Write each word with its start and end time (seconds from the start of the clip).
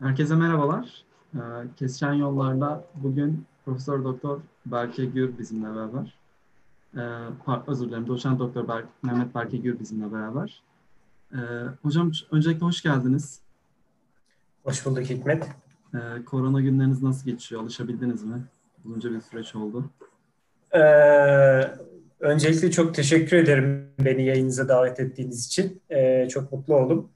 Herkese 0.00 0.34
merhabalar. 0.34 1.04
Ee, 1.34 1.38
Kesişen 1.76 2.12
Yollar'da 2.12 2.84
bugün 2.94 3.44
Profesör 3.64 4.04
Doktor 4.04 4.40
Berke 4.66 5.04
Gür 5.04 5.38
bizimle 5.38 5.68
beraber. 5.74 6.18
Ee, 6.96 7.70
özür 7.70 7.88
dilerim, 7.88 8.06
Doçent 8.06 8.38
Doktor 8.38 8.68
Ber 8.68 8.84
Mehmet 9.02 9.34
Berke 9.34 9.56
Gür 9.56 9.80
bizimle 9.80 10.12
beraber. 10.12 10.62
Ee, 11.32 11.36
hocam 11.82 12.12
öncelikle 12.30 12.66
hoş 12.66 12.82
geldiniz. 12.82 13.40
Hoş 14.64 14.86
bulduk 14.86 15.04
Hikmet. 15.04 15.48
Korona 16.26 16.60
günleriniz 16.60 17.02
nasıl 17.02 17.30
geçiyor? 17.30 17.62
Alışabildiniz 17.62 18.24
mi? 18.24 18.42
Uzunca 18.84 19.10
bir 19.10 19.20
süreç 19.20 19.54
oldu. 19.54 19.84
Ee, 20.72 20.80
öncelikle 22.20 22.70
çok 22.70 22.94
teşekkür 22.94 23.36
ederim 23.36 23.88
beni 24.04 24.26
yayınınıza 24.26 24.68
davet 24.68 25.00
ettiğiniz 25.00 25.46
için. 25.46 25.80
Ee, 25.90 26.28
çok 26.30 26.52
mutlu 26.52 26.76
oldum. 26.76 27.08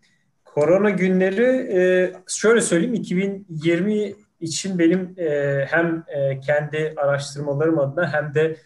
Korona 0.54 0.90
günleri 0.90 1.72
e, 1.78 2.12
şöyle 2.26 2.60
söyleyeyim 2.60 2.94
2020 2.94 4.14
için 4.40 4.78
benim 4.78 5.14
e, 5.18 5.64
hem 5.70 6.04
e, 6.08 6.40
kendi 6.40 6.94
araştırmalarım 6.96 7.78
adına 7.78 8.12
hem 8.12 8.34
de 8.34 8.56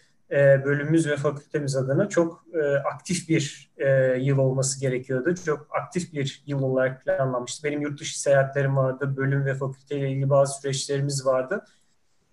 bölümümüz 0.65 1.07
ve 1.07 1.15
fakültemiz 1.15 1.75
adına 1.75 2.09
çok 2.09 2.45
aktif 2.93 3.29
bir 3.29 3.71
yıl 4.17 4.37
olması 4.37 4.79
gerekiyordu. 4.79 5.35
Çok 5.45 5.67
aktif 5.81 6.13
bir 6.13 6.43
yıl 6.45 6.61
olarak 6.61 7.05
planlanmıştı. 7.05 7.67
Benim 7.67 7.81
yurt 7.81 7.99
dışı 7.99 8.21
seyahatlerim 8.21 8.77
vardı, 8.77 9.17
bölüm 9.17 9.45
ve 9.45 9.53
fakülteyle 9.53 10.09
ilgili 10.09 10.29
bazı 10.29 10.61
süreçlerimiz 10.61 11.25
vardı. 11.25 11.65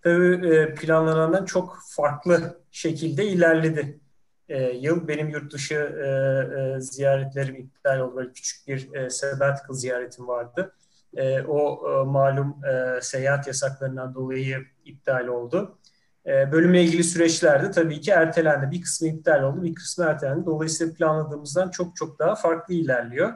Tabii 0.02 0.74
planlanandan 0.74 1.44
çok 1.44 1.78
farklı 1.96 2.60
şekilde 2.70 3.24
ilerledi 3.24 4.00
e, 4.48 4.62
yıl 4.72 5.08
benim 5.08 5.28
yurt 5.28 5.52
dışı 5.52 5.74
e, 5.74 6.76
e, 6.76 6.80
ziyaretlerim 6.80 7.56
iptal 7.56 8.00
oldu. 8.00 8.16
Böyle 8.16 8.32
küçük 8.32 8.68
bir 8.68 8.94
e, 8.94 9.10
sabbatical 9.10 9.74
ziyaretim 9.74 10.28
vardı. 10.28 10.74
E, 11.16 11.42
o 11.42 11.80
e, 11.90 12.04
malum 12.04 12.64
e, 12.64 13.00
seyahat 13.02 13.46
yasaklarından 13.46 14.14
dolayı 14.14 14.58
iptal 14.84 15.26
oldu. 15.26 15.78
E, 16.26 16.52
bölümle 16.52 16.82
ilgili 16.84 17.04
süreçlerde 17.04 17.70
tabii 17.70 18.00
ki 18.00 18.10
ertelendi. 18.10 18.70
Bir 18.70 18.82
kısmı 18.82 19.08
iptal 19.08 19.42
oldu, 19.42 19.62
bir 19.62 19.74
kısmı 19.74 20.04
ertelendi. 20.04 20.46
Dolayısıyla 20.46 20.94
planladığımızdan 20.94 21.70
çok 21.70 21.96
çok 21.96 22.18
daha 22.18 22.34
farklı 22.34 22.74
ilerliyor. 22.74 23.32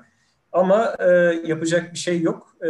Ama 0.52 0.96
e, 0.98 1.08
yapacak 1.44 1.92
bir 1.92 1.98
şey 1.98 2.20
yok. 2.20 2.56
E, 2.62 2.68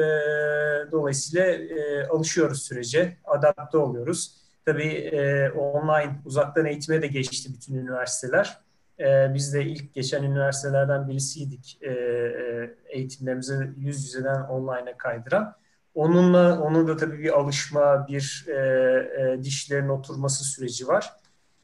dolayısıyla 0.92 1.46
e, 1.46 2.06
alışıyoruz 2.06 2.62
sürece, 2.62 3.16
adapte 3.24 3.78
oluyoruz. 3.78 4.39
Tabii 4.66 4.92
e, 4.92 5.50
online, 5.50 6.20
uzaktan 6.24 6.66
eğitime 6.66 7.02
de 7.02 7.06
geçti 7.06 7.50
bütün 7.54 7.74
üniversiteler. 7.74 8.58
E, 9.00 9.34
biz 9.34 9.54
de 9.54 9.64
ilk 9.64 9.94
geçen 9.94 10.22
üniversitelerden 10.22 11.08
birisiydik 11.08 11.78
e, 11.82 11.90
e, 11.90 12.74
eğitimlerimizi 12.88 13.54
yüz 13.76 14.04
yüzeden 14.04 14.40
online'a 14.42 14.96
kaydıran. 14.96 15.54
Onunla, 15.94 16.60
onun 16.60 16.88
da 16.88 16.96
tabii 16.96 17.18
bir 17.18 17.38
alışma, 17.38 18.06
bir 18.08 18.46
e, 18.48 18.52
e, 18.52 19.42
dişlerin 19.42 19.88
oturması 19.88 20.44
süreci 20.44 20.88
var. 20.88 21.12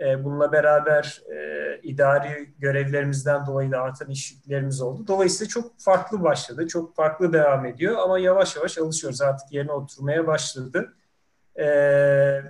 E, 0.00 0.24
bununla 0.24 0.52
beraber 0.52 1.22
e, 1.32 1.80
idari 1.82 2.54
görevlerimizden 2.58 3.46
dolayı 3.46 3.72
da 3.72 3.80
artan 3.80 4.10
iş 4.10 4.32
yüklerimiz 4.32 4.80
oldu. 4.80 5.06
Dolayısıyla 5.06 5.48
çok 5.48 5.78
farklı 5.78 6.22
başladı, 6.22 6.66
çok 6.66 6.96
farklı 6.96 7.32
devam 7.32 7.66
ediyor 7.66 7.96
ama 7.98 8.18
yavaş 8.18 8.56
yavaş 8.56 8.78
alışıyoruz. 8.78 9.22
Artık 9.22 9.52
yerine 9.52 9.72
oturmaya 9.72 10.26
başladı 10.26 10.94
e, 11.58 11.64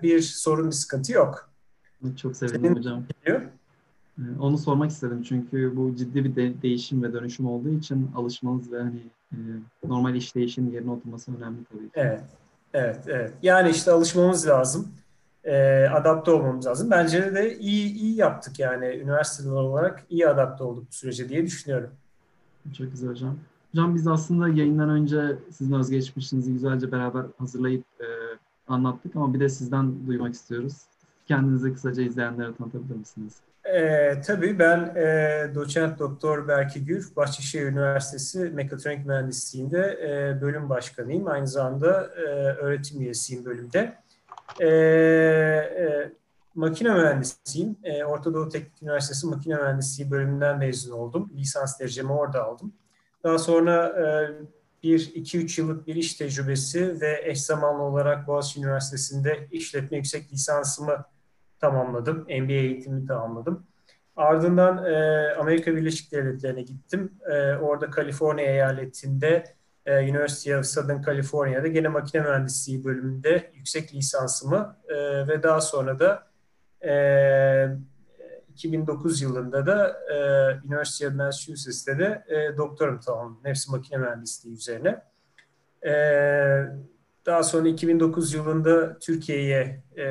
bir 0.02 0.20
sorun, 0.20 0.66
bir 0.66 0.72
sıkıntı 0.72 1.12
yok. 1.12 1.50
Çok 2.16 2.36
sevindim 2.36 2.60
Senin 2.62 2.76
hocam. 2.76 3.02
Geliyor? 3.24 3.42
Ee, 4.18 4.22
onu 4.40 4.58
sormak 4.58 4.90
istedim 4.90 5.22
çünkü 5.22 5.76
bu 5.76 5.96
ciddi 5.96 6.24
bir 6.24 6.36
de- 6.36 6.62
değişim 6.62 7.02
ve 7.02 7.12
dönüşüm 7.12 7.46
olduğu 7.46 7.68
için 7.68 8.10
alışmanız 8.16 8.72
ve 8.72 8.82
hani 8.82 9.00
e, 9.32 9.38
normal 9.84 10.14
işleyişin 10.14 10.70
yerine 10.72 10.90
oturması 10.90 11.36
önemli 11.36 11.64
tabii. 11.72 11.90
Evet, 11.94 12.24
evet, 12.74 13.00
evet. 13.06 13.32
Yani 13.42 13.70
işte 13.70 13.90
alışmamız 13.90 14.48
lazım, 14.48 14.88
e, 15.44 15.86
adapte 15.86 16.30
olmamız 16.30 16.66
lazım. 16.66 16.90
Bence 16.90 17.34
de 17.34 17.58
iyi 17.58 17.94
iyi 17.94 18.16
yaptık 18.16 18.58
yani 18.58 18.86
üniversiteler 18.86 19.54
olarak 19.54 20.04
iyi 20.10 20.28
adapte 20.28 20.64
olduk 20.64 20.84
bu 20.90 20.94
sürece 20.94 21.28
diye 21.28 21.46
düşünüyorum. 21.46 21.90
Çok 22.78 22.90
güzel 22.90 23.10
hocam. 23.10 23.38
Hocam 23.72 23.94
biz 23.94 24.06
aslında 24.06 24.48
yayından 24.48 24.88
önce 24.90 25.36
sizin 25.50 25.72
özgeçmişinizi 25.72 26.52
güzelce 26.52 26.92
beraber 26.92 27.24
hazırlayıp 27.38 27.84
e, 28.00 28.06
anlattık 28.68 29.16
ama 29.16 29.34
bir 29.34 29.40
de 29.40 29.48
sizden 29.48 30.06
duymak 30.06 30.34
istiyoruz. 30.34 30.74
Kendinizi 31.28 31.74
kısaca 31.74 32.02
izleyenlere 32.02 32.54
tanıtabilir 32.54 32.96
misiniz? 32.96 33.34
E, 33.64 34.20
tabii 34.20 34.58
ben 34.58 34.94
e, 34.96 35.54
doçent 35.54 35.98
doktor 35.98 36.48
Berki 36.48 36.84
Gür, 36.84 37.12
Bahçeşehir 37.16 37.66
Üniversitesi 37.66 38.38
Mekatronik 38.38 39.06
Mühendisliği'nde 39.06 39.98
e, 40.02 40.40
bölüm 40.40 40.68
başkanıyım. 40.68 41.26
Aynı 41.26 41.46
zamanda 41.46 42.10
e, 42.16 42.22
öğretim 42.60 43.00
üyesiyim 43.00 43.44
bölümde. 43.44 43.94
E, 44.60 44.68
e, 44.68 46.12
makine 46.54 46.94
mühendisiyim. 46.94 47.76
E, 47.84 48.04
Orta 48.04 48.34
Doğu 48.34 48.48
Teknik 48.48 48.82
Üniversitesi 48.82 49.26
Makine 49.26 49.54
Mühendisliği 49.54 50.10
bölümünden 50.10 50.58
mezun 50.58 50.92
oldum. 50.92 51.30
Lisans 51.36 51.80
derecemi 51.80 52.12
orada 52.12 52.44
aldım. 52.44 52.72
Daha 53.24 53.38
sonra 53.38 53.86
e, 53.86 54.06
bir 54.82 55.12
iki 55.14 55.38
üç 55.38 55.58
yıllık 55.58 55.86
bir 55.86 55.94
iş 55.94 56.14
tecrübesi 56.14 57.00
ve 57.00 57.20
eş 57.24 57.42
zamanlı 57.42 57.82
olarak 57.82 58.26
Boğaziçi 58.26 58.60
Üniversitesi'nde 58.60 59.48
işletme 59.50 59.96
yüksek 59.96 60.32
lisansımı 60.32 61.04
tamamladım. 61.60 62.18
MBA 62.18 62.52
eğitimimi 62.52 63.06
tamamladım. 63.06 63.66
Ardından 64.16 64.84
e, 64.84 65.34
Amerika 65.34 65.76
Birleşik 65.76 66.12
Devletleri'ne 66.12 66.62
gittim. 66.62 67.12
E, 67.30 67.54
orada 67.54 67.90
Kaliforniya 67.90 68.46
eyaletinde 68.46 69.44
e, 69.86 70.10
University 70.10 70.54
of 70.54 70.66
Southern 70.66 71.02
California'da 71.02 71.68
gene 71.68 71.88
makine 71.88 72.22
mühendisliği 72.22 72.84
bölümünde 72.84 73.50
yüksek 73.54 73.94
lisansımı 73.94 74.76
e, 74.88 74.94
ve 75.28 75.42
daha 75.42 75.60
sonra 75.60 75.98
da 75.98 76.26
e, 76.88 76.92
2009 78.56 79.22
yılında 79.22 79.66
da 79.66 80.00
e, 80.12 80.16
University 80.66 81.06
of 81.06 81.14
Massachusetts'te 81.14 81.98
de 81.98 82.24
e, 82.28 82.56
doktorum 82.56 83.00
tamamladım. 83.00 83.44
Hepsi 83.44 83.70
makine 83.70 83.98
mühendisliği 83.98 84.56
üzerine. 84.56 85.02
E, 85.86 85.92
daha 87.26 87.42
sonra 87.42 87.68
2009 87.68 88.34
yılında 88.34 88.98
Türkiye'ye 88.98 89.82
e, 89.96 90.04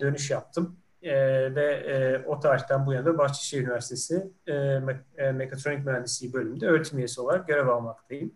dönüş 0.00 0.30
yaptım. 0.30 0.76
E, 1.02 1.14
ve 1.54 1.64
e, 1.74 2.24
o 2.26 2.40
tarihten 2.40 2.86
bu 2.86 2.92
yana 2.92 3.18
Bahçeşehir 3.18 3.62
Üniversitesi 3.62 4.30
e, 4.46 4.54
e, 5.16 5.32
Mekatronik 5.32 5.86
Mühendisliği 5.86 6.32
bölümünde 6.32 6.66
öğretim 6.66 6.98
üyesi 6.98 7.20
olarak 7.20 7.48
görev 7.48 7.68
almaktayım. 7.68 8.34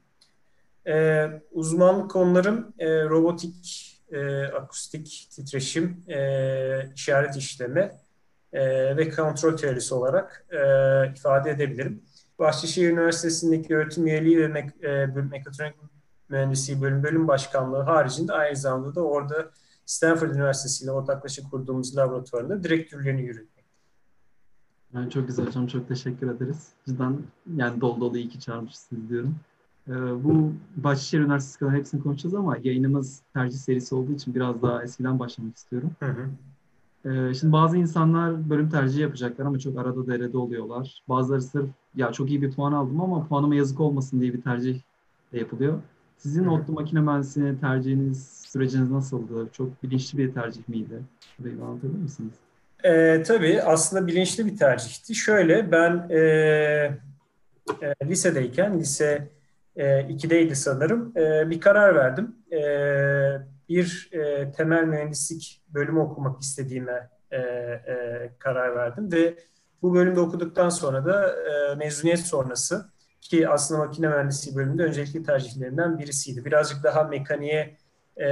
E, 0.86 1.26
uzmanlık 1.52 2.10
konularım 2.10 2.74
e, 2.78 3.04
robotik, 3.04 3.92
e, 4.12 4.44
akustik, 4.44 5.28
titreşim, 5.30 6.04
e, 6.08 6.92
işaret 6.94 7.36
işleme, 7.36 8.05
e, 8.52 8.96
ve 8.96 9.10
kontrol 9.10 9.56
teorisi 9.56 9.94
olarak 9.94 10.46
e, 10.50 10.58
ifade 11.12 11.50
edebilirim. 11.50 12.02
Bahçeşehir 12.38 12.90
Üniversitesi'ndeki 12.90 13.76
öğretim 13.76 14.06
üyeliği 14.06 14.38
ve 14.38 14.48
mek 14.48 14.84
e, 14.84 15.06
mekatronik 15.06 15.74
mühendisliği 16.28 16.82
bölüm 16.82 17.02
bölüm 17.02 17.28
başkanlığı 17.28 17.82
haricinde 17.82 18.32
aynı 18.32 18.56
zamanda 18.56 18.94
da 18.94 19.00
orada 19.00 19.50
Stanford 19.86 20.30
Üniversitesi 20.30 20.84
ile 20.84 20.90
ortaklaşa 20.90 21.42
kurduğumuz 21.50 21.96
laboratuvarında 21.96 22.64
direktörlüğünü 22.64 23.22
yürütmek. 23.22 23.64
Yani 24.94 25.10
çok 25.10 25.28
güzel 25.28 25.46
hocam, 25.46 25.66
çok 25.66 25.88
teşekkür 25.88 26.30
ederiz. 26.30 26.68
Cidden 26.86 27.18
yani 27.56 27.80
dolu 27.80 28.00
dolu 28.00 28.16
iyi 28.16 28.28
ki 28.28 28.40
çağırmışsınız 28.40 29.08
diyorum. 29.08 29.36
Ee, 29.88 29.92
bu 30.24 30.52
Bahçeşehir 30.76 31.22
Üniversitesi 31.22 31.58
kadar 31.58 31.74
hepsini 31.74 32.02
konuşacağız 32.02 32.34
ama 32.34 32.56
yayınımız 32.62 33.22
tercih 33.34 33.58
serisi 33.58 33.94
olduğu 33.94 34.12
için 34.12 34.34
biraz 34.34 34.62
daha 34.62 34.82
eskiden 34.82 35.18
başlamak 35.18 35.56
istiyorum. 35.56 35.90
Hı 36.00 36.06
hı. 36.06 36.30
Ee, 37.06 37.34
şimdi 37.34 37.52
bazı 37.52 37.76
insanlar 37.76 38.50
bölüm 38.50 38.70
tercihi 38.70 39.02
yapacaklar 39.02 39.46
ama 39.46 39.58
çok 39.58 39.78
arada 39.78 40.06
derede 40.06 40.38
oluyorlar. 40.38 41.02
Bazıları 41.08 41.42
sırf 41.42 41.68
ya 41.94 42.12
çok 42.12 42.30
iyi 42.30 42.42
bir 42.42 42.52
puan 42.52 42.72
aldım 42.72 43.00
ama 43.00 43.26
puanıma 43.26 43.54
yazık 43.54 43.80
olmasın 43.80 44.20
diye 44.20 44.32
bir 44.32 44.42
tercih 44.42 44.80
de 45.32 45.38
yapılıyor. 45.38 45.78
Sizin 46.18 46.44
Hı. 46.44 46.50
ODTÜ 46.50 46.72
makine 46.72 47.00
mühendisliğine 47.00 47.60
tercihiniz, 47.60 48.44
süreciniz 48.46 48.90
nasıldı? 48.90 49.48
Çok 49.52 49.82
bilinçli 49.82 50.18
bir 50.18 50.34
tercih 50.34 50.68
miydi? 50.68 51.02
Burayı 51.38 51.54
anlatabilir 51.64 51.98
misiniz? 51.98 52.32
E, 52.84 53.22
tabii 53.22 53.62
aslında 53.62 54.06
bilinçli 54.06 54.46
bir 54.46 54.56
tercihti. 54.56 55.14
Şöyle 55.14 55.72
ben 55.72 56.06
e, 56.10 56.18
e, 57.82 57.94
lisedeyken, 58.04 58.80
lise 58.80 59.28
e, 59.76 60.00
2'deydi 60.00 60.54
sanırım, 60.54 61.12
e, 61.16 61.50
bir 61.50 61.60
karar 61.60 61.94
verdim. 61.94 62.36
E, 62.52 62.60
bir 63.68 64.08
e, 64.12 64.52
temel 64.52 64.84
mühendislik 64.84 65.62
bölümü 65.68 66.00
okumak 66.00 66.42
istediğime 66.42 67.10
e, 67.30 67.38
e, 67.38 68.30
karar 68.38 68.76
verdim 68.76 69.12
ve 69.12 69.36
bu 69.82 69.94
bölümde 69.94 70.20
okuduktan 70.20 70.68
sonra 70.68 71.04
da 71.04 71.30
e, 71.30 71.74
mezuniyet 71.74 72.20
sonrası 72.20 72.90
ki 73.20 73.48
aslında 73.48 73.84
makine 73.84 74.08
mühendisliği 74.08 74.56
bölümünde 74.56 74.82
öncelikli 74.82 75.22
tercihlerinden 75.22 75.98
birisiydi. 75.98 76.44
Birazcık 76.44 76.84
daha 76.84 77.04
mekaniğe 77.04 77.76
e, 78.16 78.28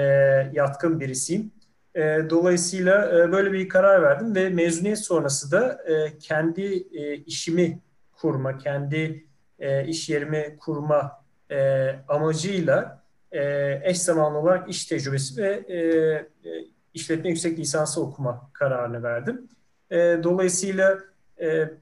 yatkın 0.52 1.00
birisiyim. 1.00 1.50
E, 1.94 2.00
dolayısıyla 2.30 3.18
e, 3.18 3.32
böyle 3.32 3.52
bir 3.52 3.68
karar 3.68 4.02
verdim 4.02 4.34
ve 4.34 4.48
mezuniyet 4.50 4.98
sonrası 4.98 5.52
da 5.52 5.84
e, 5.86 6.18
kendi 6.18 6.62
e, 6.92 7.14
işimi 7.14 7.80
kurma, 8.12 8.58
kendi 8.58 9.24
e, 9.58 9.86
iş 9.86 10.08
yerimi 10.08 10.56
kurma 10.60 11.24
e, 11.50 11.90
amacıyla 12.08 13.03
e, 13.34 13.80
eş 13.84 14.00
zamanlı 14.00 14.38
olarak 14.38 14.70
iş 14.70 14.86
tecrübesi 14.86 15.42
ve 15.42 15.64
e, 15.68 15.78
e, 15.78 16.64
işletme 16.94 17.30
yüksek 17.30 17.58
lisansı 17.58 18.00
okuma 18.02 18.50
kararını 18.52 19.02
verdim. 19.02 19.48
E, 19.90 19.96
dolayısıyla 20.22 20.98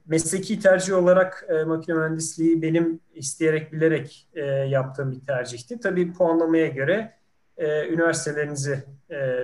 mesleki 0.05 0.59
tercih 0.59 0.97
olarak 0.97 1.47
makine 1.67 1.95
mühendisliği 1.95 2.61
benim 2.61 2.99
isteyerek 3.13 3.73
bilerek 3.73 4.29
yaptığım 4.67 5.11
bir 5.11 5.25
tercihti. 5.25 5.79
Tabii 5.79 6.13
puanlamaya 6.13 6.67
göre 6.67 7.13
üniversitelerinizi 7.91 8.83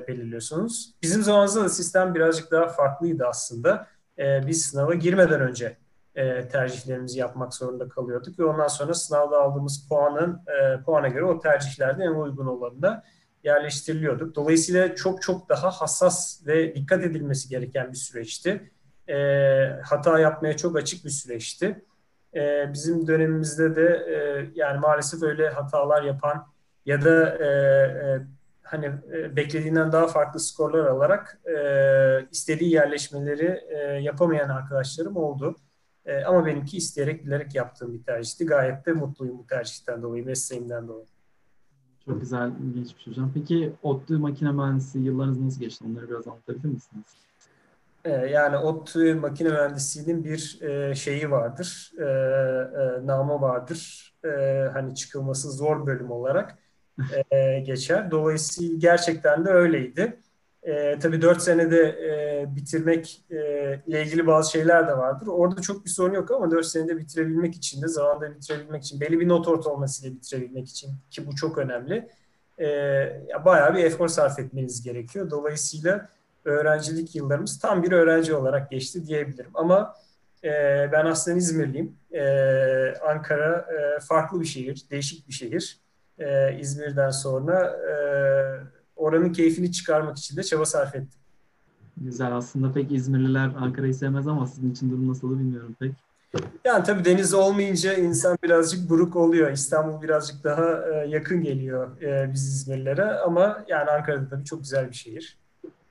belirliyorsunuz. 0.07 0.93
Bizim 1.01 1.23
zamanımızda 1.23 1.63
da 1.63 1.69
sistem 1.69 2.15
birazcık 2.15 2.51
daha 2.51 2.67
farklıydı 2.67 3.25
aslında. 3.27 3.87
Biz 4.19 4.65
sınava 4.65 4.93
girmeden 4.93 5.41
önce 5.41 5.77
e, 6.15 6.47
tercihlerimizi 6.47 7.19
yapmak 7.19 7.53
zorunda 7.53 7.89
kalıyorduk 7.89 8.39
ve 8.39 8.45
ondan 8.45 8.67
sonra 8.67 8.93
sınavda 8.93 9.41
aldığımız 9.41 9.87
puanın 9.89 10.41
e, 10.47 10.83
puana 10.83 11.07
göre 11.07 11.23
o 11.23 11.39
tercihlerde 11.39 12.03
en 12.03 12.11
uygun 12.11 12.45
olanında 12.45 13.03
yerleştiriliyorduk. 13.43 14.35
Dolayısıyla 14.35 14.95
çok 14.95 15.21
çok 15.21 15.49
daha 15.49 15.71
hassas 15.71 16.47
ve 16.47 16.75
dikkat 16.75 17.03
edilmesi 17.03 17.49
gereken 17.49 17.91
bir 17.91 17.97
süreçti. 17.97 18.71
E, 19.09 19.15
hata 19.83 20.19
yapmaya 20.19 20.57
çok 20.57 20.77
açık 20.77 21.05
bir 21.05 21.09
süreçti. 21.09 21.85
E, 22.35 22.73
bizim 22.73 23.07
dönemimizde 23.07 23.75
de 23.75 23.85
e, 23.85 24.49
yani 24.55 24.79
maalesef 24.79 25.23
öyle 25.23 25.49
hatalar 25.49 26.03
yapan 26.03 26.47
ya 26.85 27.01
da 27.01 27.37
e, 27.37 27.45
e, 27.45 28.21
hani 28.63 28.85
e, 28.85 29.35
beklediğinden 29.35 29.91
daha 29.91 30.07
farklı 30.07 30.39
skorlar 30.39 30.85
alarak 30.85 31.39
e, 31.45 31.55
istediği 32.31 32.73
yerleşmeleri 32.73 33.61
e, 33.69 33.77
yapamayan 33.77 34.49
arkadaşlarım 34.49 35.17
oldu. 35.17 35.55
E, 36.09 36.23
ama 36.25 36.45
benimki 36.45 36.77
isteyerek 36.77 37.25
bilerek 37.25 37.55
yaptığım 37.55 37.93
bir 37.93 38.03
tercihti. 38.03 38.45
Gayet 38.45 38.85
de 38.85 38.93
mutluyum 38.93 39.37
bu 39.37 39.47
tercihten 39.47 40.01
dolayı, 40.01 40.25
mesleğimden 40.25 40.87
dolayı. 40.87 41.05
Çok 42.05 42.21
güzel, 42.21 42.51
şey 42.97 43.13
hocam. 43.13 43.31
Peki 43.33 43.73
ODTÜ 43.83 44.17
makine 44.17 44.51
mühendisi 44.51 44.99
yıllarınız 44.99 45.39
nasıl 45.39 45.59
geçti? 45.59 45.85
Onları 45.87 46.09
biraz 46.09 46.27
anlatabilir 46.27 46.65
misiniz? 46.65 47.05
E, 48.05 48.11
yani 48.11 48.57
ODTÜ 48.57 49.15
makine 49.15 49.49
mühendisliğinin 49.49 50.23
bir 50.23 50.61
e, 50.61 50.95
şeyi 50.95 51.31
vardır, 51.31 51.91
e, 51.99 52.03
e, 52.03 53.07
namı 53.07 53.41
vardır. 53.41 54.13
E, 54.25 54.29
hani 54.73 54.95
çıkılması 54.95 55.51
zor 55.51 55.87
bölüm 55.87 56.11
olarak 56.11 56.57
e, 57.31 57.59
geçer. 57.59 58.11
Dolayısıyla 58.11 58.77
gerçekten 58.77 59.45
de 59.45 59.49
öyleydi. 59.49 60.19
E, 60.63 60.99
tabii 60.99 61.21
4 61.21 61.41
senede 61.41 61.81
e, 61.81 62.45
bitirmek 62.55 63.21
e, 63.31 63.35
ile 63.87 64.03
ilgili 64.03 64.27
bazı 64.27 64.51
şeyler 64.51 64.87
de 64.87 64.97
vardır. 64.97 65.27
Orada 65.27 65.61
çok 65.61 65.85
bir 65.85 65.89
sorun 65.89 66.13
yok 66.13 66.31
ama 66.31 66.51
4 66.51 66.65
senede 66.65 66.97
bitirebilmek 66.97 67.55
için 67.55 67.81
de 67.81 67.87
zamanda 67.87 68.35
bitirebilmek 68.35 68.83
için 68.83 69.01
belli 69.01 69.19
bir 69.19 69.27
not 69.27 69.47
ortalamasıyla 69.47 70.15
bitirebilmek 70.15 70.69
için 70.69 70.91
ki 71.11 71.27
bu 71.27 71.35
çok 71.35 71.57
önemli. 71.57 72.09
E, 72.59 72.65
bayağı 73.45 73.75
bir 73.75 73.83
efor 73.83 74.07
sarf 74.07 74.39
etmeniz 74.39 74.83
gerekiyor. 74.83 75.29
Dolayısıyla 75.29 76.09
öğrencilik 76.45 77.15
yıllarımız 77.15 77.59
tam 77.59 77.83
bir 77.83 77.91
öğrenci 77.91 78.35
olarak 78.35 78.71
geçti 78.71 79.05
diyebilirim. 79.05 79.51
Ama 79.53 79.95
e, 80.43 80.49
ben 80.91 81.05
aslında 81.05 81.37
İzmirliyim. 81.37 81.95
E, 82.11 82.23
Ankara 83.07 83.57
e, 83.57 83.99
farklı 83.99 84.39
bir 84.41 84.45
şehir, 84.45 84.85
değişik 84.91 85.27
bir 85.27 85.33
şehir. 85.33 85.79
E, 86.19 86.57
İzmir'den 86.59 87.09
sonra 87.09 87.65
e, 87.65 87.93
oranın 88.99 89.33
keyfini 89.33 89.71
çıkarmak 89.71 90.17
için 90.17 90.37
de 90.37 90.43
çaba 90.43 90.65
sarf 90.65 90.95
ettim. 90.95 91.19
Güzel. 91.97 92.35
Aslında 92.35 92.71
pek 92.73 92.91
İzmirliler 92.91 93.51
Ankara'yı 93.57 93.93
sevmez 93.93 94.27
ama 94.27 94.47
sizin 94.47 94.71
için 94.71 94.91
durum 94.91 95.09
nasıl 95.09 95.39
bilmiyorum 95.39 95.75
pek. 95.79 95.91
Yani 96.65 96.83
tabii 96.83 97.05
deniz 97.05 97.33
olmayınca 97.33 97.93
insan 97.93 98.37
birazcık 98.43 98.89
buruk 98.89 99.15
oluyor. 99.15 99.51
İstanbul 99.51 100.01
birazcık 100.01 100.43
daha 100.43 100.85
e, 100.87 101.07
yakın 101.07 101.41
geliyor 101.41 102.01
e, 102.01 102.33
biz 102.33 102.47
İzmirlilere 102.47 103.05
ama 103.05 103.65
yani 103.67 103.89
Ankara'da 103.89 104.29
tabii 104.29 104.45
çok 104.45 104.59
güzel 104.59 104.89
bir 104.89 104.95
şehir. 104.95 105.37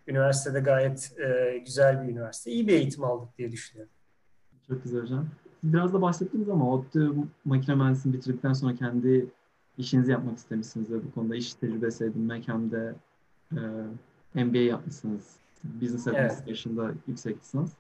Üniversitede 0.06 0.60
gayet 0.60 1.12
e, 1.18 1.58
güzel 1.58 2.02
bir 2.02 2.12
üniversite. 2.12 2.50
İyi 2.50 2.68
bir 2.68 2.72
eğitim 2.72 3.04
aldık 3.04 3.38
diye 3.38 3.52
düşünüyorum. 3.52 3.92
Çok 4.68 4.84
güzel 4.84 5.02
hocam. 5.02 5.26
Biraz 5.62 5.94
da 5.94 6.02
bahsettiniz 6.02 6.48
ama 6.48 6.72
ODTÜ 6.74 7.12
makine 7.44 7.74
mühendisliğini 7.74 8.18
bitirdikten 8.18 8.52
sonra 8.52 8.74
kendi 8.74 9.26
işinizi 9.78 10.12
yapmak 10.12 10.38
istemişsiniz 10.38 10.90
ve 10.90 11.04
bu 11.04 11.14
konuda 11.14 11.36
iş 11.36 11.54
tecrübesi 11.54 12.04
edinmek 12.04 12.48
hem 12.48 12.70
de 12.70 12.94
e, 14.34 14.44
MBA 14.44 14.58
yapmışsınız. 14.58 15.36
Business 15.64 16.08
Administration'da 16.08 16.84
evet. 16.84 16.96
yüksek 17.06 17.36
lisans. 17.40 17.70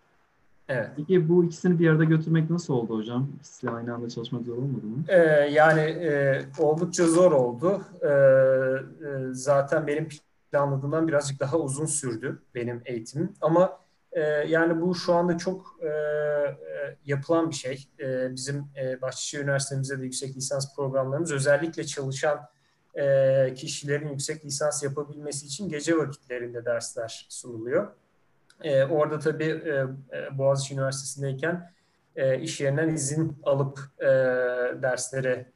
Evet. 0.68 0.90
Peki 0.96 1.28
bu 1.28 1.44
ikisini 1.44 1.78
bir 1.78 1.90
arada 1.90 2.04
götürmek 2.04 2.50
nasıl 2.50 2.74
oldu 2.74 2.96
hocam? 2.96 3.28
İkisi 3.36 3.70
aynı 3.70 3.94
anda 3.94 4.08
çalışmak 4.08 4.44
zor 4.44 4.56
olmadı 4.56 4.86
mı? 4.86 5.04
Ee, 5.08 5.16
yani 5.52 5.80
e, 5.80 6.42
oldukça 6.58 7.06
zor 7.06 7.32
oldu. 7.32 7.82
Ee, 8.02 8.08
e, 8.08 9.32
zaten 9.32 9.86
benim 9.86 10.08
planladığımdan 10.52 11.08
birazcık 11.08 11.40
daha 11.40 11.58
uzun 11.58 11.86
sürdü 11.86 12.42
benim 12.54 12.82
eğitimim. 12.84 13.32
Ama 13.40 13.78
e, 14.12 14.20
yani 14.22 14.80
bu 14.80 14.94
şu 14.94 15.14
anda 15.14 15.38
çok 15.38 15.76
e, 15.82 15.88
e, 15.88 16.77
yapılan 17.04 17.50
bir 17.50 17.54
şey. 17.54 17.88
E, 18.00 18.34
bizim 18.34 18.66
e, 18.76 19.02
Bahçeşehir 19.02 19.42
Üniversitemizde 19.42 20.00
de 20.00 20.04
yüksek 20.04 20.36
lisans 20.36 20.76
programlarımız 20.76 21.32
özellikle 21.32 21.84
çalışan 21.84 22.40
e, 22.94 23.54
kişilerin 23.54 24.08
yüksek 24.08 24.44
lisans 24.44 24.82
yapabilmesi 24.82 25.46
için 25.46 25.68
gece 25.68 25.98
vakitlerinde 25.98 26.64
dersler 26.64 27.26
sunuluyor. 27.28 27.88
E, 28.62 28.84
orada 28.84 29.18
tabii 29.18 29.44
e, 29.44 29.86
e 30.18 30.38
Boğaziçi 30.38 30.74
Üniversitesi'ndeyken 30.74 31.72
e, 32.16 32.40
iş 32.40 32.60
yerinden 32.60 32.88
izin 32.88 33.38
alıp 33.42 33.78
e, 33.98 34.06
derslere 34.82 35.46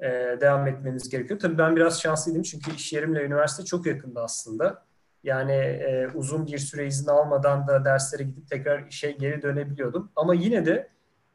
e, 0.00 0.10
devam 0.40 0.66
etmeniz 0.66 1.08
gerekiyor. 1.08 1.40
Tabii 1.40 1.58
ben 1.58 1.76
biraz 1.76 2.00
şanslıydım 2.00 2.42
çünkü 2.42 2.74
iş 2.74 2.92
yerimle 2.92 3.24
üniversite 3.24 3.64
çok 3.64 3.86
yakındı 3.86 4.20
aslında. 4.20 4.89
Yani 5.24 5.52
e, 5.52 6.08
uzun 6.14 6.46
bir 6.46 6.58
süre 6.58 6.86
izin 6.86 7.06
almadan 7.06 7.66
da 7.66 7.84
derslere 7.84 8.22
gidip 8.22 8.50
tekrar 8.50 8.86
işe 8.86 9.10
geri 9.10 9.42
dönebiliyordum. 9.42 10.12
Ama 10.16 10.34
yine 10.34 10.66
de 10.66 10.88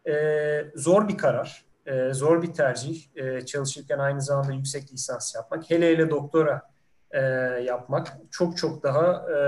e, 0.07 0.65
zor 0.75 1.07
bir 1.07 1.17
karar, 1.17 1.65
e, 1.85 2.13
zor 2.13 2.41
bir 2.41 2.53
tercih. 2.53 3.07
E, 3.15 3.45
çalışırken 3.45 3.99
aynı 3.99 4.21
zamanda 4.21 4.53
yüksek 4.53 4.93
lisans 4.93 5.35
yapmak, 5.35 5.69
hele 5.69 5.91
hele 5.91 6.09
doktora 6.09 6.61
e, 7.11 7.21
yapmak 7.65 8.17
çok 8.31 8.57
çok 8.57 8.83
daha 8.83 9.25
e, 9.31 9.39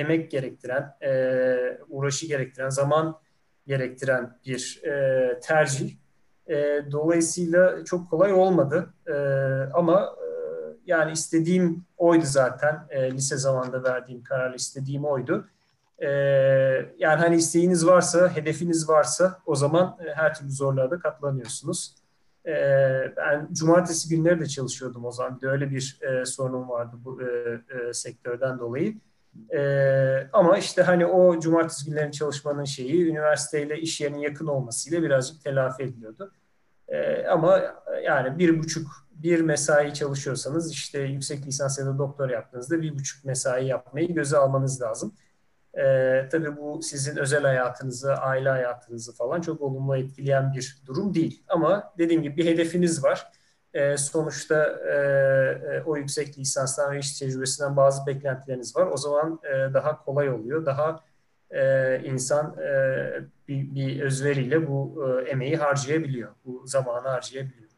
emek 0.00 0.30
gerektiren, 0.30 0.96
e, 1.02 1.78
uğraşı 1.88 2.26
gerektiren, 2.26 2.68
zaman 2.68 3.18
gerektiren 3.66 4.38
bir 4.46 4.82
e, 4.84 5.40
tercih. 5.40 5.96
E, 6.48 6.84
dolayısıyla 6.92 7.84
çok 7.84 8.10
kolay 8.10 8.32
olmadı. 8.32 8.94
E, 9.06 9.14
ama 9.74 10.16
yani 10.86 11.12
istediğim 11.12 11.84
oydu 11.96 12.24
zaten. 12.26 12.86
E, 12.90 13.12
lise 13.12 13.36
zamanında 13.36 13.84
verdiğim 13.84 14.22
karar 14.22 14.54
istediğim 14.54 15.04
oydu. 15.04 15.48
E, 15.98 16.08
yani 16.98 17.20
hani 17.20 17.36
isteğiniz 17.36 17.86
varsa, 17.86 18.36
hedefiniz 18.36 18.88
varsa 18.88 19.38
o 19.46 19.54
zaman 19.54 19.96
e, 20.06 20.14
her 20.14 20.34
türlü 20.34 20.50
zorluğa 20.50 20.90
da 20.90 20.98
katlanıyorsunuz. 20.98 21.94
E, 22.46 22.52
ben 23.16 23.48
cumartesi 23.52 24.08
günleri 24.08 24.40
de 24.40 24.46
çalışıyordum 24.46 25.04
o 25.04 25.10
zaman. 25.10 25.36
Bir 25.36 25.42
de 25.42 25.48
öyle 25.48 25.70
bir 25.70 25.98
e, 26.02 26.24
sorunum 26.24 26.68
vardı 26.68 26.96
bu 27.04 27.22
e, 27.22 27.26
e, 27.26 27.92
sektörden 27.92 28.58
dolayı. 28.58 28.94
E, 29.54 30.28
ama 30.32 30.58
işte 30.58 30.82
hani 30.82 31.06
o 31.06 31.40
cumartesi 31.40 31.90
günlerin 31.90 32.10
çalışmanın 32.10 32.64
şeyi 32.64 33.06
üniversiteyle 33.06 33.78
iş 33.78 34.00
yerinin 34.00 34.18
yakın 34.18 34.46
olmasıyla 34.46 35.02
birazcık 35.02 35.44
telafi 35.44 35.82
ediliyordu. 35.82 36.32
E, 36.88 37.26
ama 37.26 37.62
yani 38.04 38.38
bir 38.38 38.58
buçuk 38.58 39.04
bir 39.10 39.40
mesai 39.40 39.94
çalışıyorsanız 39.94 40.72
işte 40.72 41.00
yüksek 41.00 41.46
lisans 41.46 41.78
ya 41.78 41.86
da 41.86 41.98
doktor 41.98 42.30
yaptığınızda 42.30 42.82
bir 42.82 42.94
buçuk 42.94 43.24
mesai 43.24 43.66
yapmayı 43.66 44.14
göze 44.14 44.36
almanız 44.36 44.82
lazım. 44.82 45.14
Ee, 45.78 46.28
tabii 46.32 46.56
bu 46.56 46.82
sizin 46.82 47.16
özel 47.16 47.42
hayatınızı, 47.42 48.14
aile 48.14 48.48
hayatınızı 48.48 49.14
falan 49.14 49.40
çok 49.40 49.60
olumlu 49.60 49.96
etkileyen 49.96 50.52
bir 50.52 50.82
durum 50.86 51.14
değil. 51.14 51.42
Ama 51.48 51.94
dediğim 51.98 52.22
gibi 52.22 52.36
bir 52.36 52.46
hedefiniz 52.46 53.04
var. 53.04 53.26
Ee, 53.74 53.96
sonuçta 53.96 54.64
e, 54.64 54.94
e 54.94 55.82
o 55.86 55.96
yüksek 55.96 56.38
lisanstan 56.38 56.92
ve 56.92 56.98
iş 56.98 57.18
tecrübesinden 57.18 57.76
bazı 57.76 58.06
beklentileriniz 58.06 58.76
var. 58.76 58.86
O 58.86 58.96
zaman 58.96 59.40
e, 59.44 59.74
daha 59.74 60.04
kolay 60.04 60.30
oluyor. 60.30 60.66
Daha 60.66 61.00
e, 61.54 62.02
insan 62.04 62.56
e, 62.58 62.74
bir, 63.48 63.74
bir 63.74 64.00
özveriyle 64.00 64.68
bu 64.68 65.04
e, 65.06 65.30
emeği 65.30 65.56
harcayabiliyor. 65.56 66.30
Bu 66.44 66.62
zamanı 66.66 67.08
harcayabiliyor. 67.08 67.68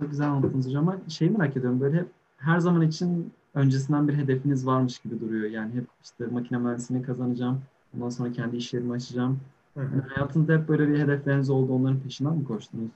Çok 0.00 0.10
güzel 0.10 0.28
anlattınız 0.28 0.66
hocam 0.66 0.88
ama 0.88 0.98
şey 1.08 1.30
merak 1.30 1.56
ediyorum 1.56 1.80
böyle 1.80 2.04
her 2.38 2.58
zaman 2.58 2.82
için 2.82 3.32
öncesinden 3.54 4.08
bir 4.08 4.14
hedefiniz 4.14 4.66
varmış 4.66 4.98
gibi 4.98 5.20
duruyor. 5.20 5.50
Yani 5.50 5.74
hep 5.74 5.84
işte 6.04 6.26
makine 6.26 6.58
mühendisliğini 6.58 7.06
kazanacağım. 7.06 7.62
Ondan 7.96 8.08
sonra 8.08 8.32
kendi 8.32 8.56
iş 8.56 8.74
yerimi 8.74 8.92
açacağım. 8.92 9.40
Yani 9.76 10.02
hayatınızda 10.08 10.52
hep 10.52 10.68
böyle 10.68 10.88
bir 10.88 10.98
hedefleriniz 10.98 11.50
oldu. 11.50 11.72
Onların 11.72 12.00
peşinden 12.00 12.36
mi 12.36 12.44
koştunuz? 12.44 12.90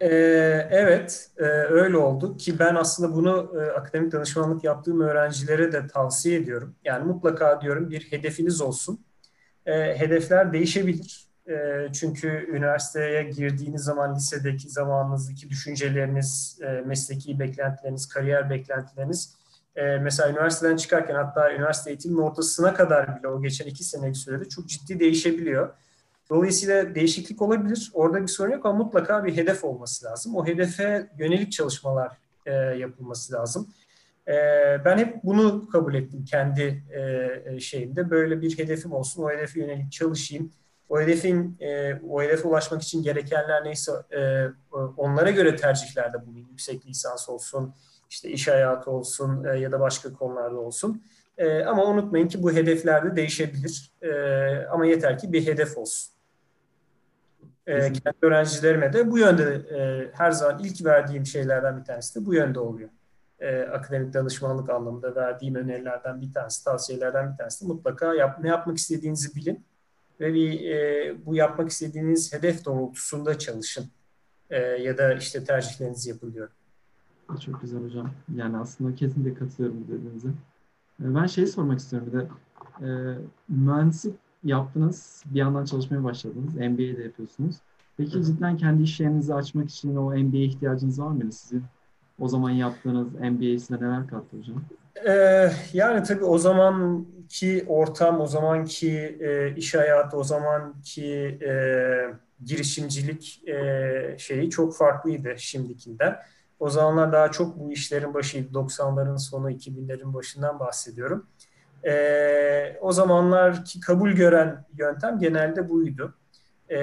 Ee, 0.00 0.06
evet, 0.70 1.30
e, 1.36 1.44
öyle 1.44 1.96
oldu 1.96 2.36
ki 2.36 2.58
ben 2.58 2.74
aslında 2.74 3.14
bunu 3.14 3.52
e, 3.60 3.70
akademik 3.70 4.12
danışmanlık 4.12 4.64
yaptığım 4.64 5.00
öğrencilere 5.00 5.72
de 5.72 5.86
tavsiye 5.86 6.38
ediyorum. 6.38 6.74
Yani 6.84 7.04
mutlaka 7.04 7.60
diyorum 7.60 7.90
bir 7.90 8.00
hedefiniz 8.10 8.60
olsun. 8.60 8.98
E, 9.66 9.98
hedefler 9.98 10.52
değişebilir 10.52 11.26
E, 11.48 11.88
çünkü 11.92 12.28
üniversiteye 12.52 13.22
girdiğiniz 13.22 13.82
zaman 13.82 14.14
lisedeki 14.14 14.70
zamanınızdaki 14.70 15.50
düşünceleriniz, 15.50 16.58
e, 16.62 16.66
mesleki 16.66 17.38
beklentileriniz, 17.38 18.08
kariyer 18.08 18.50
beklentileriniz 18.50 19.36
e, 19.76 19.98
mesela 19.98 20.30
üniversiteden 20.30 20.76
çıkarken 20.76 21.14
hatta 21.14 21.52
üniversite 21.52 21.90
eğitiminin 21.90 22.20
ortasına 22.20 22.74
kadar 22.74 23.18
bile 23.18 23.28
o 23.28 23.42
geçen 23.42 23.66
iki 23.66 23.84
senelik 23.84 24.16
sürede 24.16 24.48
çok 24.48 24.68
ciddi 24.68 25.00
değişebiliyor. 25.00 25.74
Dolayısıyla 26.30 26.94
değişiklik 26.94 27.42
olabilir. 27.42 27.90
Orada 27.94 28.22
bir 28.22 28.28
sorun 28.28 28.52
yok 28.52 28.66
ama 28.66 28.84
mutlaka 28.84 29.24
bir 29.24 29.36
hedef 29.36 29.64
olması 29.64 30.06
lazım. 30.06 30.36
O 30.36 30.46
hedefe 30.46 31.10
yönelik 31.18 31.52
çalışmalar 31.52 32.16
e, 32.46 32.52
yapılması 32.54 33.32
lazım. 33.32 33.68
E, 34.28 34.34
ben 34.84 34.98
hep 34.98 35.24
bunu 35.24 35.68
kabul 35.68 35.94
ettim 35.94 36.24
kendi 36.24 36.84
e, 36.94 37.60
şeyimde. 37.60 38.10
Böyle 38.10 38.42
bir 38.42 38.58
hedefim 38.58 38.92
olsun. 38.92 39.22
O 39.22 39.30
hedefe 39.30 39.60
yönelik 39.60 39.92
çalışayım. 39.92 40.52
O 40.88 41.00
hedefin 41.00 41.56
e, 41.60 42.00
o 42.08 42.22
hedefe 42.22 42.48
ulaşmak 42.48 42.82
için 42.82 43.02
gerekenler 43.02 43.64
neyse 43.64 43.92
e, 44.16 44.46
onlara 44.96 45.30
göre 45.30 45.56
tercihlerde 45.56 46.26
bulunayım. 46.26 46.48
Yüksek 46.50 46.86
lisans 46.86 47.28
olsun, 47.28 47.74
işte 48.10 48.28
iş 48.28 48.48
hayatı 48.48 48.90
olsun 48.90 49.44
e, 49.44 49.58
ya 49.58 49.72
da 49.72 49.80
başka 49.80 50.12
konularda 50.12 50.56
olsun. 50.56 51.02
E, 51.38 51.64
ama 51.64 51.84
unutmayın 51.84 52.28
ki 52.28 52.42
bu 52.42 52.52
hedefler 52.52 53.04
de 53.04 53.16
değişebilir. 53.16 53.92
E, 54.02 54.10
ama 54.66 54.86
yeter 54.86 55.18
ki 55.18 55.32
bir 55.32 55.46
hedef 55.46 55.78
olsun. 55.78 56.12
E, 57.66 57.78
kendi 57.78 58.16
öğrencilerime 58.22 58.92
de 58.92 59.10
bu 59.10 59.18
yönde 59.18 59.42
e, 59.44 60.10
her 60.12 60.30
zaman 60.30 60.58
ilk 60.64 60.84
verdiğim 60.84 61.26
şeylerden 61.26 61.80
bir 61.80 61.84
tanesi 61.84 62.20
de 62.20 62.26
bu 62.26 62.34
yönde 62.34 62.60
oluyor. 62.60 62.88
E, 63.40 63.60
akademik 63.60 64.14
danışmanlık 64.14 64.70
anlamında 64.70 65.14
verdiğim 65.14 65.54
önerilerden 65.54 66.20
bir 66.20 66.32
tanesi, 66.32 66.64
tavsiyelerden 66.64 67.32
bir 67.32 67.36
tanesi 67.36 67.66
mutlaka 67.66 68.14
yap, 68.14 68.38
ne 68.42 68.48
yapmak 68.48 68.76
istediğinizi 68.76 69.36
bilin 69.36 69.64
ve 70.20 70.34
bir 70.34 70.70
e, 70.70 71.26
bu 71.26 71.34
yapmak 71.34 71.70
istediğiniz 71.70 72.32
hedef 72.32 72.64
doğrultusunda 72.64 73.38
çalışın 73.38 73.86
e, 74.50 74.58
ya 74.58 74.98
da 74.98 75.14
işte 75.14 75.44
tercihlerinizi 75.44 76.10
yapın 76.10 76.32
diyorum. 76.32 76.52
Çok 77.44 77.60
güzel 77.60 77.84
hocam. 77.84 78.10
Yani 78.36 78.56
aslında 78.56 78.94
kesinlikle 78.94 79.34
katılıyorum 79.34 79.84
dediğinize. 79.88 80.28
E, 81.00 81.14
ben 81.14 81.26
şeyi 81.26 81.46
sormak 81.46 81.78
istiyorum 81.78 82.12
bir 82.12 82.18
de. 82.18 82.28
E, 82.80 83.18
mühendislik 83.48 84.14
yaptınız, 84.44 85.22
bir 85.26 85.38
yandan 85.38 85.64
çalışmaya 85.64 86.04
başladınız. 86.04 86.54
MBA 86.54 86.98
de 86.98 87.02
yapıyorsunuz. 87.02 87.56
Peki 87.96 88.24
cidden 88.24 88.56
kendi 88.56 88.82
iş 88.82 89.00
yerinizi 89.00 89.34
açmak 89.34 89.70
için 89.70 89.96
o 89.96 90.10
MBA 90.10 90.36
ihtiyacınız 90.36 91.00
var 91.00 91.08
mıydı 91.10 91.32
sizin? 91.32 91.64
O 92.20 92.28
zaman 92.28 92.50
yaptığınız 92.50 93.12
MBA 93.12 93.58
size 93.58 93.74
neler 93.74 94.06
kattı 94.06 94.36
hocam? 94.38 94.64
Ee, 95.08 95.52
yani 95.72 96.02
tabii 96.02 96.24
o 96.24 96.38
zamanki 96.38 97.64
ortam, 97.68 98.20
o 98.20 98.26
zamanki 98.26 99.18
e, 99.20 99.54
iş 99.56 99.74
hayatı, 99.74 100.16
o 100.16 100.24
zamanki 100.24 101.38
e, 101.42 101.52
girişimcilik 102.44 103.48
e, 103.48 104.16
şeyi 104.18 104.50
çok 104.50 104.76
farklıydı 104.76 105.34
şimdikinden. 105.36 106.16
O 106.60 106.70
zamanlar 106.70 107.12
daha 107.12 107.30
çok 107.30 107.58
bu 107.58 107.72
işlerin 107.72 108.14
başıydı. 108.14 108.52
90'ların 108.52 109.18
sonu, 109.18 109.50
2000'lerin 109.50 110.14
başından 110.14 110.60
bahsediyorum. 110.60 111.26
O 112.80 112.92
zamanlarki 112.92 113.80
kabul 113.80 114.10
gören 114.10 114.64
yöntem 114.78 115.18
genelde 115.18 115.68
buydu. 115.68 116.14
E, 116.68 116.78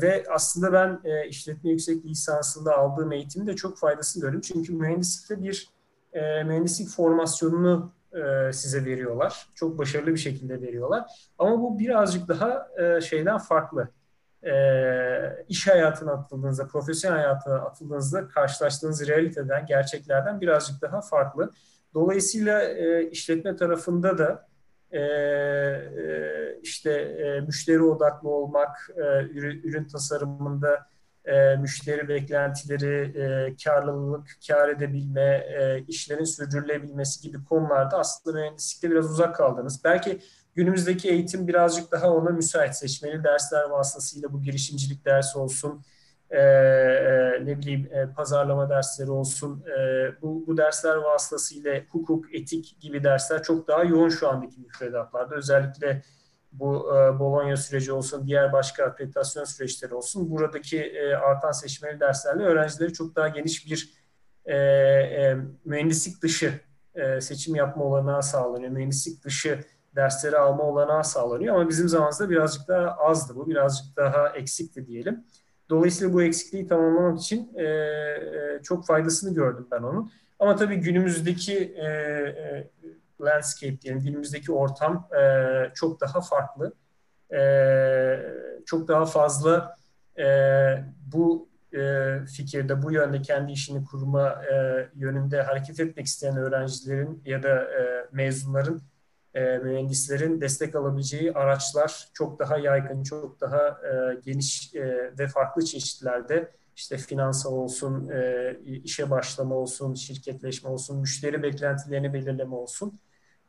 ve 0.00 0.24
aslında 0.30 0.72
ben 0.72 1.00
e, 1.04 1.28
işletme 1.28 1.70
yüksek 1.70 2.04
lisansında 2.04 2.76
aldığım 2.76 3.12
eğitimin 3.12 3.46
de 3.46 3.56
çok 3.56 3.78
faydasını 3.78 4.22
gördüm. 4.22 4.40
Çünkü 4.40 4.72
mühendislikte 4.72 5.42
bir 5.42 5.70
e, 6.12 6.42
mühendislik 6.42 6.88
formasyonunu 6.88 7.92
e, 8.12 8.52
size 8.52 8.84
veriyorlar. 8.84 9.46
Çok 9.54 9.78
başarılı 9.78 10.10
bir 10.10 10.16
şekilde 10.16 10.62
veriyorlar. 10.62 11.04
Ama 11.38 11.60
bu 11.60 11.78
birazcık 11.78 12.28
daha 12.28 12.68
e, 12.78 13.00
şeyden 13.00 13.38
farklı. 13.38 13.88
E, 14.42 14.52
iş 15.48 15.66
hayatına 15.66 16.12
atıldığınızda, 16.12 16.66
profesyonel 16.66 17.18
hayatına 17.18 17.54
atıldığınızda 17.54 18.28
karşılaştığınız 18.28 19.08
realiteden, 19.08 19.66
gerçeklerden 19.66 20.40
birazcık 20.40 20.82
daha 20.82 21.00
farklı. 21.00 21.50
Dolayısıyla 21.94 22.62
e, 22.62 23.10
işletme 23.10 23.56
tarafında 23.56 24.18
da 24.18 24.48
e, 24.96 25.00
e, 25.00 26.60
işte 26.62 26.90
e, 26.92 27.40
müşteri 27.40 27.82
odaklı 27.82 28.28
olmak, 28.28 28.90
e, 28.96 29.22
ürün, 29.64 29.84
tasarımında 29.84 30.86
e, 31.24 31.56
müşteri 31.56 32.08
beklentileri, 32.08 33.56
karlılık, 33.64 34.28
kar 34.48 34.68
edebilme, 34.68 35.46
işlerin 35.88 36.24
sürdürülebilmesi 36.24 37.22
gibi 37.22 37.44
konularda 37.44 37.98
aslında 37.98 38.38
mühendislikte 38.38 38.90
biraz 38.90 39.10
uzak 39.10 39.36
kaldınız. 39.36 39.84
Belki 39.84 40.20
günümüzdeki 40.54 41.10
eğitim 41.10 41.48
birazcık 41.48 41.92
daha 41.92 42.10
ona 42.10 42.30
müsait. 42.30 42.74
Seçmeli 42.74 43.24
dersler 43.24 43.64
vasıtasıyla 43.64 44.32
bu 44.32 44.42
girişimcilik 44.42 45.04
dersi 45.04 45.38
olsun, 45.38 45.82
e, 46.30 46.38
e, 46.40 47.46
ne 47.46 47.58
bileyim 47.58 47.88
e, 47.92 48.12
pazarlama 48.16 48.70
dersleri 48.70 49.10
olsun. 49.10 49.64
E, 49.78 50.08
bu, 50.22 50.44
bu 50.46 50.56
dersler 50.56 50.96
vasıtasıyla 50.96 51.80
hukuk, 51.90 52.34
etik 52.34 52.80
gibi 52.80 53.04
dersler 53.04 53.42
çok 53.42 53.68
daha 53.68 53.84
yoğun 53.84 54.08
şu 54.08 54.28
andaki 54.28 54.60
müfredatlarda. 54.60 55.34
Özellikle 55.34 56.02
bu 56.52 56.96
e, 56.96 57.18
Bologna 57.18 57.56
süreci 57.56 57.92
olsun, 57.92 58.26
diğer 58.26 58.52
başka 58.52 58.84
akreditasyon 58.84 59.44
süreçleri 59.44 59.94
olsun. 59.94 60.30
Buradaki 60.30 60.82
e, 60.82 61.14
artan 61.14 61.52
seçmeli 61.52 62.00
derslerle 62.00 62.42
öğrencileri 62.42 62.92
çok 62.92 63.16
daha 63.16 63.28
geniş 63.28 63.66
bir 63.66 63.94
e, 64.44 64.56
e, 64.56 65.36
mühendislik 65.64 66.22
dışı 66.22 66.60
e, 66.94 67.20
seçim 67.20 67.54
yapma 67.54 67.84
olanağı 67.84 68.22
sağlanıyor. 68.22 68.70
Mühendislik 68.70 69.24
dışı 69.24 69.64
dersleri 69.96 70.38
alma 70.38 70.62
olanağı 70.62 71.04
sağlanıyor 71.04 71.54
ama 71.54 71.68
bizim 71.68 71.88
zamanımızda 71.88 72.30
birazcık 72.30 72.68
daha 72.68 72.90
azdı 72.90 73.36
bu, 73.36 73.50
birazcık 73.50 73.96
daha 73.96 74.28
eksikti 74.28 74.86
diyelim. 74.86 75.24
Dolayısıyla 75.70 76.14
bu 76.14 76.22
eksikliği 76.22 76.66
tamamlamak 76.66 77.20
için 77.20 77.52
e, 77.56 77.64
e, 77.64 78.60
çok 78.62 78.86
faydasını 78.86 79.34
gördüm 79.34 79.66
ben 79.70 79.82
onun. 79.82 80.12
Ama 80.38 80.56
tabii 80.56 80.76
günümüzdeki 80.76 81.56
e, 81.76 81.86
e, 81.86 82.70
landscape 83.20 83.80
diyelim, 83.80 84.02
günümüzdeki 84.02 84.52
ortam 84.52 85.08
e, 85.18 85.44
çok 85.74 86.00
daha 86.00 86.20
farklı. 86.20 86.72
E, 87.32 87.40
çok 88.66 88.88
daha 88.88 89.06
fazla 89.06 89.76
e, 90.18 90.24
bu 91.12 91.48
e, 91.74 92.18
fikirde, 92.36 92.82
bu 92.82 92.92
yönde 92.92 93.22
kendi 93.22 93.52
işini 93.52 93.84
kurma 93.84 94.42
e, 94.52 94.88
yönünde 94.94 95.42
hareket 95.42 95.80
etmek 95.80 96.06
isteyen 96.06 96.36
öğrencilerin 96.36 97.22
ya 97.24 97.42
da 97.42 97.64
e, 97.64 98.06
mezunların 98.12 98.80
e, 99.36 99.58
mühendislerin 99.58 100.40
destek 100.40 100.74
alabileceği 100.74 101.32
araçlar 101.32 102.08
çok 102.14 102.38
daha 102.38 102.58
yaygın, 102.58 103.02
çok 103.02 103.40
daha 103.40 103.68
e, 103.68 104.20
geniş 104.24 104.74
e, 104.74 105.12
ve 105.18 105.28
farklı 105.28 105.64
çeşitlerde 105.64 106.50
işte 106.76 106.96
finansal 106.96 107.52
olsun, 107.52 108.08
e, 108.08 108.52
işe 108.64 109.10
başlama 109.10 109.54
olsun, 109.54 109.94
şirketleşme 109.94 110.70
olsun, 110.70 111.00
müşteri 111.00 111.42
beklentilerini 111.42 112.14
belirleme 112.14 112.54
olsun. 112.54 112.98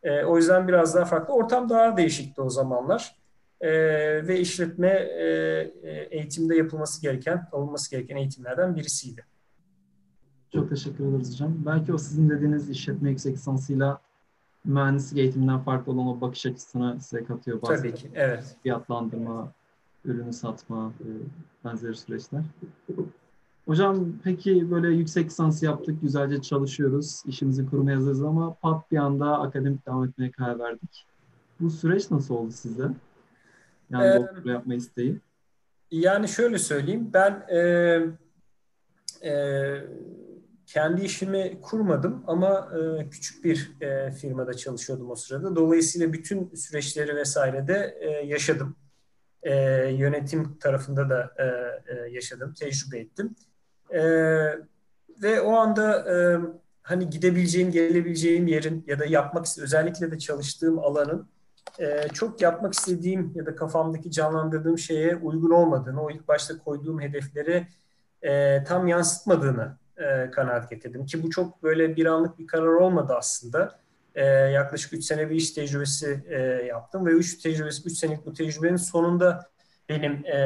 E, 0.04 0.24
o 0.24 0.38
yüzden 0.38 0.68
biraz 0.68 0.96
daha 0.96 1.06
farklı. 1.06 1.34
Ortam 1.34 1.70
daha 1.70 1.98
değişikti 1.98 2.42
o 2.42 2.50
zamanlar. 2.50 3.16
E, 3.62 3.70
ve 4.28 4.40
işletme 4.40 4.90
e, 4.90 5.26
e 5.84 6.08
eğitimde 6.12 6.56
yapılması 6.56 7.02
gereken, 7.02 7.48
alınması 7.52 7.92
gereken 7.92 8.16
eğitimlerden 8.16 8.76
birisiydi. 8.76 9.26
Çok 10.54 10.70
teşekkür 10.70 11.10
ederiz 11.10 11.34
hocam. 11.34 11.66
Belki 11.66 11.94
o 11.94 11.98
sizin 11.98 12.30
dediğiniz 12.30 12.70
işletme 12.70 13.10
yüksek 13.10 13.34
lisansıyla 13.34 14.07
mühendislik 14.68 15.20
eğitiminden 15.20 15.60
farklı 15.60 15.92
olan 15.92 16.08
o 16.08 16.22
bakış 16.22 16.46
açısını 16.46 17.02
size 17.02 17.24
katıyor. 17.24 17.62
Bazen. 17.62 17.78
Tabii 17.78 17.94
ki, 17.94 18.12
evet. 18.14 18.56
Fiyatlandırma, 18.64 19.52
ürünü 20.06 20.34
satma, 20.34 20.92
e, 21.02 21.08
benzeri 21.66 21.96
süreçler. 21.96 22.44
Hocam 23.66 24.06
peki 24.24 24.72
böyle 24.72 24.88
yüksek 24.88 25.26
lisans 25.26 25.64
yaptık, 25.64 26.02
güzelce 26.02 26.42
çalışıyoruz, 26.42 27.24
işimizi 27.26 27.70
kurmaya 27.70 27.98
hazırız 27.98 28.24
ama 28.24 28.54
pat 28.54 28.92
bir 28.92 28.98
anda 28.98 29.40
akademik 29.40 29.88
devam 29.88 30.06
etmeye 30.06 30.32
karar 30.32 30.60
verdik. 30.60 31.06
Bu 31.60 31.70
süreç 31.70 32.12
nasıl 32.12 32.36
oldu 32.36 32.52
sizde? 32.52 32.90
Yani 33.90 34.08
ee, 34.08 34.16
doktora 34.16 34.52
yapma 34.52 34.74
isteği. 34.74 35.20
Yani 35.92 36.28
şöyle 36.28 36.58
söyleyeyim, 36.58 37.10
ben 37.14 37.46
e, 37.50 37.60
e, 39.24 39.32
kendi 40.68 41.02
işimi 41.02 41.62
kurmadım 41.62 42.24
ama 42.28 42.72
e, 42.78 43.10
küçük 43.10 43.44
bir 43.44 43.82
e, 43.82 44.12
firmada 44.12 44.54
çalışıyordum 44.54 45.12
o 45.12 45.16
sırada. 45.16 45.56
Dolayısıyla 45.56 46.14
bütün 46.14 46.56
süreçleri 46.56 47.16
vesaire 47.16 47.68
de 47.68 47.98
e, 48.00 48.10
yaşadım. 48.10 48.76
E, 49.44 49.54
yönetim 49.92 50.58
tarafında 50.60 51.10
da 51.10 51.34
e, 51.38 51.46
e, 51.94 52.10
yaşadım, 52.10 52.54
tecrübe 52.54 53.00
ettim. 53.00 53.36
E, 53.90 54.02
ve 55.22 55.42
o 55.42 55.56
anda 55.56 56.14
e, 56.14 56.16
hani 56.82 57.10
gidebileceğim, 57.10 57.72
gelebileceğim 57.72 58.48
yerin 58.48 58.84
ya 58.88 59.00
da 59.00 59.06
yapmak 59.06 59.46
özellikle 59.60 60.12
de 60.12 60.20
çalıştığım 60.20 60.80
alanın 60.80 61.28
e, 61.80 62.08
çok 62.14 62.42
yapmak 62.42 62.74
istediğim 62.74 63.32
ya 63.36 63.46
da 63.46 63.56
kafamdaki 63.56 64.12
canlandırdığım 64.12 64.78
şeye 64.78 65.16
uygun 65.16 65.52
olmadığını, 65.52 66.04
o 66.04 66.12
ilk 66.12 66.28
başta 66.28 66.58
koyduğum 66.58 67.02
hedefleri 67.02 67.68
e, 68.22 68.64
tam 68.64 68.88
yansıtmadığını 68.88 69.78
e, 69.98 70.32
kanaat 70.32 70.70
getirdim. 70.70 71.06
Ki 71.06 71.24
bu 71.24 71.30
çok 71.30 71.64
böyle 71.64 71.96
bir 71.96 72.06
anlık 72.06 72.40
bir 72.40 72.48
karar 72.48 72.68
olmadı 72.68 73.14
aslında. 73.18 73.80
E, 74.16 74.26
yaklaşık 74.26 74.94
3 74.94 75.04
sene 75.04 75.30
bir 75.30 75.36
iş 75.36 75.52
tecrübesi 75.52 76.24
e, 76.30 76.40
yaptım 76.66 77.06
ve 77.06 77.12
3 77.12 77.38
tecrübesi, 77.38 77.90
3 77.90 77.98
senelik 77.98 78.26
bu 78.26 78.34
tecrübenin 78.34 78.78
sonunda 78.78 79.50
benim 79.90 80.26
e, 80.26 80.38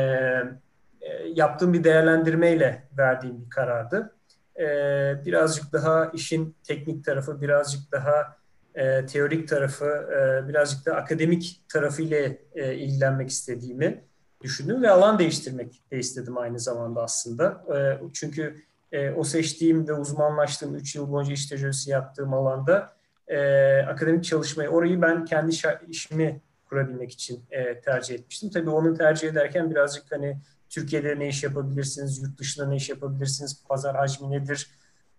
e, 1.02 1.28
yaptığım 1.36 1.74
bir 1.74 1.84
değerlendirmeyle 1.84 2.88
verdiğim 2.98 3.46
bir 3.46 3.50
karardı. 3.50 4.16
E, 4.60 4.66
birazcık 5.26 5.74
daha 5.74 6.06
işin 6.06 6.56
teknik 6.64 7.06
tarafı, 7.06 7.42
birazcık 7.42 7.92
daha 7.92 8.38
e, 8.76 9.06
teorik 9.06 9.48
tarafı, 9.48 9.86
e, 9.86 10.48
birazcık 10.48 10.86
da 10.86 10.96
akademik 10.96 11.62
tarafıyla 11.70 12.30
e, 12.56 12.76
ilgilenmek 12.76 13.30
istediğimi 13.30 14.04
düşündüm 14.42 14.82
ve 14.82 14.90
alan 14.90 15.20
değiştirmek 15.20 15.82
de 15.92 16.00
istedim 16.00 16.38
aynı 16.38 16.60
zamanda 16.60 17.04
aslında. 17.04 17.64
E, 17.76 17.78
çünkü 18.14 18.56
e, 18.92 19.12
o 19.12 19.24
seçtiğim 19.24 19.88
ve 19.88 19.94
uzmanlaştığım 19.94 20.76
3 20.76 20.96
yıl 20.96 21.12
boyunca 21.12 21.34
iş 21.34 21.46
tecrübesi 21.46 21.90
yaptığım 21.90 22.34
alanda 22.34 22.94
e, 23.28 23.40
akademik 23.82 24.24
çalışmayı, 24.24 24.70
orayı 24.70 25.02
ben 25.02 25.26
kendi 25.26 25.56
işimi 25.88 26.42
kurabilmek 26.70 27.12
için 27.12 27.44
e, 27.52 27.82
tercih 27.82 28.16
etmiştim. 28.16 28.50
Tabii 28.50 28.70
onu 28.70 28.98
tercih 28.98 29.30
ederken 29.30 29.72
birazcık 29.72 30.12
hani 30.12 30.38
Türkiye'de 30.70 31.20
ne 31.20 31.28
iş 31.28 31.44
yapabilirsiniz, 31.44 32.22
yurt 32.22 32.38
dışında 32.40 32.68
ne 32.68 32.76
iş 32.76 32.90
yapabilirsiniz, 32.90 33.64
pazar 33.68 33.96
hacmi 33.96 34.32
nedir, 34.32 34.70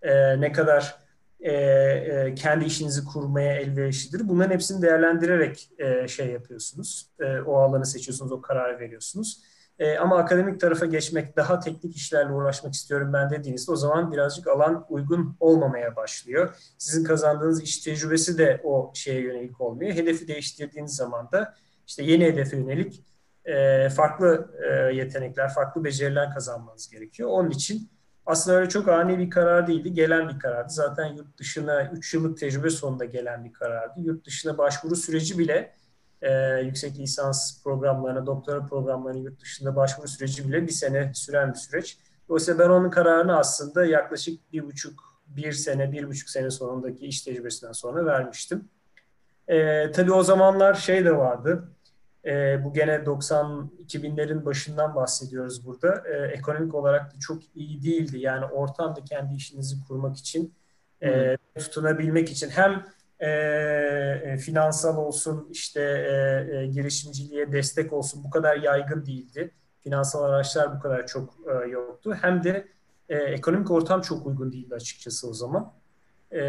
e, 0.02 0.41
ne 0.41 0.52
kadar 0.52 0.97
e, 1.41 1.52
e, 1.52 2.35
kendi 2.35 2.64
işinizi 2.64 3.05
kurmaya 3.05 3.55
elverişlidir. 3.55 4.29
Bunların 4.29 4.55
hepsini 4.55 4.83
değerlendirerek 4.83 5.71
e, 5.79 6.09
şey 6.09 6.26
yapıyorsunuz. 6.26 7.11
E, 7.21 7.41
o 7.41 7.57
alanı 7.57 7.87
seçiyorsunuz, 7.87 8.33
o 8.33 8.41
kararı 8.41 8.81
veriyorsunuz. 8.81 9.43
E, 9.79 9.99
ama 9.99 10.19
akademik 10.19 10.61
tarafa 10.61 10.87
geçmek, 10.87 11.37
daha 11.37 11.61
teknik 11.61 11.97
işlerle 11.97 12.33
uğraşmak 12.33 12.75
istiyorum 12.75 13.12
ben 13.12 13.31
dediğinizde 13.31 13.73
o 13.73 13.76
zaman 13.76 14.12
birazcık 14.12 14.47
alan 14.47 14.87
uygun 14.88 15.37
olmamaya 15.41 15.97
başlıyor. 15.97 16.57
Sizin 16.79 17.05
kazandığınız 17.05 17.62
iş 17.62 17.79
tecrübesi 17.79 18.38
de 18.38 18.61
o 18.64 18.93
şeye 18.95 19.21
yönelik 19.21 19.61
olmuyor. 19.61 19.93
Hedefi 19.93 20.29
değiştirdiğiniz 20.29 20.97
zaman 20.97 21.33
da 21.33 21.55
işte 21.87 22.02
yeni 22.02 22.25
hedefe 22.25 22.57
yönelik 22.57 23.02
e, 23.45 23.88
farklı 23.88 24.50
e, 24.71 24.95
yetenekler, 24.95 25.49
farklı 25.55 25.85
beceriler 25.85 26.35
kazanmanız 26.35 26.91
gerekiyor. 26.91 27.29
Onun 27.33 27.50
için 27.50 27.91
aslında 28.26 28.57
öyle 28.57 28.69
çok 28.69 28.88
ani 28.88 29.19
bir 29.19 29.31
karar 29.31 29.67
değildi, 29.67 29.93
gelen 29.93 30.29
bir 30.29 30.38
karardı. 30.38 30.73
Zaten 30.73 31.07
yurt 31.07 31.38
dışına 31.38 31.91
3 31.93 32.14
yıllık 32.14 32.38
tecrübe 32.38 32.71
sonunda 32.71 33.05
gelen 33.05 33.45
bir 33.45 33.52
karardı. 33.52 34.00
Yurt 34.00 34.26
dışına 34.26 34.59
başvuru 34.59 34.97
süreci 34.97 35.38
bile 35.38 35.75
e, 36.23 36.61
yüksek 36.61 36.99
lisans 36.99 37.62
programlarına, 37.62 38.26
doktora 38.26 38.67
programlarına 38.67 39.19
yurt 39.19 39.41
dışında 39.41 39.76
başvuru 39.76 40.09
süreci 40.09 40.49
bile 40.49 40.62
bir 40.62 40.73
sene 40.73 41.12
süren 41.14 41.52
bir 41.52 41.59
süreç. 41.59 41.99
Dolayısıyla 42.29 42.64
ben 42.64 42.71
onun 42.71 42.91
kararını 42.91 43.38
aslında 43.38 43.85
yaklaşık 43.85 44.52
bir 44.52 44.67
buçuk, 44.67 45.23
bir 45.26 45.52
sene, 45.52 45.93
bir 45.93 46.09
buçuk 46.09 46.29
sene 46.29 46.50
sonundaki 46.50 47.07
iş 47.07 47.23
tecrübesinden 47.23 47.73
sonra 47.73 48.07
vermiştim. 48.07 48.69
E, 49.49 49.91
tabii 49.91 50.12
o 50.12 50.23
zamanlar 50.23 50.75
şey 50.75 51.05
de 51.05 51.17
vardı. 51.17 51.69
E, 52.25 52.64
bu 52.64 52.73
gene 52.73 52.95
90-2000'lerin 52.95 54.45
başından 54.45 54.95
bahsediyoruz 54.95 55.67
burada. 55.67 56.02
E, 56.09 56.26
ekonomik 56.26 56.75
olarak 56.75 57.14
da 57.14 57.19
çok 57.19 57.43
iyi 57.55 57.83
değildi. 57.83 58.19
Yani 58.19 58.45
ortamda 58.45 59.05
kendi 59.05 59.35
işinizi 59.35 59.76
kurmak 59.88 60.17
için, 60.17 60.55
e, 61.02 61.37
tutunabilmek 61.59 62.31
için 62.31 62.51
hem 62.51 62.87
e, 63.23 64.37
finansal 64.37 64.97
olsun, 64.97 65.49
işte 65.51 65.81
e, 65.81 66.57
e, 66.57 66.67
girişimciliğe 66.67 67.53
destek 67.53 67.93
olsun 67.93 68.25
bu 68.25 68.31
kadar 68.31 68.57
yaygın 68.57 69.07
değildi. 69.07 69.51
Finansal 69.81 70.23
araçlar 70.23 70.77
bu 70.77 70.81
kadar 70.81 71.07
çok 71.07 71.35
e, 71.49 71.69
yoktu. 71.69 72.17
Hem 72.21 72.45
de 72.45 72.69
e, 73.09 73.17
ekonomik 73.17 73.71
ortam 73.71 74.01
çok 74.01 74.27
uygun 74.27 74.53
değildi 74.53 74.75
açıkçası 74.75 75.29
o 75.29 75.33
zaman. 75.33 75.73
E, 76.33 76.41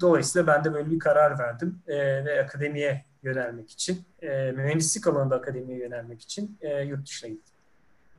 dolayısıyla 0.00 0.46
ben 0.46 0.64
de 0.64 0.74
böyle 0.74 0.90
bir 0.90 0.98
karar 0.98 1.38
verdim 1.38 1.78
e, 1.86 2.24
ve 2.24 2.44
akademiye 2.44 3.04
yönelmek 3.22 3.70
için, 3.70 4.02
e, 4.22 4.52
mühendislik 4.52 5.06
alanında 5.06 5.36
akademiye 5.36 5.78
yönelmek 5.78 6.22
için 6.22 6.58
e, 6.60 6.82
yurt 6.82 7.06
dışına 7.06 7.30
gittim. 7.30 7.54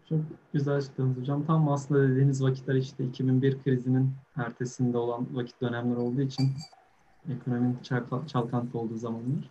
Çok 0.10 0.19
güzel 0.54 0.76
açıkladınız 0.76 1.17
hocam. 1.17 1.45
Tam 1.45 1.69
aslında 1.69 2.10
dediğiniz 2.10 2.43
vakitler 2.43 2.76
işte 2.76 3.04
2001 3.04 3.63
krizinin 3.63 4.12
ertesinde 4.38 4.97
olan 4.97 5.28
vakit 5.36 5.62
dönemler 5.62 5.95
olduğu 5.95 6.21
için 6.21 6.54
ekonominin 7.29 7.77
çalkantı 8.27 8.79
olduğu 8.79 8.97
zamanlar. 8.97 9.49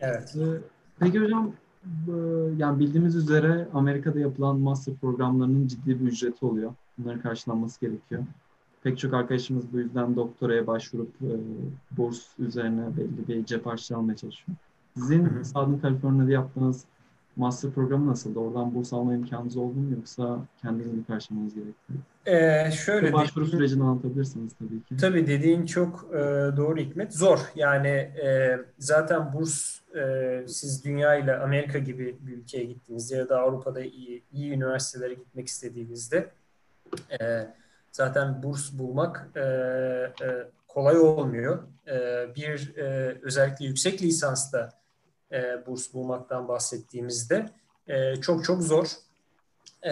Evet. 0.00 0.36
Ee, 0.36 0.60
peki 0.98 1.20
hocam 1.20 1.52
yani 2.56 2.78
bildiğimiz 2.78 3.16
üzere 3.16 3.68
Amerika'da 3.74 4.20
yapılan 4.20 4.58
master 4.58 4.94
programlarının 4.94 5.66
ciddi 5.66 6.00
bir 6.00 6.06
ücreti 6.06 6.46
oluyor. 6.46 6.74
Bunların 6.98 7.20
karşılanması 7.20 7.80
gerekiyor. 7.80 8.22
Pek 8.82 8.98
çok 8.98 9.14
arkadaşımız 9.14 9.72
bu 9.72 9.78
yüzden 9.78 10.16
doktoraya 10.16 10.66
başvurup 10.66 11.08
e, 11.22 11.30
burs 11.96 12.26
üzerine 12.38 12.96
belli 12.96 13.28
bir 13.28 13.44
cep 13.44 13.66
harçlığı 13.66 13.96
almaya 13.96 14.16
çalışıyor. 14.16 14.58
Sizin 14.94 15.42
Southern 15.42 15.82
California'da 15.82 16.32
yaptığınız 16.32 16.84
master 17.38 17.70
programı 17.70 18.10
nasıldı? 18.10 18.38
Oradan 18.38 18.74
burs 18.74 18.92
alma 18.92 19.14
imkanınız 19.14 19.56
oldu 19.56 19.78
mu 19.78 19.94
yoksa 19.96 20.38
kendiniz 20.62 20.92
mi 20.92 21.04
karşılamanız 21.04 21.54
gerekti? 21.54 21.92
Ee, 22.26 22.70
şöyle 22.70 23.12
başvuru 23.12 23.44
dediğin, 23.46 23.58
sürecini 23.58 23.84
anlatabilirsiniz 23.84 24.52
tabii 24.58 24.82
ki. 24.82 24.96
Tabii 24.96 25.26
dediğin 25.26 25.66
çok 25.66 26.06
e, 26.12 26.16
doğru 26.56 26.76
Hikmet. 26.76 27.14
Zor. 27.14 27.38
Yani 27.54 27.88
e, 27.88 28.58
zaten 28.78 29.32
burs 29.32 29.80
e, 29.96 30.44
siz 30.48 30.84
dünya 30.84 31.14
ile 31.14 31.36
Amerika 31.36 31.78
gibi 31.78 32.16
bir 32.20 32.36
ülkeye 32.36 32.64
gittiğinizde 32.64 33.16
ya 33.16 33.28
da 33.28 33.40
Avrupa'da 33.40 33.80
iyi, 33.80 34.22
iyi 34.32 34.52
üniversitelere 34.52 35.14
gitmek 35.14 35.48
istediğinizde 35.48 36.30
e, 37.20 37.46
zaten 37.92 38.42
burs 38.42 38.78
bulmak 38.78 39.28
e, 39.36 39.40
e, 39.40 40.48
kolay 40.68 40.98
olmuyor. 40.98 41.58
E, 41.86 42.26
bir 42.36 42.76
e, 42.76 43.18
özellikle 43.22 43.66
yüksek 43.66 44.02
lisansta 44.02 44.70
e, 45.32 45.66
burs 45.66 45.94
bulmaktan 45.94 46.48
bahsettiğimizde 46.48 47.46
e, 47.86 48.16
çok 48.16 48.44
çok 48.44 48.62
zor. 48.62 48.86
E, 49.84 49.90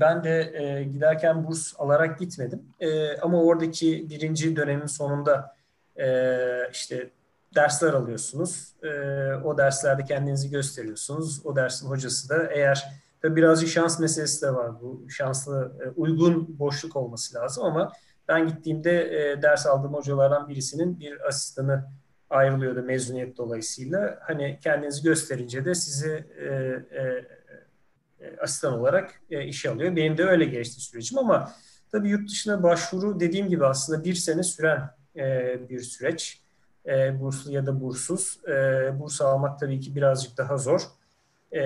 ben 0.00 0.24
de 0.24 0.52
e, 0.54 0.84
giderken 0.84 1.46
burs 1.46 1.74
alarak 1.78 2.18
gitmedim. 2.18 2.62
E, 2.80 3.16
ama 3.16 3.42
oradaki 3.42 4.10
birinci 4.10 4.56
dönemin 4.56 4.86
sonunda 4.86 5.54
e, 5.96 6.70
işte 6.72 7.10
dersler 7.54 7.92
alıyorsunuz. 7.92 8.72
E, 8.82 8.88
o 9.44 9.58
derslerde 9.58 10.04
kendinizi 10.04 10.50
gösteriyorsunuz. 10.50 11.46
O 11.46 11.56
dersin 11.56 11.88
hocası 11.88 12.28
da 12.28 12.46
eğer 12.46 12.84
tabii 13.22 13.36
birazcık 13.36 13.68
şans 13.68 14.00
meselesi 14.00 14.42
de 14.42 14.54
var. 14.54 14.80
Bu 14.80 15.10
şanslı, 15.10 15.72
e, 15.84 15.88
uygun 15.88 16.58
boşluk 16.58 16.96
olması 16.96 17.34
lazım 17.34 17.64
ama 17.64 17.92
ben 18.28 18.48
gittiğimde 18.48 19.02
e, 19.02 19.42
ders 19.42 19.66
aldığım 19.66 19.94
hocalardan 19.94 20.48
birisinin 20.48 21.00
bir 21.00 21.28
asistanı 21.28 21.84
ayrılıyordu 22.30 22.82
mezuniyet 22.82 23.36
dolayısıyla. 23.36 24.18
Hani 24.22 24.58
kendinizi 24.62 25.02
gösterince 25.02 25.64
de 25.64 25.74
sizi 25.74 26.24
e, 26.38 26.46
e, 26.46 27.24
e, 28.20 28.36
asistan 28.40 28.72
olarak 28.72 29.20
e, 29.30 29.44
işe 29.44 29.70
alıyor. 29.70 29.96
Benim 29.96 30.18
de 30.18 30.24
öyle 30.24 30.44
geçti 30.44 30.80
sürecim 30.80 31.18
ama 31.18 31.52
tabii 31.92 32.08
yurt 32.08 32.30
dışına 32.30 32.62
başvuru 32.62 33.20
dediğim 33.20 33.48
gibi 33.48 33.66
aslında 33.66 34.04
bir 34.04 34.14
sene 34.14 34.42
süren 34.42 34.90
e, 35.16 35.56
bir 35.68 35.80
süreç. 35.80 36.40
E, 36.86 37.20
burslu 37.20 37.52
ya 37.52 37.66
da 37.66 37.80
bursuz. 37.80 38.40
E, 38.48 38.52
burs 39.00 39.20
almak 39.20 39.60
tabii 39.60 39.80
ki 39.80 39.96
birazcık 39.96 40.38
daha 40.38 40.56
zor. 40.56 40.82
E, 41.54 41.60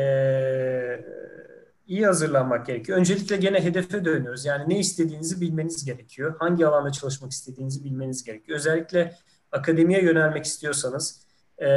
iyi 1.87 2.07
hazırlanmak 2.07 2.67
gerekiyor. 2.67 2.99
Öncelikle 2.99 3.37
gene 3.37 3.65
hedefe 3.65 4.05
dönüyoruz. 4.05 4.45
Yani 4.45 4.69
ne 4.69 4.79
istediğinizi 4.79 5.41
bilmeniz 5.41 5.85
gerekiyor. 5.85 6.37
Hangi 6.39 6.67
alanda 6.67 6.93
çalışmak 6.93 7.33
istediğinizi 7.33 7.85
bilmeniz 7.85 8.25
gerekiyor. 8.25 8.59
Özellikle 8.59 9.15
akademiye 9.55 10.03
yönelmek 10.03 10.45
istiyorsanız 10.45 11.25
e, 11.59 11.69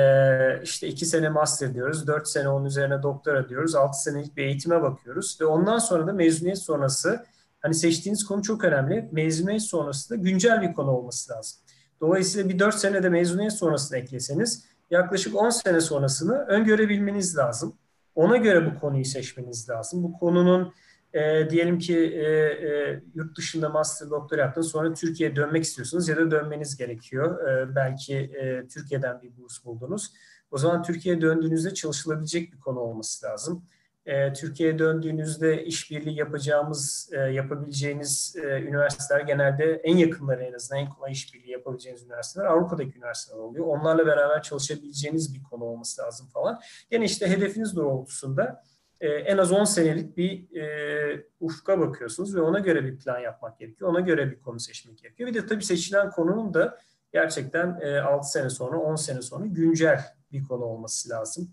işte 0.63 0.88
iki 0.88 1.06
sene 1.06 1.30
master 1.30 1.74
diyoruz, 1.74 2.08
dört 2.08 2.28
sene 2.28 2.50
onun 2.50 2.66
üzerine 2.66 3.04
doktora 3.04 3.50
diyoruz, 3.50 3.76
altı 3.76 4.02
senelik 4.02 4.38
bir 4.38 4.44
eğitime 4.44 4.82
bakıyoruz 4.82 5.38
ve 5.42 5.46
ondan 5.46 5.78
sonra 5.78 6.08
da 6.08 6.13
mezuniyet 6.13 6.60
sonrası 6.60 7.26
hani 7.60 7.74
seçtiğiniz 7.74 8.26
konu 8.26 8.42
çok 8.42 8.63
önemli. 8.63 9.10
Mezuniyet 9.12 9.62
sonrası 9.62 10.10
da 10.10 10.16
güncel 10.16 10.62
bir 10.62 10.74
konu 10.74 10.92
olması 10.92 11.34
lazım. 11.34 11.60
Dolayısıyla 12.02 12.50
bir 12.50 12.60
dört 12.60 12.76
senede 12.76 13.10
mezuniyet 13.10 13.54
sonrasını 13.54 13.98
ekleseniz 13.98 14.66
yaklaşık 14.92 15.36
on 15.36 15.50
sene 15.50 15.82
sonrasını 15.82 16.38
öngörebilmeniz 16.38 17.38
lazım. 17.38 17.78
Ona 18.16 18.38
göre 18.38 18.66
bu 18.66 18.80
konuyu 18.80 19.06
seçmeniz 19.06 19.70
lazım. 19.70 20.04
Bu 20.04 20.13
konunun 20.13 20.74
e, 21.13 21.50
diyelim 21.50 21.80
ki 21.80 21.98
e, 21.98 22.24
e, 22.24 23.02
yurt 23.15 23.38
dışında 23.38 23.70
master 23.70 24.10
doktor 24.10 24.38
yaptınız 24.38 24.72
sonra 24.72 24.93
Türkiye'ye 24.93 25.36
dönmek 25.36 25.63
istiyorsunuz 25.63 26.10
ya 26.10 26.17
da 26.17 26.32
dönmeniz 26.32 26.78
gerekiyor. 26.78 27.50
E, 27.50 27.76
belki 27.76 28.15
e, 28.15 28.67
Türkiye'den 28.67 29.22
bir 29.22 29.38
burs 29.38 29.65
buldunuz. 29.65 30.13
O 30.52 30.58
zaman 30.58 30.84
Türkiye'ye 30.84 31.22
döndüğünüzde 31.22 31.74
çalışılabilecek 31.74 32.54
bir 32.54 32.60
konu 32.60 32.80
olması 32.80 33.26
lazım. 33.26 33.63
E, 34.06 34.34
Türkiye'ye 34.34 34.80
döndüğünüzde 34.80 35.65
işbirliği 35.65 36.17
yapacağımız, 36.17 37.10
e, 37.13 37.17
yapabileceğiniz 37.17 38.36
e, 38.43 38.62
üniversiteler 38.62 39.20
genelde 39.20 39.82
en 39.84 39.98
yakınları 39.98 40.43
en 40.43 40.54
azından 40.54 40.84
en 40.84 40.89
kolay 40.89 41.12
işbirliği 41.12 41.52
yapabileceğiniz 41.52 42.04
üniversiteler 42.04 42.46
Avrupa'daki 42.46 42.98
üniversiteler 42.98 43.39
oluyor. 43.39 43.65
Onlarla 43.65 44.06
beraber 44.06 44.41
çalışabileceğiniz 44.41 45.36
bir 45.36 45.43
konu 45.43 45.63
olması 45.63 46.02
lazım 46.02 46.28
falan. 46.28 46.60
Yani 46.91 47.06
işte 47.06 47.28
hedefiniz 47.28 47.76
doğrultusunda 47.76 48.63
e, 49.02 49.08
en 49.08 49.38
az 49.38 49.52
10 49.52 49.64
senelik 49.64 50.18
bir 50.18 50.56
e, 50.62 51.26
ufka 51.40 51.80
bakıyorsunuz 51.80 52.36
ve 52.36 52.42
ona 52.42 52.60
göre 52.60 52.86
bir 52.86 52.98
plan 52.98 53.20
yapmak 53.20 53.60
gerekiyor. 53.60 53.90
Ona 53.90 54.00
göre 54.00 54.32
bir 54.32 54.40
konu 54.40 54.60
seçmek 54.60 54.98
gerekiyor. 54.98 55.30
Bir 55.30 55.34
de 55.34 55.46
tabii 55.46 55.64
seçilen 55.64 56.12
konunun 56.12 56.54
da 56.54 56.78
gerçekten 57.14 57.80
e, 57.82 58.00
6 58.00 58.32
sene 58.32 58.50
sonra, 58.50 58.78
10 58.78 58.96
sene 58.96 59.22
sonra 59.22 59.46
güncel 59.46 60.06
bir 60.32 60.44
konu 60.44 60.64
olması 60.64 61.10
lazım. 61.10 61.52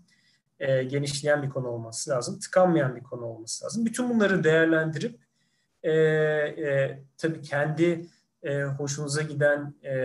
e, 0.59 0.83
genişleyen 0.83 1.43
bir 1.43 1.49
konu 1.49 1.67
olması 1.67 2.09
lazım. 2.09 2.39
Tıkanmayan 2.39 2.95
bir 2.95 3.03
konu 3.03 3.25
olması 3.25 3.65
lazım. 3.65 3.85
Bütün 3.85 4.09
bunları 4.09 4.43
değerlendirip 4.43 5.19
e, 5.83 5.91
e, 5.91 6.99
tabii 7.17 7.41
kendi 7.41 8.05
e, 8.43 8.63
hoşunuza 8.63 9.21
giden 9.21 9.73
e, 9.83 9.95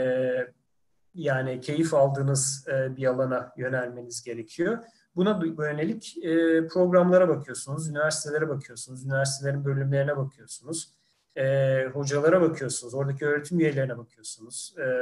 yani 1.15 1.61
keyif 1.61 1.95
aldığınız 1.95 2.69
e, 2.69 2.97
bir 2.97 3.07
alana 3.07 3.53
yönelmeniz 3.57 4.23
gerekiyor. 4.23 4.79
Buna 5.17 5.41
yönelik 5.59 6.17
e, 6.25 6.67
programlara 6.67 7.29
bakıyorsunuz, 7.29 7.89
üniversitelere 7.89 8.49
bakıyorsunuz, 8.49 9.05
üniversitelerin 9.05 9.65
bölümlerine 9.65 10.17
bakıyorsunuz, 10.17 10.93
e, 11.37 11.85
hocalara 11.93 12.41
bakıyorsunuz, 12.41 12.95
oradaki 12.95 13.27
öğretim 13.27 13.61
üyelerine 13.61 13.99
bakıyorsunuz, 13.99 14.75
e, 14.79 14.83
e, 14.83 14.93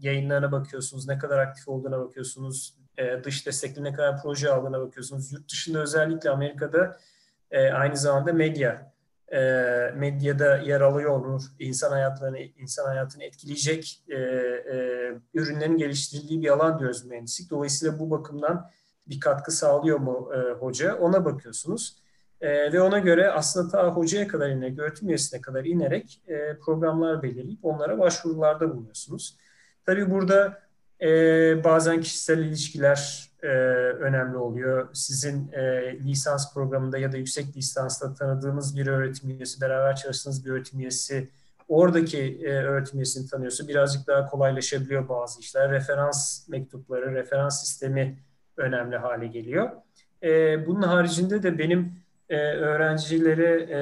yayınlarına 0.00 0.52
bakıyorsunuz, 0.52 1.08
ne 1.08 1.18
kadar 1.18 1.38
aktif 1.38 1.68
olduğuna 1.68 1.98
bakıyorsunuz, 1.98 2.74
e, 2.98 3.24
dış 3.24 3.46
destekli 3.46 3.84
ne 3.84 3.92
kadar 3.92 4.22
proje 4.22 4.50
aldığına 4.50 4.80
bakıyorsunuz. 4.80 5.32
Yurt 5.32 5.50
dışında 5.50 5.78
özellikle 5.78 6.30
Amerika'da 6.30 6.96
e, 7.50 7.70
aynı 7.70 7.96
zamanda 7.96 8.32
medya 8.32 8.92
e, 9.32 9.40
medyada 9.96 10.56
yer 10.56 10.80
alıyor 10.80 11.10
olur. 11.10 11.42
İnsan 11.58 11.90
hayatlarını 11.90 12.38
insan 12.38 12.84
hayatını 12.84 13.24
etkileyecek 13.24 14.02
e, 14.08 14.16
e, 14.16 15.12
ürünlerin 15.34 15.76
geliştirildiği 15.76 16.42
bir 16.42 16.48
alan 16.48 16.78
diyoruz 16.78 17.04
mühendislik. 17.04 17.50
Dolayısıyla 17.50 17.98
bu 17.98 18.10
bakımdan 18.10 18.70
bir 19.10 19.20
katkı 19.20 19.52
sağlıyor 19.52 19.98
mu 19.98 20.30
e, 20.34 20.52
hoca? 20.52 20.94
Ona 20.96 21.24
bakıyorsunuz. 21.24 21.96
E, 22.40 22.72
ve 22.72 22.80
ona 22.80 22.98
göre 22.98 23.30
aslında 23.30 23.68
ta 23.68 23.88
hocaya 23.88 24.28
kadar 24.28 24.50
inerek, 24.50 24.78
öğretim 24.78 25.08
üyesine 25.08 25.40
kadar 25.40 25.64
inerek 25.64 26.22
e, 26.28 26.58
programlar 26.58 27.22
belirleyip 27.22 27.64
onlara 27.64 27.98
başvurularda 27.98 28.70
bulunuyorsunuz. 28.70 29.36
Tabii 29.86 30.10
burada 30.10 30.62
e, 31.02 31.08
bazen 31.64 32.00
kişisel 32.00 32.38
ilişkiler 32.38 33.30
e, 33.42 33.46
önemli 33.46 34.36
oluyor. 34.36 34.88
Sizin 34.92 35.52
e, 35.52 35.94
lisans 35.98 36.54
programında 36.54 36.98
ya 36.98 37.12
da 37.12 37.16
yüksek 37.16 37.56
lisansta 37.56 38.14
tanıdığınız 38.14 38.76
bir 38.76 38.86
öğretim 38.86 39.30
üyesi, 39.30 39.60
beraber 39.60 39.96
çalıştığınız 39.96 40.44
bir 40.44 40.50
öğretim 40.50 40.80
üyesi 40.80 41.30
oradaki 41.68 42.40
e, 42.44 42.50
öğretim 42.50 42.98
üyesini 42.98 43.28
tanıyorsa 43.28 43.68
birazcık 43.68 44.06
daha 44.06 44.26
kolaylaşabiliyor 44.26 45.08
bazı 45.08 45.40
işler. 45.40 45.70
Referans 45.70 46.48
mektupları, 46.48 47.14
referans 47.14 47.60
sistemi 47.60 48.18
önemli 48.60 48.96
hale 48.96 49.26
geliyor. 49.26 49.70
E, 50.22 50.66
bunun 50.66 50.82
haricinde 50.82 51.42
de 51.42 51.58
benim 51.58 51.92
e, 52.28 52.36
öğrencilere 52.36 53.66
e, 53.70 53.80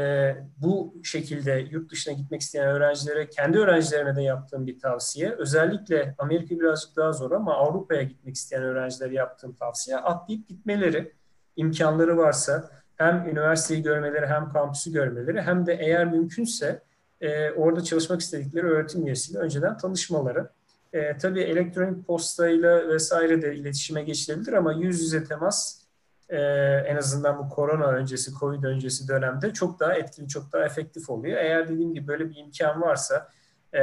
bu 0.56 0.94
şekilde 1.04 1.66
yurt 1.70 1.90
dışına 1.90 2.14
gitmek 2.14 2.40
isteyen 2.40 2.66
öğrencilere 2.66 3.28
kendi 3.28 3.58
öğrencilerime 3.58 4.16
de 4.16 4.22
yaptığım 4.22 4.66
bir 4.66 4.80
tavsiye. 4.80 5.30
Özellikle 5.30 6.14
Amerika 6.18 6.60
birazcık 6.60 6.96
daha 6.96 7.12
zor 7.12 7.32
ama 7.32 7.54
Avrupa'ya 7.54 8.02
gitmek 8.02 8.34
isteyen 8.34 8.62
öğrencilere 8.62 9.14
yaptığım 9.14 9.54
tavsiye 9.54 9.96
atlayıp 9.96 10.48
gitmeleri 10.48 11.12
imkanları 11.56 12.16
varsa 12.16 12.70
hem 12.96 13.28
üniversiteyi 13.28 13.82
görmeleri 13.82 14.26
hem 14.26 14.52
kampüsü 14.52 14.92
görmeleri 14.92 15.42
hem 15.42 15.66
de 15.66 15.74
eğer 15.74 16.06
mümkünse 16.06 16.82
e, 17.20 17.50
orada 17.50 17.84
çalışmak 17.84 18.20
istedikleri 18.20 18.66
öğretim 18.66 19.06
üyesiyle 19.06 19.38
önceden 19.38 19.76
tanışmaları. 19.76 20.48
E, 20.92 21.16
tabii 21.16 21.40
elektronik 21.40 22.06
postayla 22.06 22.88
vesaire 22.88 23.42
de 23.42 23.54
iletişime 23.54 24.02
geçilebilir 24.02 24.52
ama 24.52 24.72
yüz 24.72 25.02
yüze 25.02 25.24
temas 25.24 25.82
e, 26.28 26.38
en 26.86 26.96
azından 26.96 27.38
bu 27.38 27.48
korona 27.48 27.86
öncesi, 27.86 28.30
covid 28.32 28.62
öncesi 28.62 29.08
dönemde 29.08 29.52
çok 29.52 29.80
daha 29.80 29.94
etkili, 29.94 30.28
çok 30.28 30.52
daha 30.52 30.64
efektif 30.64 31.10
oluyor. 31.10 31.36
Eğer 31.36 31.68
dediğim 31.68 31.94
gibi 31.94 32.08
böyle 32.08 32.30
bir 32.30 32.36
imkan 32.36 32.80
varsa 32.80 33.28
e, 33.74 33.80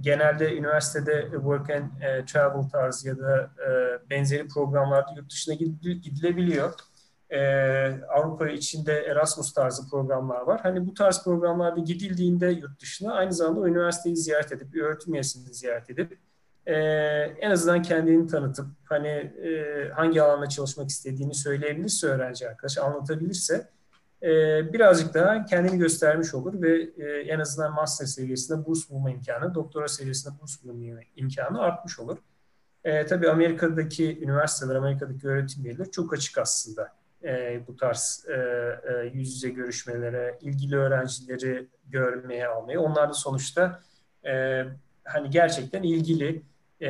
genelde 0.00 0.56
üniversitede 0.56 1.28
work 1.30 1.70
and 1.70 2.02
e, 2.02 2.24
travel 2.24 2.62
tarzı 2.62 3.08
ya 3.08 3.18
da 3.18 3.50
e, 3.66 3.98
benzeri 4.10 4.48
programlarda 4.48 5.12
yurt 5.16 5.30
dışına 5.30 5.54
gidilebiliyor. 5.54 6.72
E, 7.30 7.40
Avrupa 8.02 8.48
içinde 8.48 8.92
Erasmus 8.92 9.52
tarzı 9.52 9.90
programlar 9.90 10.40
var. 10.40 10.60
Hani 10.60 10.86
bu 10.86 10.94
tarz 10.94 11.24
programlarda 11.24 11.80
gidildiğinde 11.80 12.46
yurt 12.46 12.80
dışına 12.80 13.12
aynı 13.12 13.32
zamanda 13.32 13.68
üniversiteyi 13.68 14.16
ziyaret 14.16 14.52
edip, 14.52 14.74
bir 14.74 14.82
öğretim 14.82 15.14
üyesini 15.14 15.54
ziyaret 15.54 15.90
edip 15.90 16.18
e, 16.66 16.74
en 17.40 17.50
azından 17.50 17.82
kendini 17.82 18.26
tanıtıp 18.26 18.66
hani 18.84 19.08
e, 19.08 19.90
hangi 19.94 20.22
alanda 20.22 20.48
çalışmak 20.48 20.90
istediğini 20.90 21.34
söyleyebilirse 21.34 22.06
öğrenci 22.06 22.48
arkadaş 22.48 22.78
anlatabilirse 22.78 23.68
e, 24.22 24.28
birazcık 24.72 25.14
daha 25.14 25.44
kendini 25.44 25.78
göstermiş 25.78 26.34
olur 26.34 26.62
ve 26.62 26.82
e, 26.82 27.04
en 27.04 27.40
azından 27.40 27.74
master 27.74 28.06
seviyesinde 28.06 28.66
burs 28.66 28.90
bulma 28.90 29.10
imkanı, 29.10 29.54
doktora 29.54 29.88
seviyesinde 29.88 30.34
burs 30.42 30.64
bulma 30.64 31.00
imkanı 31.16 31.60
artmış 31.60 31.98
olur. 31.98 32.18
E, 32.84 33.06
tabii 33.06 33.30
Amerika'daki 33.30 34.20
üniversiteler, 34.22 34.74
Amerika'daki 34.74 35.28
öğretim 35.28 35.64
üyeleri 35.64 35.90
çok 35.90 36.12
açık 36.12 36.38
aslında 36.38 36.92
e, 37.24 37.60
bu 37.66 37.76
tarz 37.76 38.26
e, 38.28 38.32
e, 38.32 39.10
yüz 39.12 39.34
yüze 39.34 39.48
görüşmelere, 39.48 40.38
ilgili 40.40 40.76
öğrencileri 40.76 41.68
görmeye 41.88 42.46
almaya. 42.46 42.80
Onlar 42.80 43.08
da 43.08 43.14
sonuçta 43.14 43.80
e, 44.26 44.64
hani 45.04 45.30
gerçekten 45.30 45.82
ilgili 45.82 46.42
e, 46.82 46.88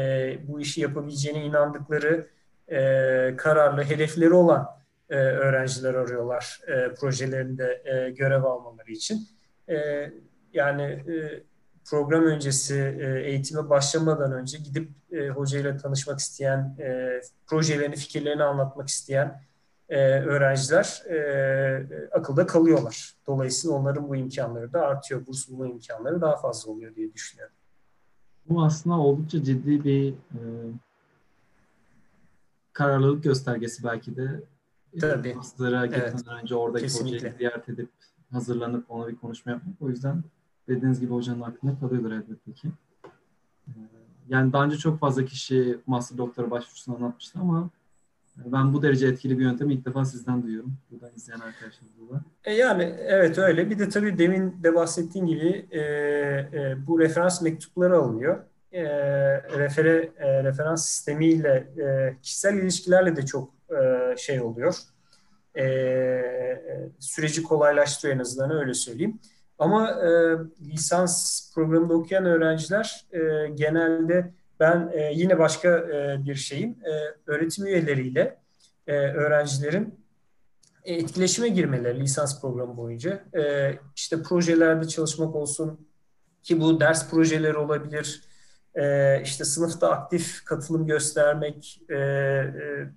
bu 0.48 0.60
işi 0.60 0.80
yapabileceğine 0.80 1.44
inandıkları 1.44 2.28
e, 2.68 3.36
kararlı 3.36 3.82
hedefleri 3.84 4.32
olan 4.32 4.68
e, 5.10 5.16
öğrenciler 5.16 5.94
arıyorlar 5.94 6.60
e, 6.66 6.94
projelerinde 6.94 7.82
e, 7.84 8.10
görev 8.10 8.42
almaları 8.44 8.92
için. 8.92 9.28
E, 9.68 10.10
yani 10.52 10.82
e, 10.82 11.42
program 11.84 12.24
öncesi 12.24 12.96
e, 13.00 13.30
eğitime 13.30 13.70
başlamadan 13.70 14.32
önce 14.32 14.58
gidip 14.58 14.90
e, 15.12 15.28
hocayla 15.28 15.76
tanışmak 15.76 16.18
isteyen, 16.18 16.76
e, 16.80 17.20
projelerini, 17.46 17.96
fikirlerini 17.96 18.42
anlatmak 18.42 18.88
isteyen 18.88 19.42
e, 19.88 20.20
öğrenciler 20.20 21.02
e, 21.10 22.08
akılda 22.12 22.46
kalıyorlar. 22.46 23.14
Dolayısıyla 23.26 23.76
onların 23.76 24.08
bu 24.08 24.16
imkanları 24.16 24.72
da 24.72 24.80
artıyor. 24.80 25.26
Burs 25.26 25.48
bulma 25.48 25.66
imkanları 25.66 26.20
daha 26.20 26.36
fazla 26.36 26.72
oluyor 26.72 26.94
diye 26.94 27.14
düşünüyorum. 27.14 27.54
Bu 28.48 28.64
aslında 28.64 28.98
oldukça 28.98 29.42
ciddi 29.42 29.84
bir 29.84 30.10
e, 30.10 30.40
kararlılık 32.72 33.24
göstergesi 33.24 33.84
belki 33.84 34.16
de. 34.16 34.42
Tabii. 35.00 35.34
Master'a 35.34 35.86
gitmeden 35.86 36.08
evet. 36.08 36.42
önce 36.42 36.54
oradaki 36.54 36.84
Kesinlikle. 36.84 37.16
hocayı 37.16 37.34
ziyaret 37.34 37.68
edip 37.68 37.88
hazırlanıp 38.32 38.90
ona 38.90 39.08
bir 39.08 39.16
konuşma 39.16 39.52
yapmak. 39.52 39.74
O 39.80 39.88
yüzden 39.88 40.24
dediğiniz 40.68 41.00
gibi 41.00 41.12
hocanın 41.12 41.40
aklında 41.40 41.78
kalıyordur 41.80 42.12
elbette 42.12 42.52
ki. 42.52 42.68
E, 43.66 43.72
yani 44.28 44.52
daha 44.52 44.64
önce 44.64 44.76
çok 44.76 45.00
fazla 45.00 45.24
kişi 45.24 45.78
master 45.86 46.18
doktora 46.18 46.50
başvurusunu 46.50 46.96
anlatmıştı 46.96 47.38
ama 47.42 47.70
ben 48.36 48.72
bu 48.72 48.82
derece 48.82 49.06
etkili 49.06 49.38
bir 49.38 49.44
yöntemi 49.44 49.74
ilk 49.74 49.86
defa 49.86 50.04
sizden 50.04 50.42
duyuyorum. 50.42 50.76
Buradan 50.90 51.10
izleyen 51.16 51.40
arkadaşlar 51.40 51.88
da. 52.10 52.24
E 52.44 52.54
yani 52.54 52.94
evet 52.98 53.38
öyle. 53.38 53.70
Bir 53.70 53.78
de 53.78 53.88
tabii 53.88 54.18
demin 54.18 54.62
de 54.62 54.74
bahsettiğim 54.74 55.26
gibi 55.26 55.66
e, 55.70 55.80
e, 55.80 56.76
bu 56.86 57.00
referans 57.00 57.42
mektupları 57.42 57.96
alınıyor. 57.96 58.38
E, 58.72 58.84
refere, 59.58 60.10
e, 60.18 60.44
referans 60.44 60.88
sistemiyle 60.88 61.68
e, 61.78 62.16
kişisel 62.22 62.54
ilişkilerle 62.54 63.16
de 63.16 63.26
çok 63.26 63.54
e, 63.70 64.16
şey 64.16 64.40
oluyor. 64.40 64.76
E, 65.58 65.64
süreci 66.98 67.42
kolaylaştırıyor 67.42 68.16
en 68.16 68.20
azından 68.20 68.50
öyle 68.50 68.74
söyleyeyim. 68.74 69.20
Ama 69.58 69.90
e, 69.90 70.08
lisans 70.72 71.42
programında 71.54 71.94
okuyan 71.94 72.24
öğrenciler 72.24 73.06
e, 73.12 73.48
genelde 73.54 74.32
ben 74.64 74.90
e, 74.94 75.12
yine 75.14 75.38
başka 75.38 75.68
e, 75.68 76.24
bir 76.24 76.34
şeyim. 76.34 76.70
E, 76.70 76.90
öğretim 77.26 77.66
üyeleriyle 77.66 78.38
e, 78.86 78.92
öğrencilerin 78.92 80.00
e, 80.84 80.94
etkileşime 80.94 81.48
girmeleri 81.48 82.00
lisans 82.00 82.40
programı 82.40 82.76
boyunca. 82.76 83.24
E, 83.36 83.74
işte 83.96 84.22
projelerde 84.22 84.88
çalışmak 84.88 85.34
olsun 85.34 85.88
ki 86.42 86.60
bu 86.60 86.80
ders 86.80 87.10
projeleri 87.10 87.56
olabilir. 87.56 88.22
E, 88.74 89.20
işte 89.22 89.44
sınıfta 89.44 89.90
aktif 89.90 90.44
katılım 90.44 90.86
göstermek, 90.86 91.80
e, 91.88 91.94
e, 91.94 92.52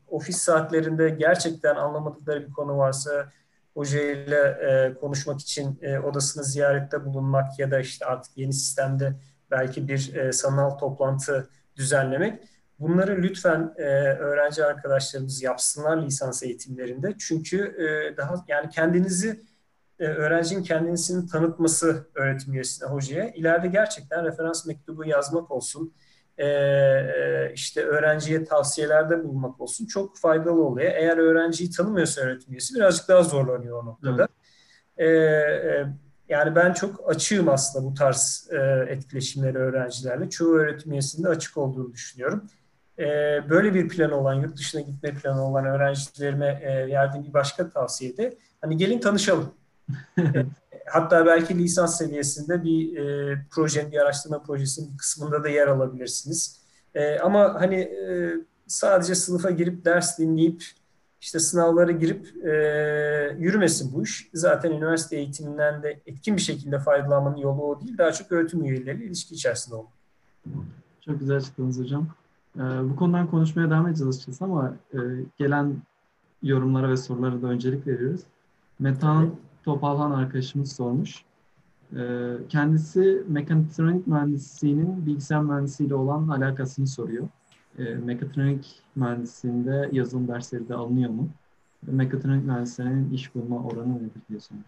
ofis 0.08 0.38
saatlerinde 0.38 1.10
gerçekten 1.10 1.76
anlamadıkları 1.76 2.48
bir 2.48 2.54
konu 2.54 2.78
varsa 2.78 3.32
hocayla 3.74 4.48
e, 4.48 4.94
konuşmak 4.94 5.40
için 5.40 5.80
e, 5.82 6.00
odasını 6.00 6.44
ziyarette 6.44 7.06
bulunmak 7.06 7.60
ya 7.60 7.72
da 7.72 7.80
işte 7.80 8.06
artık 8.06 8.38
yeni 8.38 8.54
sistemde 8.54 9.14
belki 9.52 9.88
bir 9.88 10.16
e, 10.16 10.32
sanal 10.32 10.70
toplantı 10.70 11.50
düzenlemek. 11.78 12.44
Bunları 12.80 13.22
lütfen 13.24 13.74
e, 13.78 13.84
öğrenci 14.14 14.66
arkadaşlarımız 14.66 15.44
yapsınlar 15.44 16.02
lisans 16.02 16.44
eğitimlerinde. 16.44 17.14
Çünkü 17.20 17.58
e, 17.58 18.18
daha 18.18 18.46
yani 18.48 18.70
kendinizi 18.70 19.42
e, 20.00 20.06
öğrencinin 20.06 20.64
kendisini 20.64 21.28
tanıtması 21.28 22.08
öğretim 22.16 22.54
üyesine, 22.54 22.90
hocaya. 22.90 23.30
ileride 23.30 23.68
gerçekten 23.68 24.26
referans 24.26 24.66
mektubu 24.66 25.06
yazmak 25.06 25.52
olsun, 25.52 25.94
e, 26.38 26.48
e, 26.48 27.52
işte 27.54 27.84
öğrenciye 27.84 28.44
tavsiyelerde 28.46 29.24
bulunmak 29.24 29.62
olsun 29.62 29.86
çok 29.86 30.18
faydalı 30.18 30.64
oluyor. 30.64 30.92
Eğer 30.96 31.18
öğrenciyi 31.18 31.72
tanımıyorsa 31.72 32.22
öğretim 32.22 32.54
üyesi 32.54 32.76
birazcık 32.76 33.08
daha 33.08 33.24
zorlanıyor 33.24 33.84
o 33.84 33.86
noktada. 33.86 34.28
Evet. 34.98 35.10
E, 35.10 35.70
e, 35.70 35.88
yani 36.30 36.56
ben 36.56 36.74
çok 36.74 37.10
açığım 37.10 37.50
aslında 37.50 37.86
bu 37.86 37.94
tarz 37.94 38.50
e, 38.52 38.86
etkileşimleri 38.90 39.58
öğrencilerle. 39.58 40.30
Çoğu 40.30 40.56
öğretim 40.56 40.92
üyesinde 40.92 41.28
açık 41.28 41.58
olduğunu 41.58 41.94
düşünüyorum. 41.94 42.44
E, 43.00 43.06
böyle 43.50 43.74
bir 43.74 43.90
plan 43.90 44.12
olan, 44.12 44.34
yurt 44.34 44.58
dışına 44.58 44.82
gitme 44.82 45.14
planı 45.14 45.46
olan 45.46 45.66
öğrencilerime 45.66 46.48
e, 46.48 46.88
verdiğim 46.88 47.26
bir 47.26 47.34
başka 47.34 47.70
tavsiye 47.70 48.18
de 48.18 48.38
hani 48.62 48.78
gelin 48.78 49.00
tanışalım. 49.00 49.54
Hatta 50.86 51.26
belki 51.26 51.58
lisans 51.58 51.98
seviyesinde 51.98 52.64
bir 52.64 52.98
e, 52.98 53.38
projenin, 53.52 53.92
bir 53.92 53.98
araştırma 53.98 54.44
projesinin 54.44 54.94
bir 54.94 54.98
kısmında 54.98 55.44
da 55.44 55.50
yer 55.50 55.68
alabilirsiniz. 55.68 56.62
E, 56.96 57.20
ama 57.20 57.62
hani 57.62 57.76
e, 57.76 58.34
sadece 58.68 59.16
sınıfa 59.16 59.50
girip 59.50 59.86
ders 59.86 60.20
dinleyip 60.20 60.64
işte 61.22 61.40
sınavlara 61.40 61.92
girip 61.92 62.46
e, 62.46 62.52
yürümesin 63.40 63.94
bu 63.94 64.04
iş. 64.04 64.30
Zaten 64.34 64.72
üniversite 64.72 65.18
eğitiminden 65.18 65.84
de 65.84 66.02
etkin 66.06 66.36
bir 66.36 66.42
şekilde 66.42 66.80
faydalanmanın 66.80 67.38
yolu 67.38 67.62
o 67.62 67.82
değil. 67.82 67.98
Daha 67.98 68.12
çok 68.12 68.32
öğretim 68.32 68.66
üyeleriyle 68.66 69.06
ilişki 69.06 69.36
içerisinde 69.36 69.76
olmak. 69.76 69.94
Çok 71.02 71.20
güzel 71.20 71.38
açıkladınız 71.38 71.80
hocam. 71.80 72.08
Ee, 72.56 72.60
bu 72.60 72.96
konudan 72.96 73.28
konuşmaya 73.28 73.70
devam 73.70 73.88
edeceğiz 73.88 74.42
ama 74.42 74.76
e, 74.94 74.98
gelen 75.38 75.76
yorumlara 76.44 76.90
ve 76.90 76.98
sorulara 76.98 77.42
da 77.42 77.48
öncelik 77.48 77.88
veriyoruz. 77.88 78.22
Metan 78.80 79.36
Topalhan 79.68 80.12
arkadaşımız 80.12 80.76
sormuş. 80.76 81.24
Ee, 81.96 82.34
kendisi 82.50 83.24
mekatronik 83.28 84.08
mühendisliğinin 84.08 85.06
bilgisayar 85.06 85.44
mühendisliğiyle 85.44 85.96
olan 85.96 86.28
alakasını 86.28 86.88
soruyor. 86.88 87.28
Ee, 87.80 87.84
mekatronik 87.84 88.66
mühendisliğinde 88.96 89.90
yazılım 89.92 90.28
dersleri 90.28 90.70
de 90.70 90.74
alınıyor 90.74 91.10
mu? 91.10 91.30
Mekatronik 91.82 92.46
mühendislerinin 92.46 93.14
iş 93.14 93.36
bulma 93.36 93.68
oranı 93.68 93.96
nedir 93.96 94.22
diye 94.30 94.40
sormuş. 94.40 94.66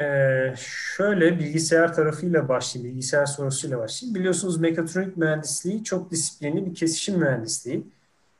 Ee, 0.00 0.54
şöyle 0.96 1.38
bilgisayar 1.38 1.94
tarafıyla 1.94 2.48
başlayayım, 2.48 2.92
bilgisayar 2.92 3.26
sorusuyla 3.26 3.78
başlayayım. 3.78 4.14
Biliyorsunuz 4.14 4.60
mekatronik 4.60 5.16
mühendisliği 5.16 5.84
çok 5.84 6.10
disiplinli 6.10 6.66
bir 6.66 6.74
kesişim 6.74 7.18
mühendisliği. 7.18 7.86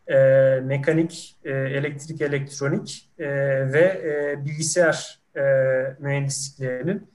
Ee, 0.09 0.61
mekanik, 0.64 1.37
e, 1.44 1.50
elektrik, 1.50 2.20
elektronik 2.20 3.09
e, 3.18 3.28
ve 3.72 3.83
e, 3.83 4.44
bilgisayar 4.44 5.20
e, 5.37 5.42
mühendisliklerinin 6.00 7.06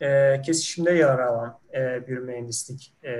e, 0.00 0.42
kesişimde 0.42 0.92
yer 0.92 1.18
alan 1.18 1.58
e, 1.74 2.06
bir 2.06 2.18
mühendislik 2.18 2.94
e, 3.04 3.10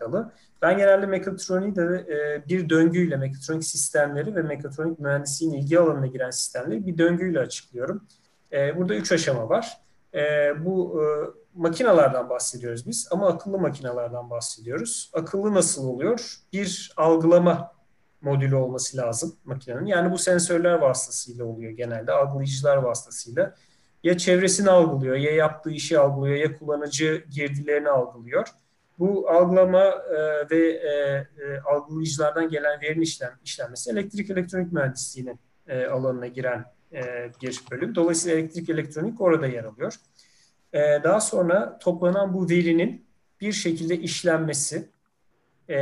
dalı. 0.00 0.32
Ben 0.62 0.78
genelde 0.78 1.06
mekatroniği 1.06 1.76
de 1.76 1.82
e, 1.82 2.48
bir 2.48 2.68
döngüyle, 2.68 3.16
mekatronik 3.16 3.64
sistemleri 3.64 4.36
ve 4.36 4.42
mekatronik 4.42 4.98
mühendisliğin 4.98 5.52
ilgi 5.52 5.78
alanına 5.78 6.06
giren 6.06 6.30
sistemleri 6.30 6.86
bir 6.86 6.98
döngüyle 6.98 7.40
açıklıyorum. 7.40 8.06
E, 8.52 8.76
burada 8.76 8.94
üç 8.94 9.12
aşama 9.12 9.48
var. 9.48 9.80
E, 10.14 10.52
bu 10.64 11.02
e, 11.02 11.04
makinalardan 11.54 12.30
bahsediyoruz 12.30 12.86
biz 12.86 13.08
ama 13.10 13.28
akıllı 13.28 13.58
makinalardan 13.58 14.30
bahsediyoruz. 14.30 15.10
Akıllı 15.14 15.54
nasıl 15.54 15.88
oluyor? 15.88 16.36
Bir 16.52 16.92
algılama 16.96 17.74
modülü 18.20 18.54
olması 18.54 18.96
lazım 18.96 19.36
makinenin. 19.44 19.86
Yani 19.86 20.12
bu 20.12 20.18
sensörler 20.18 20.72
vasıtasıyla 20.72 21.44
oluyor 21.44 21.72
genelde, 21.72 22.12
algılayıcılar 22.12 22.76
vasıtasıyla 22.76 23.54
ya 24.04 24.18
çevresini 24.18 24.70
algılıyor, 24.70 25.16
ya 25.16 25.34
yaptığı 25.34 25.70
işi 25.70 25.98
algılıyor, 25.98 26.36
ya 26.36 26.58
kullanıcı 26.58 27.24
girdilerini 27.30 27.88
algılıyor. 27.88 28.48
Bu 28.98 29.30
algılama 29.30 29.84
e, 29.84 30.50
ve 30.50 30.68
e, 30.68 30.90
e, 31.42 31.60
algılayıcılardan 31.64 32.48
gelen 32.48 32.80
verinin 32.80 33.02
işlem, 33.02 33.32
işlenmesi 33.44 33.90
elektrik 33.90 34.30
elektronik 34.30 34.72
mühendisliğinin 34.72 35.40
e, 35.68 35.86
alanına 35.86 36.26
giren 36.26 36.64
e, 36.92 37.30
bir 37.42 37.62
bölüm. 37.70 37.94
Dolayısıyla 37.94 38.38
elektrik 38.38 38.70
elektronik 38.70 39.20
orada 39.20 39.46
yer 39.46 39.64
alıyor. 39.64 39.94
E, 40.72 40.78
daha 41.04 41.20
sonra 41.20 41.78
toplanan 41.78 42.34
bu 42.34 42.50
verinin 42.50 43.06
bir 43.40 43.52
şekilde 43.52 43.98
işlenmesi 43.98 44.88
e, 45.68 45.78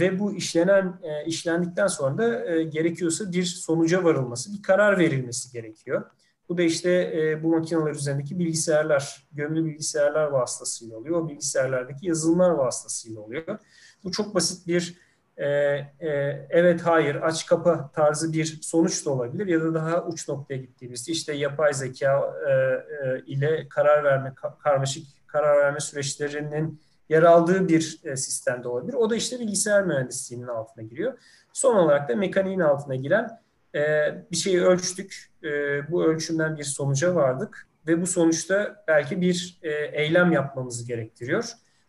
ve 0.00 0.18
bu 0.18 0.34
işlenen 0.34 0.98
e, 1.02 1.24
işlendikten 1.24 1.86
sonra 1.86 2.18
da 2.18 2.44
e, 2.46 2.62
gerekiyorsa 2.62 3.32
bir 3.32 3.44
sonuca 3.44 4.04
varılması, 4.04 4.52
bir 4.52 4.62
karar 4.62 4.98
verilmesi 4.98 5.52
gerekiyor. 5.52 6.04
Bu 6.48 6.58
da 6.58 6.62
işte 6.62 6.90
e, 6.90 7.42
bu 7.42 7.48
makineler 7.48 7.90
üzerindeki 7.90 8.38
bilgisayarlar, 8.38 9.28
gömülü 9.32 9.64
bilgisayarlar 9.64 10.26
vasıtasıyla 10.26 10.96
oluyor. 10.96 11.20
O 11.20 11.28
bilgisayarlardaki 11.28 12.06
yazılımlar 12.06 12.50
vasıtasıyla 12.50 13.20
oluyor. 13.20 13.58
Bu 14.04 14.12
çok 14.12 14.34
basit 14.34 14.66
bir 14.66 14.98
e, 15.36 15.46
e, 15.46 16.46
evet 16.50 16.80
hayır 16.80 17.14
aç 17.14 17.46
kapa 17.46 17.90
tarzı 17.92 18.32
bir 18.32 18.58
sonuç 18.62 19.06
da 19.06 19.10
olabilir 19.10 19.46
ya 19.46 19.60
da 19.60 19.74
daha 19.74 20.04
uç 20.04 20.28
noktaya 20.28 20.56
gittiğimizde 20.56 21.12
işte 21.12 21.32
yapay 21.32 21.74
zeka 21.74 22.34
e, 22.48 22.52
e, 22.52 23.22
ile 23.26 23.68
karar 23.68 24.04
verme 24.04 24.34
karmaşık 24.62 25.06
karar 25.26 25.58
verme 25.58 25.80
süreçlerinin 25.80 26.80
yer 27.08 27.22
aldığı 27.22 27.68
bir 27.68 28.00
e, 28.04 28.16
sistemde 28.16 28.68
olabilir. 28.68 28.94
O 28.94 29.10
da 29.10 29.16
işte 29.16 29.40
bilgisayar 29.40 29.84
mühendisliğinin 29.84 30.46
altına 30.46 30.84
giriyor. 30.84 31.18
Son 31.52 31.76
olarak 31.76 32.08
da 32.08 32.16
mekaniğin 32.16 32.60
altına 32.60 32.94
giren 32.94 33.40
e, 33.76 34.14
bir 34.30 34.36
şeyi 34.36 34.62
ölçtük. 34.62 35.30
E, 35.44 35.48
bu 35.90 36.04
ölçümden 36.04 36.56
bir 36.56 36.64
sonuca 36.64 37.14
vardık 37.14 37.68
ve 37.86 38.02
bu 38.02 38.06
sonuçta 38.06 38.84
belki 38.88 39.20
bir 39.20 39.58
e, 39.62 39.70
eylem 40.02 40.32
yapmamızı 40.32 40.86
gerektiriyor. 40.86 41.44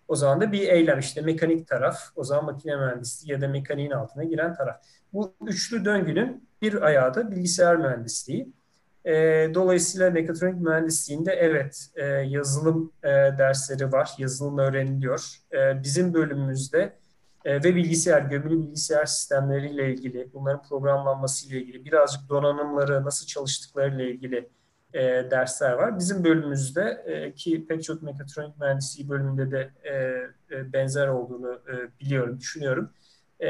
O 0.08 0.16
zaman 0.16 0.42
da 0.42 0.52
bir 0.52 0.68
eylem 0.68 1.00
işte 1.00 1.22
mekanik 1.22 1.68
taraf, 1.68 2.00
o 2.16 2.24
zaman 2.24 2.46
makine 2.46 2.76
mühendisliği 2.76 3.32
ya 3.32 3.42
da 3.42 3.48
mekaniğin 3.48 3.92
altına 3.92 4.24
giren 4.24 4.56
taraf. 4.56 4.82
Bu 5.14 5.36
üçlü 5.48 5.86
döngünün 5.86 6.50
bir 6.62 6.82
ayağı 6.82 7.14
da 7.14 7.32
bilgisayar 7.32 7.78
mühendisliği. 7.78 8.54
E, 9.06 9.14
dolayısıyla 9.54 10.12
mekatronik 10.12 10.62
mühendisliğinde 10.62 11.32
evet 11.32 11.88
e, 11.96 12.06
yazılım 12.06 12.92
e, 13.04 13.08
dersleri 13.38 13.92
var, 13.92 14.12
yazılım 14.18 14.58
öğreniliyor. 14.58 15.36
E, 15.54 15.84
bizim 15.84 16.14
bölümümüzde 16.14 16.94
ve 17.48 17.76
bilgisayar, 17.76 18.22
gömülü 18.22 18.62
bilgisayar 18.62 19.06
sistemleriyle 19.06 19.94
ilgili, 19.94 20.34
bunların 20.34 20.64
programlanması 20.64 21.48
ile 21.48 21.62
ilgili, 21.62 21.86
birazcık 21.86 22.30
donanımları 22.30 23.06
nasıl 23.06 23.28
çalıştıkları 23.28 23.96
ile 23.96 24.12
ilgili 24.12 24.50
e, 24.94 25.02
dersler 25.32 25.72
var. 25.72 26.00
Bizim 26.00 26.24
bölümümüzde 26.24 27.04
e, 27.06 27.34
ki 27.34 27.66
pek 27.68 27.84
çok 27.84 28.02
mekatronik 28.02 28.60
mühendisliği 28.60 29.10
bölümünde 29.10 29.52
de 29.52 29.72
e, 29.84 29.94
e, 30.56 30.74
benzer 30.74 31.08
olduğunu 31.08 31.54
e, 31.54 32.00
biliyorum, 32.00 32.40
düşünüyorum. 32.40 32.90
E, 33.40 33.48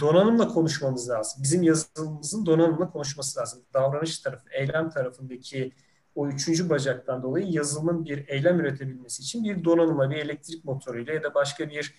donanımla 0.00 0.48
konuşmamız 0.48 1.10
lazım. 1.10 1.42
Bizim 1.42 1.62
yazılımımızın 1.62 2.46
donanımla 2.46 2.90
konuşması 2.90 3.40
lazım. 3.40 3.62
Davranış 3.74 4.18
tarafı, 4.18 4.44
eylem 4.50 4.90
tarafındaki 4.90 5.72
o 6.14 6.28
üçüncü 6.28 6.70
bacaktan 6.70 7.22
dolayı 7.22 7.46
yazılımın 7.46 8.04
bir 8.04 8.28
eylem 8.28 8.60
üretebilmesi 8.60 9.22
için 9.22 9.44
bir 9.44 9.64
donanıma, 9.64 10.10
bir 10.10 10.16
elektrik 10.16 10.64
motoruyla 10.64 11.14
ya 11.14 11.22
da 11.22 11.34
başka 11.34 11.70
bir 11.70 11.94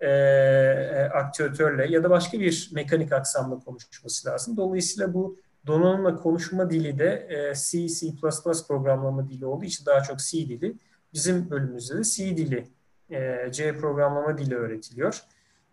e, 0.00 0.08
e, 0.08 1.10
aktüatörle 1.14 1.86
ya 1.86 2.04
da 2.04 2.10
başka 2.10 2.40
bir 2.40 2.70
mekanik 2.74 3.12
aksamla 3.12 3.58
konuşması 3.58 4.28
lazım. 4.28 4.56
Dolayısıyla 4.56 5.14
bu 5.14 5.38
donanımla 5.66 6.16
konuşma 6.16 6.70
dili 6.70 6.98
de 6.98 7.26
e, 7.28 7.54
C, 7.54 7.88
C++ 7.88 8.06
programlama 8.68 9.28
dili 9.28 9.46
olduğu 9.46 9.64
için 9.64 9.86
daha 9.86 10.02
çok 10.02 10.18
C 10.18 10.38
dili. 10.48 10.74
Bizim 11.12 11.50
bölümümüzde 11.50 11.98
de 11.98 12.04
C 12.04 12.36
dili, 12.36 12.68
e, 13.10 13.52
C 13.52 13.76
programlama 13.78 14.38
dili 14.38 14.56
öğretiliyor. 14.56 15.20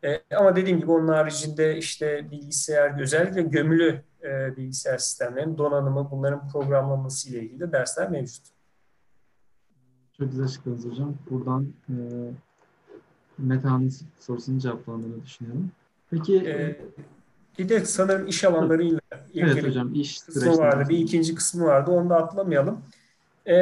E, 0.03 0.35
ama 0.35 0.55
dediğim 0.55 0.79
gibi 0.79 0.91
onun 0.91 1.07
haricinde 1.07 1.77
işte 1.77 2.31
bilgisayar, 2.31 3.01
özellikle 3.01 3.41
gömülü 3.41 4.01
e, 4.23 4.57
bilgisayar 4.57 4.97
sistemlerinin 4.97 5.57
donanımı, 5.57 6.11
bunların 6.11 6.47
programlaması 6.47 7.29
ile 7.29 7.39
ilgili 7.39 7.59
de 7.59 7.71
dersler 7.71 8.09
mevcut. 8.09 8.43
Çok 10.17 10.31
güzel 10.31 10.45
açıkladınız 10.45 10.85
hocam. 10.85 11.17
Buradan 11.29 11.73
e, 11.89 11.95
Meta'nın 13.41 13.93
sorusunu 14.19 14.59
cevaplandığını 14.59 15.25
düşünüyorum. 15.25 15.71
Peki 16.11 16.37
ee, 16.37 16.81
bir 17.59 17.69
de 17.69 17.85
sanırım 17.85 18.27
iş 18.27 18.43
alanlarıyla 18.43 18.99
ilgili 19.33 19.51
evet 19.51 19.63
hocam, 19.63 19.93
iş 19.93 20.21
kısmı 20.21 20.57
vardı. 20.57 20.89
Bir 20.89 20.97
ikinci 20.97 21.35
kısmı 21.35 21.65
vardı. 21.65 21.91
Onu 21.91 22.09
da 22.09 22.15
atlamayalım. 22.15 22.81
Ee, 23.45 23.55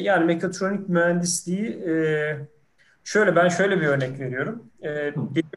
yani 0.00 0.24
mekatronik 0.24 0.88
mühendisliği 0.88 1.66
e, 1.66 1.92
şöyle 3.04 3.36
ben 3.36 3.48
şöyle 3.48 3.80
bir 3.80 3.86
örnek 3.86 4.20
veriyorum. 4.20 4.62
Ee, 4.82 5.14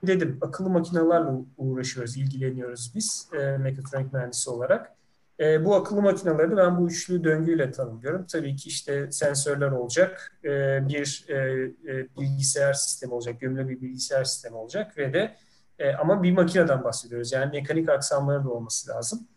dedim 0.08 0.38
akıllı 0.42 0.70
makinelerle 0.70 1.30
uğraşıyoruz, 1.58 2.18
ilgileniyoruz 2.18 2.92
biz 2.96 3.30
e, 3.40 3.58
mekatronik 3.58 4.14
mühendisi 4.14 4.50
olarak. 4.50 4.92
E, 5.40 5.66
bu 5.66 5.76
akıllı 5.76 6.02
makineleri 6.02 6.58
ben 6.58 6.78
bu 6.78 6.88
üçlü 6.88 7.24
döngüyle 7.24 7.72
tanımlıyorum. 7.72 8.26
Tabii 8.26 8.56
ki 8.56 8.70
işte 8.70 9.12
sensörler 9.12 9.72
olacak, 9.72 10.40
e, 10.44 10.50
bir 10.88 11.26
e, 11.28 11.36
e, 11.36 12.08
bilgisayar 12.20 12.74
sistemi 12.74 13.14
olacak, 13.14 13.42
gömülü 13.42 13.70
bir 13.70 13.82
bilgisayar 13.82 14.24
sistemi 14.24 14.56
olacak 14.56 14.98
ve 14.98 15.14
de 15.14 15.36
e, 15.80 15.94
ama 15.94 16.24
bir 16.24 16.32
makineden 16.32 16.84
bahsediyoruz. 16.84 17.32
Yani 17.32 17.52
mekanik 17.52 17.90
aksamları 17.90 18.44
da 18.44 18.50
olması 18.50 18.90
lazım. 18.90 19.28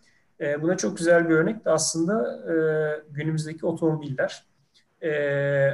E, 0.41 0.63
buna 0.63 0.77
çok 0.77 0.99
güzel 0.99 1.29
bir 1.29 1.35
örnek 1.35 1.65
de 1.65 1.71
aslında 1.71 2.43
e, 2.53 2.55
günümüzdeki 3.11 3.67
otomobiller. 3.67 4.45
E, 5.01 5.11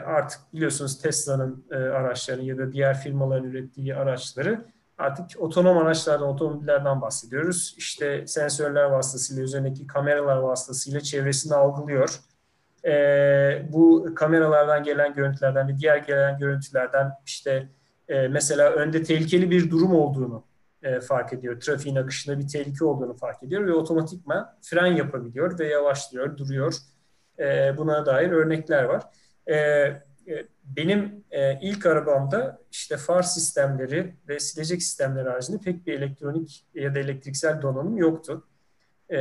artık 0.06 0.40
biliyorsunuz 0.54 1.02
Tesla'nın 1.02 1.64
e, 1.70 1.74
araçlarını 1.74 2.44
ya 2.44 2.58
da 2.58 2.72
diğer 2.72 3.00
firmaların 3.00 3.50
ürettiği 3.50 3.94
araçları 3.94 4.64
artık 5.02 5.40
otonom 5.40 5.78
araçlardan, 5.78 6.28
otomobillerden 6.28 7.00
bahsediyoruz. 7.00 7.74
İşte 7.78 8.26
sensörler 8.26 8.84
vasıtasıyla, 8.84 9.42
üzerindeki 9.42 9.86
kameralar 9.86 10.36
vasıtasıyla 10.36 11.00
çevresini 11.00 11.54
algılıyor. 11.54 12.20
E, 12.84 12.92
bu 13.72 14.12
kameralardan 14.14 14.82
gelen 14.82 15.14
görüntülerden 15.14 15.68
ve 15.68 15.78
diğer 15.78 15.96
gelen 15.96 16.38
görüntülerden 16.38 17.12
işte 17.26 17.68
e, 18.08 18.28
mesela 18.28 18.70
önde 18.70 19.02
tehlikeli 19.02 19.50
bir 19.50 19.70
durum 19.70 19.94
olduğunu 19.94 20.44
e, 20.82 21.00
fark 21.00 21.32
ediyor. 21.32 21.60
Trafiğin 21.60 21.96
akışında 21.96 22.38
bir 22.38 22.48
tehlike 22.48 22.84
olduğunu 22.84 23.14
fark 23.14 23.42
ediyor 23.42 23.66
ve 23.66 23.72
otomatikman 23.72 24.54
fren 24.62 24.86
yapabiliyor 24.86 25.58
ve 25.58 25.66
yavaşlıyor, 25.68 26.36
duruyor. 26.36 26.74
E, 27.38 27.76
buna 27.76 28.06
dair 28.06 28.30
örnekler 28.30 28.84
var. 28.84 29.02
E, 29.46 29.56
e, 29.56 30.02
benim 30.64 31.24
e, 31.30 31.60
ilk 31.62 31.86
arabamda 31.86 32.58
işte 32.72 32.96
far 32.96 33.22
sistemleri 33.22 34.14
ve 34.28 34.40
silecek 34.40 34.82
sistemleri 34.82 35.28
haricinde 35.28 35.58
pek 35.58 35.86
bir 35.86 35.92
elektronik 35.92 36.66
ya 36.74 36.94
da 36.94 36.98
elektriksel 36.98 37.62
donanım 37.62 37.96
yoktu. 37.96 38.46
E, 39.10 39.16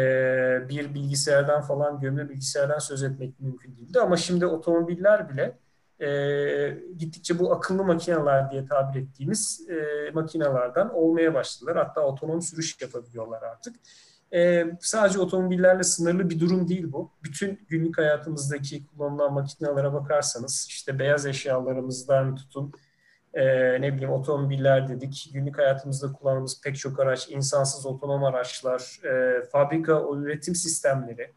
bir 0.70 0.94
bilgisayardan 0.94 1.62
falan, 1.62 2.00
gömülü 2.00 2.30
bilgisayardan 2.30 2.80
söz 2.80 3.04
etmek 3.04 3.40
mümkün 3.40 3.76
değildi. 3.76 4.00
Ama 4.00 4.18
şimdi 4.18 4.46
otomobiller 4.46 5.30
bile 5.30 5.58
e, 6.02 6.78
gittikçe 6.98 7.40
bu 7.40 7.54
akıllı 7.54 7.84
makineler 7.84 8.52
diye 8.52 8.66
tabir 8.66 9.02
ettiğimiz 9.02 9.70
e, 9.70 10.12
makinelerden 10.14 10.90
olmaya 10.90 11.34
başladılar. 11.34 11.78
Hatta 11.78 12.02
otonom 12.02 12.42
sürüş 12.42 12.82
yapabiliyorlar 12.82 13.42
artık. 13.42 13.76
E, 14.34 14.66
sadece 14.80 15.20
otomobillerle 15.20 15.84
sınırlı 15.84 16.30
bir 16.30 16.40
durum 16.40 16.68
değil 16.68 16.92
bu. 16.92 17.12
Bütün 17.24 17.60
günlük 17.68 17.98
hayatımızdaki 17.98 18.86
kullanılan 18.86 19.34
makinelere 19.34 19.94
bakarsanız 19.94 20.66
işte 20.70 21.00
beyaz 21.00 21.26
eşyalarımızdan 21.26 22.36
tutun 22.36 22.74
e, 23.34 23.46
ne 23.82 23.94
bileyim 23.94 24.12
otomobiller 24.12 24.90
dedik. 24.90 25.30
Günlük 25.34 25.58
hayatımızda 25.58 26.14
kullandığımız 26.14 26.62
pek 26.64 26.78
çok 26.78 27.00
araç, 27.00 27.30
insansız 27.30 27.86
otonom 27.86 28.24
araçlar, 28.24 29.00
e, 29.04 29.44
fabrika 29.46 30.04
üretim 30.14 30.56
sistemleri, 30.56 31.32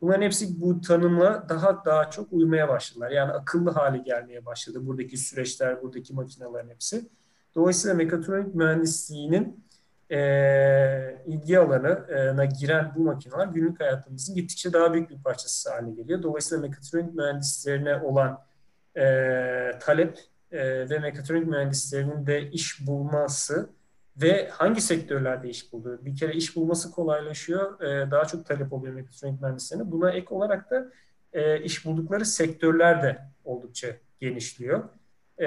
Bunların 0.00 0.22
hepsi 0.22 0.60
bu 0.60 0.80
tanımla 0.80 1.46
daha 1.48 1.84
daha 1.84 2.10
çok 2.10 2.32
uymaya 2.32 2.68
başladılar. 2.68 3.10
Yani 3.10 3.32
akıllı 3.32 3.70
hale 3.70 3.98
gelmeye 3.98 4.46
başladı 4.46 4.86
buradaki 4.86 5.16
süreçler, 5.16 5.82
buradaki 5.82 6.14
makinelerin 6.14 6.68
hepsi. 6.68 7.08
Dolayısıyla 7.54 7.96
mekatronik 7.96 8.54
mühendisliğinin 8.54 9.64
e, 10.10 11.22
ilgi 11.26 11.58
alanına 11.58 12.44
giren 12.44 12.92
bu 12.96 13.00
makineler 13.00 13.46
günlük 13.46 13.80
hayatımızın 13.80 14.34
gittikçe 14.34 14.72
daha 14.72 14.92
büyük 14.92 15.10
bir 15.10 15.22
parçası 15.22 15.70
haline 15.70 15.94
geliyor. 15.94 16.22
Dolayısıyla 16.22 16.62
mekatronik 16.62 17.14
mühendislerine 17.14 17.96
olan 17.96 18.38
e, 18.96 19.02
talep 19.80 20.18
e, 20.52 20.90
ve 20.90 20.98
mekatronik 20.98 21.46
mühendislerinin 21.46 22.26
de 22.26 22.50
iş 22.50 22.86
bulması 22.86 23.70
ve 24.16 24.48
hangi 24.48 24.80
sektörlerde 24.80 25.48
iş 25.48 25.72
buldu? 25.72 25.98
Bir 26.02 26.16
kere 26.16 26.32
iş 26.32 26.56
bulması 26.56 26.90
kolaylaşıyor. 26.90 27.80
E, 27.80 28.10
daha 28.10 28.24
çok 28.24 28.46
talep 28.46 28.72
oluyor 28.72 28.94
mekatronik 28.94 29.40
mühendislerine. 29.40 29.90
Buna 29.90 30.10
ek 30.10 30.34
olarak 30.34 30.70
da 30.70 30.90
e, 31.32 31.62
iş 31.62 31.86
buldukları 31.86 32.24
sektörler 32.24 33.02
de 33.02 33.18
oldukça 33.44 33.88
genişliyor. 34.20 34.84
E, 35.40 35.46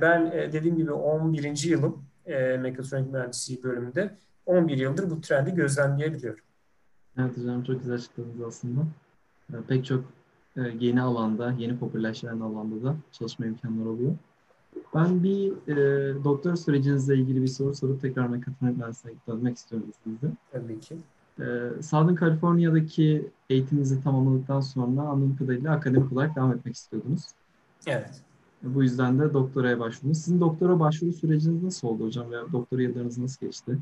ben 0.00 0.26
e, 0.26 0.52
dediğim 0.52 0.76
gibi 0.76 0.92
11. 0.92 1.64
yılım 1.64 2.07
e, 2.28 2.56
mekatronik 2.56 3.12
mühendisliği 3.12 3.62
bölümünde 3.62 4.16
11 4.46 4.78
yıldır 4.78 5.10
bu 5.10 5.20
trendi 5.20 5.54
gözlemleyebiliyorum. 5.54 6.44
Evet 7.18 7.38
hocam 7.38 7.62
çok 7.62 7.80
güzel 7.80 7.94
açıkladınız 7.94 8.40
aslında. 8.42 8.80
E, 9.52 9.56
pek 9.68 9.84
çok 9.84 10.04
e, 10.56 10.60
yeni 10.80 11.02
alanda, 11.02 11.54
yeni 11.58 11.78
popülerleşen 11.78 12.40
alanda 12.40 12.82
da 12.84 12.96
çalışma 13.12 13.46
imkanları 13.46 13.88
oluyor. 13.88 14.12
Ben 14.94 15.22
bir 15.22 15.52
e, 15.68 16.24
doktor 16.24 16.56
sürecinizle 16.56 17.16
ilgili 17.16 17.42
bir 17.42 17.48
soru 17.48 17.74
sorup 17.74 18.00
tekrar 18.00 18.26
mekatronik 18.26 18.76
mühendisliğine 18.76 19.20
dönmek 19.28 19.56
istiyorum 19.56 19.88
sizde. 20.04 20.26
Tabii 20.52 20.80
ki. 20.80 20.96
E, 21.40 21.44
Southern 21.82 22.16
California'daki 22.16 23.30
eğitiminizi 23.50 24.02
tamamladıktan 24.02 24.60
sonra 24.60 25.00
anladığım 25.00 25.36
kadarıyla 25.36 25.72
akademik 25.72 26.12
olarak 26.12 26.36
devam 26.36 26.52
etmek 26.52 26.74
istiyordunuz. 26.74 27.22
Evet. 27.86 28.22
Bu 28.62 28.82
yüzden 28.82 29.18
de 29.18 29.34
doktoraya 29.34 29.80
başvurdunuz. 29.80 30.18
Sizin 30.18 30.40
doktora 30.40 30.80
başvuru 30.80 31.12
süreciniz 31.12 31.62
nasıl 31.62 31.88
oldu 31.88 32.04
hocam 32.04 32.30
veya 32.30 32.42
doktora 32.52 32.82
yıllarınız 32.82 33.18
nasıl 33.18 33.46
geçti? 33.46 33.78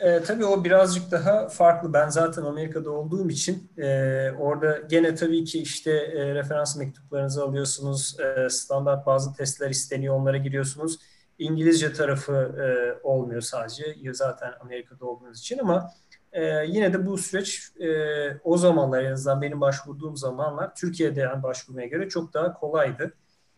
E, 0.00 0.22
tabii 0.22 0.44
o 0.44 0.64
birazcık 0.64 1.10
daha 1.10 1.48
farklı. 1.48 1.92
Ben 1.92 2.08
zaten 2.08 2.42
Amerika'da 2.42 2.90
olduğum 2.90 3.30
için 3.30 3.70
e, 3.78 4.30
orada 4.38 4.78
gene 4.78 5.14
tabii 5.14 5.44
ki 5.44 5.62
işte 5.62 5.90
e, 5.90 6.34
referans 6.34 6.76
mektuplarınızı 6.76 7.44
alıyorsunuz. 7.44 8.16
E, 8.20 8.48
standart 8.48 9.06
bazı 9.06 9.32
testler 9.32 9.70
isteniyor. 9.70 10.14
Onlara 10.14 10.36
giriyorsunuz. 10.36 10.98
İngilizce 11.38 11.92
tarafı 11.92 12.32
e, 12.32 12.66
olmuyor 13.06 13.40
sadece. 13.40 13.96
Zaten 14.12 14.52
Amerika'da 14.60 15.06
olduğunuz 15.06 15.38
için 15.38 15.58
ama 15.58 15.90
e, 16.32 16.64
yine 16.66 16.92
de 16.92 17.06
bu 17.06 17.18
süreç 17.18 17.72
e, 17.80 17.90
o 18.44 18.56
zamanlar 18.56 19.02
en 19.02 19.12
azından 19.12 19.42
benim 19.42 19.60
başvurduğum 19.60 20.16
zamanlar 20.16 20.74
Türkiye'de 20.74 21.20
yani 21.20 21.42
başvurmaya 21.42 21.86
göre 21.86 22.08
çok 22.08 22.34
daha 22.34 22.54
kolaydı. 22.54 23.14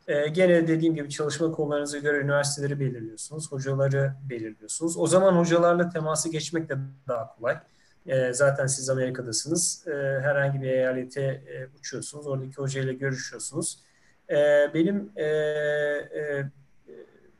E, 0.08 0.28
gene 0.28 0.68
dediğim 0.68 0.94
gibi 0.94 1.10
çalışma 1.10 1.52
konularınıza 1.52 1.98
göre 1.98 2.18
üniversiteleri 2.18 2.80
belirliyorsunuz, 2.80 3.52
hocaları 3.52 4.14
belirliyorsunuz. 4.30 4.98
O 4.98 5.06
zaman 5.06 5.32
hocalarla 5.36 5.88
teması 5.88 6.28
geçmek 6.28 6.68
de 6.68 6.76
daha 7.08 7.36
kolay. 7.36 7.58
E, 8.06 8.32
zaten 8.32 8.66
siz 8.66 8.90
Amerika'dasınız. 8.90 9.86
E, 9.86 9.90
herhangi 10.22 10.62
bir 10.62 10.68
eyalete 10.68 11.22
e, 11.22 11.78
uçuyorsunuz, 11.78 12.26
oradaki 12.26 12.56
hocayla 12.56 12.92
görüşüyorsunuz. 12.92 13.78
E, 14.30 14.36
benim 14.74 15.12
e, 15.16 15.24
e, 15.24 16.44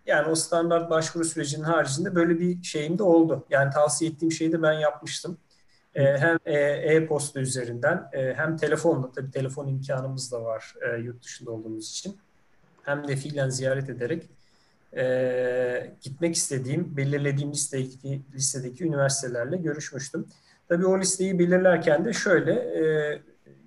yani 0.07 0.29
o 0.29 0.35
standart 0.35 0.91
başvuru 0.91 1.25
sürecinin 1.25 1.65
haricinde 1.65 2.15
böyle 2.15 2.41
bir 2.41 2.63
şeyim 2.63 2.99
de 2.99 3.03
oldu. 3.03 3.47
Yani 3.51 3.71
tavsiye 3.71 4.11
ettiğim 4.11 4.33
şeyi 4.33 4.53
de 4.53 4.63
ben 4.63 4.73
yapmıştım. 4.73 5.39
E, 5.95 6.19
hem 6.19 6.39
e-posta 6.45 7.41
üzerinden 7.41 8.09
e, 8.13 8.35
hem 8.35 8.57
telefonla, 8.57 9.13
tabii 9.13 9.31
telefon 9.31 9.69
imkanımız 9.69 10.33
da 10.33 10.45
var 10.45 10.75
e, 10.81 11.01
yurt 11.01 11.25
dışında 11.25 11.51
olduğumuz 11.51 11.91
için 11.91 12.17
hem 12.83 13.09
de 13.09 13.17
fiilen 13.17 13.49
ziyaret 13.49 13.91
ederek 13.91 14.29
e, 14.97 15.93
gitmek 16.03 16.35
istediğim, 16.35 16.97
belirlediğim 16.97 17.53
listedeki, 17.53 18.23
listedeki 18.35 18.85
üniversitelerle 18.85 19.57
görüşmüştüm. 19.57 20.29
Tabii 20.69 20.87
o 20.87 21.01
listeyi 21.01 21.39
belirlerken 21.39 22.05
de 22.05 22.13
şöyle, 22.13 22.53
e, 22.53 23.23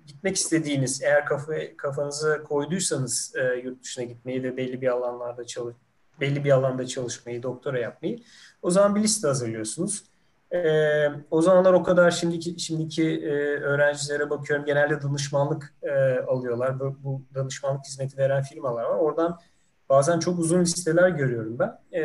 gitmek 0.06 0.36
istediğiniz, 0.36 1.02
eğer 1.02 1.26
kafa, 1.26 1.52
kafanıza 1.76 2.42
koyduysanız 2.42 3.32
e, 3.36 3.60
yurt 3.64 3.82
dışına 3.82 4.04
gitmeyi 4.04 4.42
ve 4.42 4.56
belli 4.56 4.80
bir 4.80 4.88
alanlarda 4.88 5.46
çalış, 5.46 5.76
belli 6.20 6.44
bir 6.44 6.50
alanda 6.50 6.86
çalışmayı, 6.86 7.42
doktora 7.42 7.78
yapmayı, 7.78 8.18
o 8.62 8.70
zaman 8.70 8.94
bir 8.94 9.02
liste 9.02 9.28
hazırlıyorsunuz. 9.28 10.04
E, 10.54 10.58
o 11.30 11.42
zamanlar 11.42 11.72
o 11.72 11.82
kadar 11.82 12.10
şimdiki 12.10 12.60
şimdiki 12.60 13.20
e, 13.20 13.30
öğrencilere 13.60 14.30
bakıyorum 14.30 14.66
genelde 14.66 15.02
danışmanlık 15.02 15.74
e, 15.82 16.18
alıyorlar. 16.18 16.80
Bu, 16.80 16.98
bu 17.04 17.22
danışmanlık 17.34 17.84
hizmeti 17.84 18.18
veren 18.18 18.42
firmalar 18.42 18.84
var. 18.84 18.98
Oradan 18.98 19.38
bazen 19.88 20.18
çok 20.18 20.38
uzun 20.38 20.60
listeler 20.60 21.08
görüyorum 21.08 21.58
ben. 21.58 21.98
E, 21.98 22.02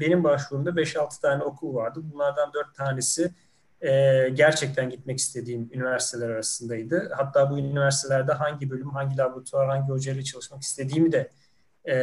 benim 0.00 0.24
başvurumda 0.24 0.70
5-6 0.70 1.20
tane 1.20 1.42
okul 1.42 1.74
vardı. 1.74 2.00
Bunlardan 2.12 2.52
4 2.52 2.74
tanesi 2.74 3.34
e, 3.80 4.28
gerçekten 4.28 4.90
gitmek 4.90 5.18
istediğim 5.18 5.70
üniversiteler 5.72 6.30
arasındaydı. 6.30 7.12
Hatta 7.16 7.50
bu 7.50 7.58
üniversitelerde 7.58 8.32
hangi 8.32 8.70
bölüm, 8.70 8.90
hangi 8.90 9.16
laboratuvar, 9.16 9.68
hangi 9.68 9.92
hocayla 9.92 10.22
çalışmak 10.22 10.62
istediğimi 10.62 11.12
de 11.12 11.30
e, 11.88 11.94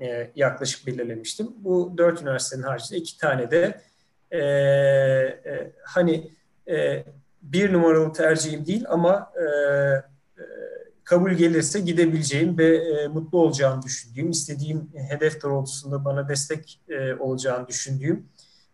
e, 0.00 0.30
yaklaşık 0.36 0.86
belirlemiştim. 0.86 1.48
Bu 1.56 1.94
dört 1.98 2.22
üniversitenin 2.22 2.62
haricinde 2.62 2.98
iki 2.98 3.18
tane 3.18 3.50
de 3.50 3.80
e, 4.30 4.40
e, 4.40 5.72
hani 5.84 6.30
e, 6.68 7.04
bir 7.42 7.72
numaralı 7.72 8.12
tercihim 8.12 8.66
değil 8.66 8.84
ama 8.88 9.32
e, 9.36 9.44
e, 9.44 10.44
kabul 11.04 11.30
gelirse 11.30 11.80
gidebileceğim 11.80 12.58
ve 12.58 12.76
e, 12.76 13.08
mutlu 13.08 13.38
olacağımı 13.38 13.82
düşündüğüm, 13.82 14.30
istediğim 14.30 14.90
hedef 15.08 15.42
doğrultusunda 15.42 16.04
bana 16.04 16.28
destek 16.28 16.80
e, 16.88 17.14
olacağını 17.14 17.68
düşündüğüm, 17.68 18.28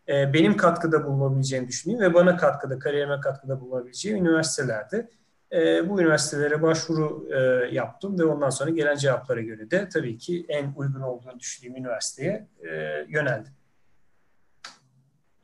e, 0.09 0.33
benim 0.33 0.57
katkıda 0.57 1.07
bulunabileceğimi 1.07 1.69
düşündüğüm 1.69 2.01
ve 2.01 2.15
bana 2.15 2.37
katkıda, 2.37 2.79
kariyerime 2.79 3.21
katkıda 3.21 3.61
bulunabileceğim 3.61 4.27
üniversitelerde 4.27 5.09
e, 5.53 5.89
bu 5.89 6.01
üniversitelere 6.01 6.63
başvuru 6.63 7.29
e, 7.31 7.39
yaptım 7.75 8.19
ve 8.19 8.25
ondan 8.25 8.51
sonra 8.51 8.71
gelen 8.71 8.97
cevaplara 8.97 9.41
göre 9.41 9.71
de 9.71 9.89
tabii 9.89 10.19
ki 10.19 10.47
en 10.49 10.73
uygun 10.77 11.01
olduğunu 11.01 11.41
düşündüğüm 11.41 11.77
üniversiteye 11.77 12.47
e, 12.71 12.75
yöneldim. 13.09 13.53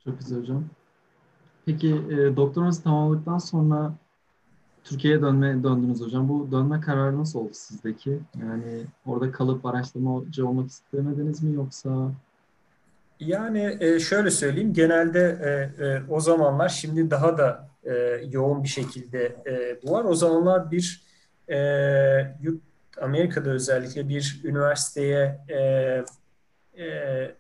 Çok 0.05 0.19
güzel 0.19 0.41
hocam. 0.41 0.65
Peki 1.67 1.89
e, 1.89 2.37
doktoranızı 2.37 2.83
tamamladıktan 2.83 3.39
sonra 3.39 3.93
Türkiye'ye 4.85 5.23
dönme 5.23 5.63
döndünüz 5.63 6.01
hocam. 6.01 6.29
Bu 6.29 6.49
dönme 6.53 6.81
kararı 6.81 7.19
nasıl 7.19 7.39
oldu 7.39 7.51
sizdeki? 7.53 8.19
Yani 8.41 8.83
orada 9.07 9.33
kalıp 9.33 9.67
araştırmacı 9.67 10.49
olmak 10.49 10.71
istemediniz 10.71 11.43
mi 11.43 11.55
yoksa? 11.55 12.13
Yani 13.21 13.77
e, 13.81 14.01
şöyle 14.01 14.31
söyleyeyim. 14.31 14.73
Genelde 14.73 15.39
e, 15.79 15.85
e, 15.85 16.03
o 16.09 16.21
zamanlar 16.21 16.69
şimdi 16.69 17.11
daha 17.11 17.39
da 17.39 17.72
e, 17.85 17.93
yoğun 18.31 18.63
bir 18.63 18.69
şekilde 18.69 19.37
e, 19.47 19.83
bu 19.83 19.93
var. 19.93 20.05
O 20.05 20.15
zamanlar 20.15 20.71
bir 20.71 21.03
e, 21.49 21.57
Amerika'da 23.01 23.51
özellikle 23.51 24.09
bir 24.09 24.41
üniversiteye 24.45 25.41
e, 25.49 25.59
e, 26.83 26.85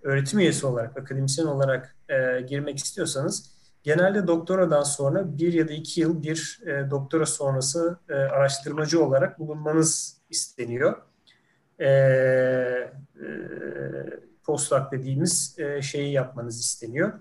öğretim 0.03 0.39
üyesi 0.39 0.67
olarak, 0.67 0.99
akademisyen 0.99 1.47
olarak 1.47 1.97
e, 2.09 2.41
girmek 2.41 2.79
istiyorsanız 2.79 3.53
genelde 3.83 4.27
doktoradan 4.27 4.83
sonra 4.83 5.39
bir 5.39 5.53
ya 5.53 5.69
da 5.69 5.73
iki 5.73 6.01
yıl 6.01 6.23
bir 6.23 6.61
e, 6.67 6.91
doktora 6.91 7.27
sonrası 7.27 7.99
e, 8.09 8.15
araştırmacı 8.15 9.05
olarak 9.05 9.39
bulunmanız 9.39 10.17
isteniyor. 10.31 11.03
E, 11.79 11.89
e, 11.89 12.91
postdoc 14.45 14.83
dediğimiz 14.93 15.57
e, 15.59 15.83
şeyi 15.83 16.13
yapmanız 16.13 16.61
isteniyor. 16.61 17.13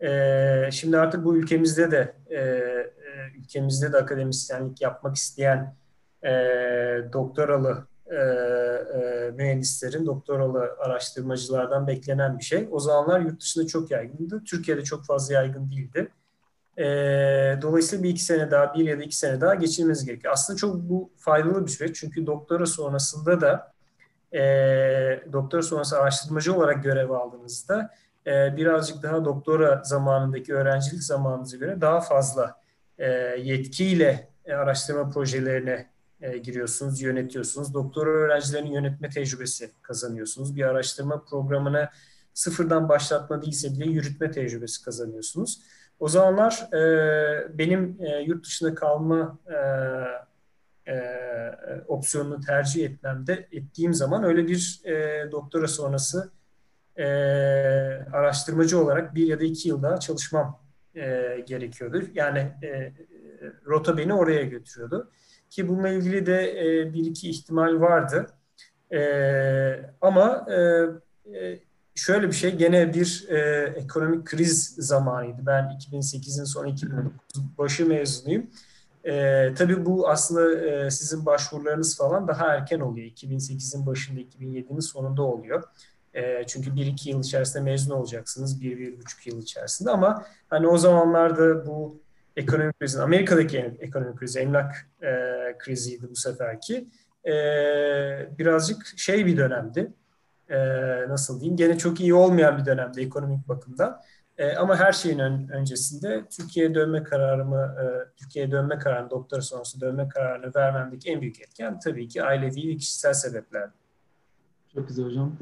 E, 0.00 0.70
şimdi 0.72 0.98
artık 0.98 1.24
bu 1.24 1.36
ülkemizde 1.36 1.90
de 1.90 2.14
ülkemizde 3.46 3.92
de 3.92 3.96
akademisyenlik 3.96 4.80
yapmak 4.80 5.16
isteyen 5.16 5.74
e, 6.22 6.30
doktoralı 7.12 7.86
e, 8.06 8.16
e, 8.16 9.30
mühendislerin, 9.30 10.06
doktoralı 10.06 10.76
araştırmacılardan 10.78 11.86
beklenen 11.86 12.38
bir 12.38 12.44
şey. 12.44 12.68
O 12.70 12.80
zamanlar 12.80 13.20
yurt 13.20 13.40
dışında 13.40 13.66
çok 13.66 13.90
yaygındı. 13.90 14.42
Türkiye'de 14.46 14.84
çok 14.84 15.04
fazla 15.04 15.34
yaygın 15.34 15.70
değildi. 15.70 16.08
E, 16.78 16.84
dolayısıyla 17.62 18.02
bir 18.02 18.08
iki 18.08 18.24
sene 18.24 18.50
daha, 18.50 18.74
bir 18.74 18.84
ya 18.84 18.98
da 18.98 19.02
iki 19.02 19.16
sene 19.16 19.40
daha 19.40 19.54
geçirmeniz 19.54 20.04
gerekiyor. 20.04 20.32
Aslında 20.32 20.56
çok 20.56 20.76
bu 20.76 21.10
faydalı 21.16 21.66
bir 21.66 21.70
süreç. 21.70 21.96
Çünkü 21.96 22.26
doktora 22.26 22.66
sonrasında 22.66 23.40
da 23.40 23.72
e, 24.32 24.42
doktora 25.32 25.62
sonrası 25.62 25.98
araştırmacı 25.98 26.54
olarak 26.56 26.84
görev 26.84 27.10
aldığınızda 27.10 27.90
e, 28.26 28.56
birazcık 28.56 29.02
daha 29.02 29.24
doktora 29.24 29.82
zamanındaki 29.84 30.54
öğrencilik 30.54 31.02
zamanınıza 31.02 31.56
göre 31.56 31.80
daha 31.80 32.00
fazla 32.00 32.65
e, 32.98 33.06
yetkiyle 33.42 34.28
e, 34.44 34.52
araştırma 34.52 35.10
projelerine 35.10 35.90
e, 36.20 36.38
giriyorsunuz, 36.38 37.02
yönetiyorsunuz. 37.02 37.74
Doktora 37.74 38.10
öğrencilerin 38.10 38.72
yönetme 38.72 39.08
tecrübesi 39.08 39.72
kazanıyorsunuz. 39.82 40.56
Bir 40.56 40.62
araştırma 40.62 41.24
programını 41.24 41.88
sıfırdan 42.34 42.88
başlatma 42.88 43.42
değilse 43.42 43.72
bile 43.72 43.90
yürütme 43.90 44.30
tecrübesi 44.30 44.84
kazanıyorsunuz. 44.84 45.60
O 46.00 46.08
zamanlar 46.08 46.68
e, 46.72 47.58
benim 47.58 47.98
yurt 48.26 48.44
dışında 48.46 48.74
kalma 48.74 49.38
opsiyonunu 51.88 52.40
tercih 52.40 52.84
etmemde 52.84 53.48
ettiğim 53.52 53.94
zaman 53.94 54.24
öyle 54.24 54.46
bir 54.46 54.82
doktora 55.32 55.68
sonrası 55.68 56.30
araştırmacı 58.12 58.80
olarak 58.80 59.14
bir 59.14 59.26
ya 59.26 59.40
da 59.40 59.44
iki 59.44 59.68
yıl 59.68 59.82
daha 59.82 60.00
çalışmam 60.00 60.65
e, 60.96 61.44
gerekiyordu. 61.46 62.02
Yani 62.14 62.38
e, 62.38 62.92
rota 63.66 63.98
beni 63.98 64.14
oraya 64.14 64.42
götürüyordu. 64.42 65.10
Ki 65.50 65.68
bununla 65.68 65.88
ilgili 65.88 66.26
de 66.26 66.60
e, 66.60 66.94
bir 66.94 67.06
iki 67.06 67.30
ihtimal 67.30 67.80
vardı. 67.80 68.26
E, 68.92 69.00
ama 70.00 70.46
e, 70.50 70.56
e 71.38 71.60
şöyle 71.94 72.26
bir 72.26 72.32
şey 72.32 72.56
gene 72.56 72.94
bir 72.94 73.26
e, 73.28 73.62
ekonomik 73.76 74.24
kriz 74.26 74.74
zamanıydı. 74.78 75.46
Ben 75.46 75.64
2008'in 75.64 76.44
son 76.44 76.66
2009 76.66 77.12
başı 77.58 77.86
mezunuyum. 77.86 78.46
E, 79.04 79.54
tabii 79.54 79.86
bu 79.86 80.08
aslında 80.08 80.60
e, 80.60 80.90
sizin 80.90 81.26
başvurularınız 81.26 81.96
falan 81.96 82.28
daha 82.28 82.46
erken 82.46 82.80
oluyor. 82.80 83.06
2008'in 83.06 83.86
başında, 83.86 84.20
2007'nin 84.20 84.80
sonunda 84.80 85.22
oluyor. 85.22 85.62
E, 86.16 86.44
çünkü 86.46 86.70
1-2 86.70 87.08
yıl 87.08 87.20
içerisinde 87.20 87.62
mezun 87.62 87.94
olacaksınız. 87.94 88.62
1-1,5 88.62 89.28
yıl 89.28 89.42
içerisinde 89.42 89.90
ama 89.90 90.24
hani 90.48 90.68
o 90.68 90.78
zamanlarda 90.78 91.66
bu 91.66 92.00
ekonomik 92.36 92.80
krizin, 92.80 93.00
Amerika'daki 93.00 93.58
ekonomik 93.78 94.18
kriz, 94.18 94.36
emlak 94.36 94.88
e, 95.02 95.12
kriziydi 95.58 96.10
bu 96.10 96.16
seferki. 96.16 96.88
E, 97.26 97.32
birazcık 98.38 98.86
şey 98.96 99.26
bir 99.26 99.36
dönemdi. 99.36 99.92
E, 100.48 100.58
nasıl 101.08 101.40
diyeyim? 101.40 101.56
Gene 101.56 101.78
çok 101.78 102.00
iyi 102.00 102.14
olmayan 102.14 102.58
bir 102.58 102.64
dönemdi 102.64 103.00
ekonomik 103.00 103.48
bakımdan. 103.48 104.00
E, 104.38 104.56
ama 104.56 104.76
her 104.76 104.92
şeyin 104.92 105.18
ön, 105.18 105.48
öncesinde 105.48 106.24
Türkiye'ye 106.30 106.74
dönme 106.74 107.02
kararımı, 107.02 107.76
e, 107.80 107.84
Türkiye'ye 108.16 108.50
dönme 108.50 108.78
kararını, 108.78 109.10
doktora 109.10 109.40
sonrası 109.40 109.80
dönme 109.80 110.08
kararını 110.08 110.52
vermemdeki 110.54 111.10
en 111.10 111.20
büyük 111.20 111.40
etken 111.40 111.80
tabii 111.80 112.08
ki 112.08 112.22
ailevi 112.22 112.68
ve 112.68 112.76
kişisel 112.76 113.12
sebepler. 113.12 113.70
Çok 114.74 114.88
güzel 114.88 115.04
hocam. 115.04 115.36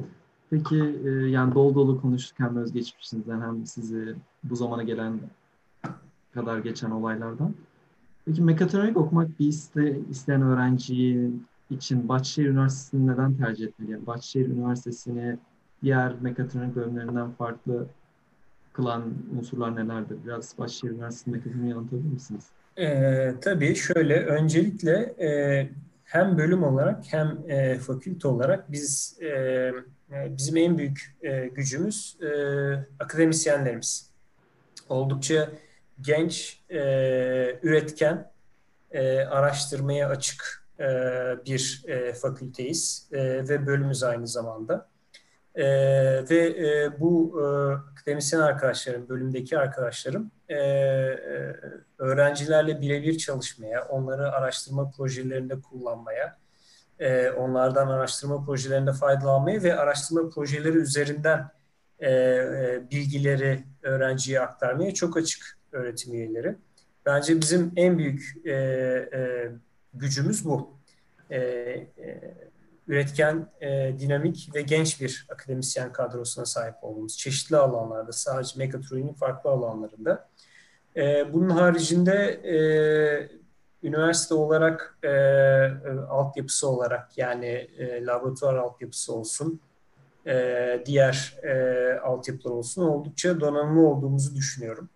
Peki 0.54 1.00
e, 1.04 1.10
yani 1.10 1.54
dolu 1.54 1.74
dolu 1.74 2.00
konuştuk 2.00 2.40
hem 2.40 2.56
özgeçmişinizden 2.56 3.40
hem 3.40 3.66
sizi 3.66 4.14
bu 4.44 4.56
zamana 4.56 4.82
gelen 4.82 5.20
kadar 6.34 6.58
geçen 6.58 6.90
olaylardan. 6.90 7.54
Peki 8.24 8.42
mekatronik 8.42 8.96
okumak 8.96 9.40
bir 9.40 9.46
iste, 9.46 9.98
isteyen 10.10 10.42
öğrenci 10.42 11.30
için 11.70 12.08
Bahçeşehir 12.08 12.48
Üniversitesi'ni 12.48 13.06
neden 13.06 13.34
tercih 13.34 13.66
etmeli? 13.66 13.90
Yani 13.90 14.06
Bahçeşehir 14.06 14.46
Üniversitesi'ni 14.46 15.38
diğer 15.82 16.12
mekatronik 16.20 16.76
bölümlerinden 16.76 17.30
farklı 17.30 17.86
kılan 18.72 19.02
unsurlar 19.38 19.76
nelerdir? 19.76 20.16
Biraz 20.26 20.58
Bahçeşehir 20.58 20.92
Üniversitesi'nin 20.92 21.36
mekatroniği 21.36 21.74
anlatabilir 21.74 22.12
misiniz? 22.12 22.44
Ee, 22.78 23.34
tabii 23.40 23.74
şöyle 23.74 24.26
öncelikle 24.26 25.14
e, 25.20 25.68
hem 26.14 26.38
bölüm 26.38 26.62
olarak 26.62 27.04
hem 27.12 27.38
e, 27.48 27.78
fakülte 27.78 28.28
olarak 28.28 28.72
biz 28.72 29.18
e, 29.22 29.72
bizim 30.10 30.56
en 30.56 30.78
büyük 30.78 31.16
e, 31.22 31.46
gücümüz 31.46 32.18
e, 32.22 32.28
akademisyenlerimiz. 33.00 34.10
Oldukça 34.88 35.48
genç, 36.00 36.62
e, 36.70 36.78
üretken, 37.62 38.30
e, 38.90 39.18
araştırmaya 39.20 40.08
açık 40.08 40.66
e, 40.80 40.84
bir 41.46 41.82
e, 41.86 42.12
fakülteyiz 42.12 43.08
e, 43.12 43.48
ve 43.48 43.66
bölümümüz 43.66 44.02
aynı 44.02 44.26
zamanda. 44.26 44.88
E, 45.54 45.64
ve 46.30 46.68
e, 46.68 47.00
bu 47.00 47.40
e, 47.40 47.44
akademisyen 47.92 48.40
arkadaşlarım, 48.40 49.08
bölümdeki 49.08 49.58
arkadaşlarım 49.58 50.30
e, 50.48 50.56
e, 50.56 51.56
öğrencilerle 51.98 52.80
birebir 52.80 53.18
çalışmaya, 53.18 53.84
onları 53.84 54.32
araştırma 54.32 54.90
projelerinde 54.90 55.60
kullanmaya, 55.60 56.38
e, 56.98 57.30
onlardan 57.30 57.88
araştırma 57.88 58.44
projelerinde 58.44 58.92
faydalanmaya 58.92 59.62
ve 59.62 59.76
araştırma 59.76 60.30
projeleri 60.30 60.78
üzerinden 60.78 61.50
e, 61.98 62.10
e, 62.10 62.82
bilgileri 62.90 63.64
öğrenciye 63.82 64.40
aktarmaya 64.40 64.94
çok 64.94 65.16
açık 65.16 65.58
öğretim 65.72 66.14
üyeleri. 66.14 66.56
Bence 67.06 67.40
bizim 67.40 67.72
en 67.76 67.98
büyük 67.98 68.46
e, 68.46 68.52
e, 68.52 69.50
gücümüz 69.94 70.44
bu. 70.44 70.78
E, 71.30 71.38
e, 71.38 72.34
üretken, 72.88 73.48
e, 73.60 73.94
dinamik 73.98 74.50
ve 74.54 74.62
genç 74.62 75.00
bir 75.00 75.26
akademisyen 75.32 75.92
kadrosuna 75.92 76.46
sahip 76.46 76.74
olduğumuz 76.82 77.16
çeşitli 77.16 77.56
alanlarda, 77.56 78.12
sadece 78.12 78.58
mekatroniğin 78.58 79.12
farklı 79.12 79.50
alanlarında. 79.50 80.28
E, 80.96 81.32
bunun 81.32 81.50
haricinde 81.50 82.12
e, 82.44 82.56
üniversite 83.86 84.34
olarak 84.34 84.98
e, 85.02 85.08
e, 85.08 85.90
altyapısı 86.08 86.68
olarak 86.68 87.18
yani 87.18 87.46
e, 87.46 88.06
laboratuvar 88.06 88.54
altyapısı 88.54 89.14
olsun, 89.14 89.60
e, 90.26 90.82
diğer 90.86 91.38
e, 91.42 91.98
altyapılar 91.98 92.54
olsun 92.54 92.82
oldukça 92.82 93.40
donanımlı 93.40 93.88
olduğumuzu 93.88 94.34
düşünüyorum. 94.34 94.88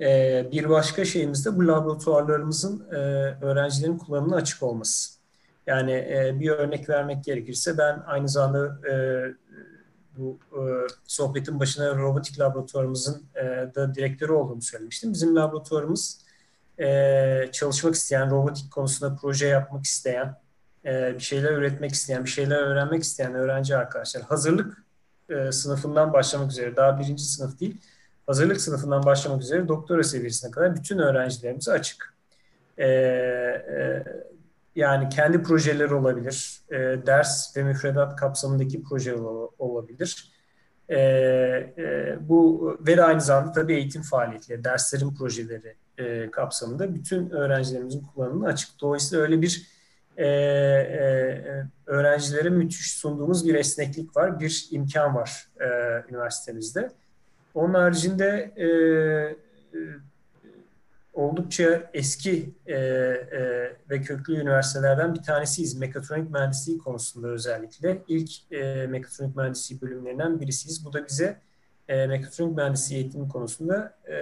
E, 0.00 0.46
bir 0.52 0.68
başka 0.68 1.04
şeyimiz 1.04 1.46
de 1.46 1.56
bu 1.56 1.66
laboratuvarlarımızın 1.66 2.88
e, 2.90 2.94
öğrencilerin 3.44 3.98
kullanımına 3.98 4.36
açık 4.36 4.62
olması. 4.62 5.17
Yani 5.68 5.92
e, 5.92 6.40
bir 6.40 6.50
örnek 6.50 6.88
vermek 6.88 7.24
gerekirse 7.24 7.78
ben 7.78 8.02
aynı 8.06 8.28
zamanda 8.28 8.88
e, 8.90 8.94
bu 10.16 10.38
e, 10.52 10.60
sohbetin 11.06 11.60
başına 11.60 11.94
robotik 11.94 12.40
laboratuvarımızın 12.40 13.22
e, 13.34 13.44
da 13.74 13.94
direktörü 13.94 14.32
olduğumu 14.32 14.62
söylemiştim. 14.62 15.12
Bizim 15.12 15.36
laboratuvarımız 15.36 16.20
e, 16.80 17.48
çalışmak 17.52 17.94
isteyen, 17.94 18.30
robotik 18.30 18.70
konusunda 18.70 19.16
proje 19.20 19.46
yapmak 19.46 19.84
isteyen, 19.84 20.36
e, 20.84 21.14
bir 21.14 21.22
şeyler 21.22 21.52
üretmek 21.52 21.92
isteyen, 21.92 22.24
bir 22.24 22.30
şeyler 22.30 22.56
öğrenmek 22.56 23.02
isteyen 23.02 23.34
öğrenci 23.34 23.76
arkadaşlar 23.76 24.22
hazırlık 24.22 24.84
e, 25.30 25.52
sınıfından 25.52 26.12
başlamak 26.12 26.50
üzere, 26.50 26.76
daha 26.76 27.00
birinci 27.00 27.24
sınıf 27.24 27.60
değil, 27.60 27.80
hazırlık 28.26 28.60
sınıfından 28.60 29.02
başlamak 29.02 29.42
üzere 29.42 29.68
doktora 29.68 30.02
seviyesine 30.02 30.50
kadar 30.50 30.76
bütün 30.76 30.98
öğrencilerimize 30.98 31.72
açık. 31.72 32.14
E, 32.78 32.86
e, 32.86 34.04
yani 34.78 35.08
kendi 35.08 35.42
projeleri 35.42 35.94
olabilir, 35.94 36.60
e, 36.70 36.76
ders 37.06 37.56
ve 37.56 37.62
müfredat 37.62 38.16
kapsamındaki 38.16 38.82
projeler 38.82 39.18
olabilir. 39.58 40.32
E, 40.88 40.98
e, 40.98 42.16
bu 42.20 42.78
ve 42.86 43.04
aynı 43.04 43.20
zamanda 43.20 43.52
tabii 43.52 43.74
eğitim 43.74 44.02
faaliyetleri, 44.02 44.64
derslerin 44.64 45.14
projeleri 45.14 45.74
e, 45.98 46.30
kapsamında 46.30 46.94
bütün 46.94 47.30
öğrencilerimizin 47.30 48.02
kullanımına 48.02 48.48
açık. 48.48 48.80
Dolayısıyla 48.80 49.24
öyle 49.24 49.42
bir 49.42 49.66
e, 50.16 50.26
e, 50.26 51.64
öğrencilere 51.86 52.50
müthiş 52.50 52.92
sunduğumuz 52.92 53.48
bir 53.48 53.54
esneklik 53.54 54.16
var, 54.16 54.40
bir 54.40 54.68
imkan 54.70 55.14
var 55.14 55.48
e, 55.60 55.66
üniversitemizde. 56.10 56.90
Onun 57.54 57.74
haricinde 57.74 58.52
e, 58.56 58.66
e, 58.66 59.80
oldukça 61.18 61.90
eski 61.94 62.54
e, 62.66 62.74
e, 62.76 63.40
ve 63.90 64.02
köklü 64.02 64.34
üniversitelerden 64.34 65.14
bir 65.14 65.22
tanesiyiz. 65.22 65.74
Mekatronik 65.74 66.30
mühendisliği 66.30 66.78
konusunda 66.78 67.28
özellikle. 67.28 68.02
ilk 68.08 68.52
e, 68.52 68.86
mekatronik 68.86 69.36
mühendisliği 69.36 69.80
bölümlerinden 69.80 70.40
birisiyiz. 70.40 70.84
Bu 70.84 70.92
da 70.92 71.06
bize 71.06 71.40
e, 71.88 72.06
mekatronik 72.06 72.56
mühendisliği 72.56 73.00
eğitimi 73.00 73.28
konusunda 73.28 73.98
e, 74.10 74.16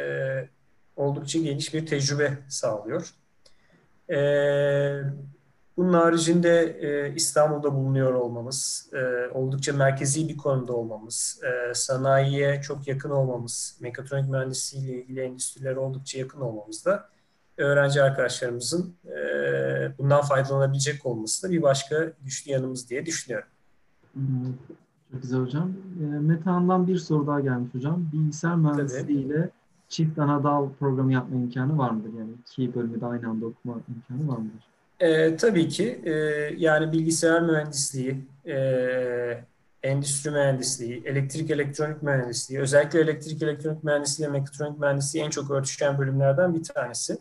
oldukça 0.96 1.38
geniş 1.38 1.74
bir 1.74 1.86
tecrübe 1.86 2.38
sağlıyor. 2.48 3.10
E, 4.10 4.18
Bunun 5.76 5.92
haricinde 5.92 6.78
e, 6.80 7.14
İstanbul'da 7.14 7.74
bulunuyor 7.74 8.14
olmamız, 8.14 8.90
e, 8.92 9.28
oldukça 9.34 9.72
merkezi 9.72 10.28
bir 10.28 10.36
konumda 10.36 10.72
olmamız, 10.72 11.40
e, 11.44 11.74
sanayiye 11.74 12.60
çok 12.62 12.88
yakın 12.88 13.10
olmamız, 13.10 13.78
mekatronik 13.80 14.30
mühendisliği 14.30 14.84
ile 14.84 15.02
ilgili 15.02 15.20
endüstrilere 15.20 15.78
oldukça 15.78 16.18
yakın 16.18 16.40
olmamız 16.40 16.84
da 16.84 17.08
öğrenci 17.56 18.02
arkadaşlarımızın 18.02 18.94
e, 19.06 19.18
bundan 19.98 20.22
faydalanabilecek 20.22 21.06
olması 21.06 21.48
da 21.48 21.52
bir 21.52 21.62
başka 21.62 22.12
güçlü 22.24 22.50
yanımız 22.50 22.90
diye 22.90 23.06
düşünüyorum. 23.06 23.48
Çok 25.12 25.22
güzel 25.22 25.40
hocam. 25.40 25.72
E, 26.02 26.04
Metehan'dan 26.04 26.86
bir 26.86 26.98
soru 26.98 27.26
daha 27.26 27.40
gelmiş 27.40 27.74
hocam. 27.74 28.08
Bilgisayar 28.12 28.56
mühendisliği 28.56 29.24
ile 29.26 29.50
çift 29.88 30.18
ana 30.18 30.44
dal 30.44 30.68
programı 30.80 31.12
yapma 31.12 31.36
imkanı 31.36 31.78
var 31.78 31.90
mıdır? 31.90 32.10
Yani 32.18 32.30
iki 32.40 32.74
bölümü 32.74 33.00
de 33.00 33.06
aynı 33.06 33.28
anda 33.28 33.46
okuma 33.46 33.74
imkanı 33.88 34.28
var 34.28 34.38
mıdır? 34.38 34.75
E, 35.00 35.36
tabii 35.36 35.68
ki. 35.68 36.00
E, 36.04 36.10
yani 36.56 36.92
bilgisayar 36.92 37.42
mühendisliği, 37.42 38.26
e, 38.46 39.44
endüstri 39.82 40.30
mühendisliği, 40.30 41.02
elektrik 41.06 41.50
elektronik 41.50 42.02
mühendisliği, 42.02 42.60
özellikle 42.60 43.00
elektrik 43.00 43.42
elektronik 43.42 43.84
mühendisliği 43.84 44.28
ve 44.28 44.32
mekatronik 44.32 44.78
mühendisliği 44.78 45.24
en 45.24 45.30
çok 45.30 45.50
örtüşen 45.50 45.98
bölümlerden 45.98 46.54
bir 46.54 46.62
tanesi. 46.62 47.18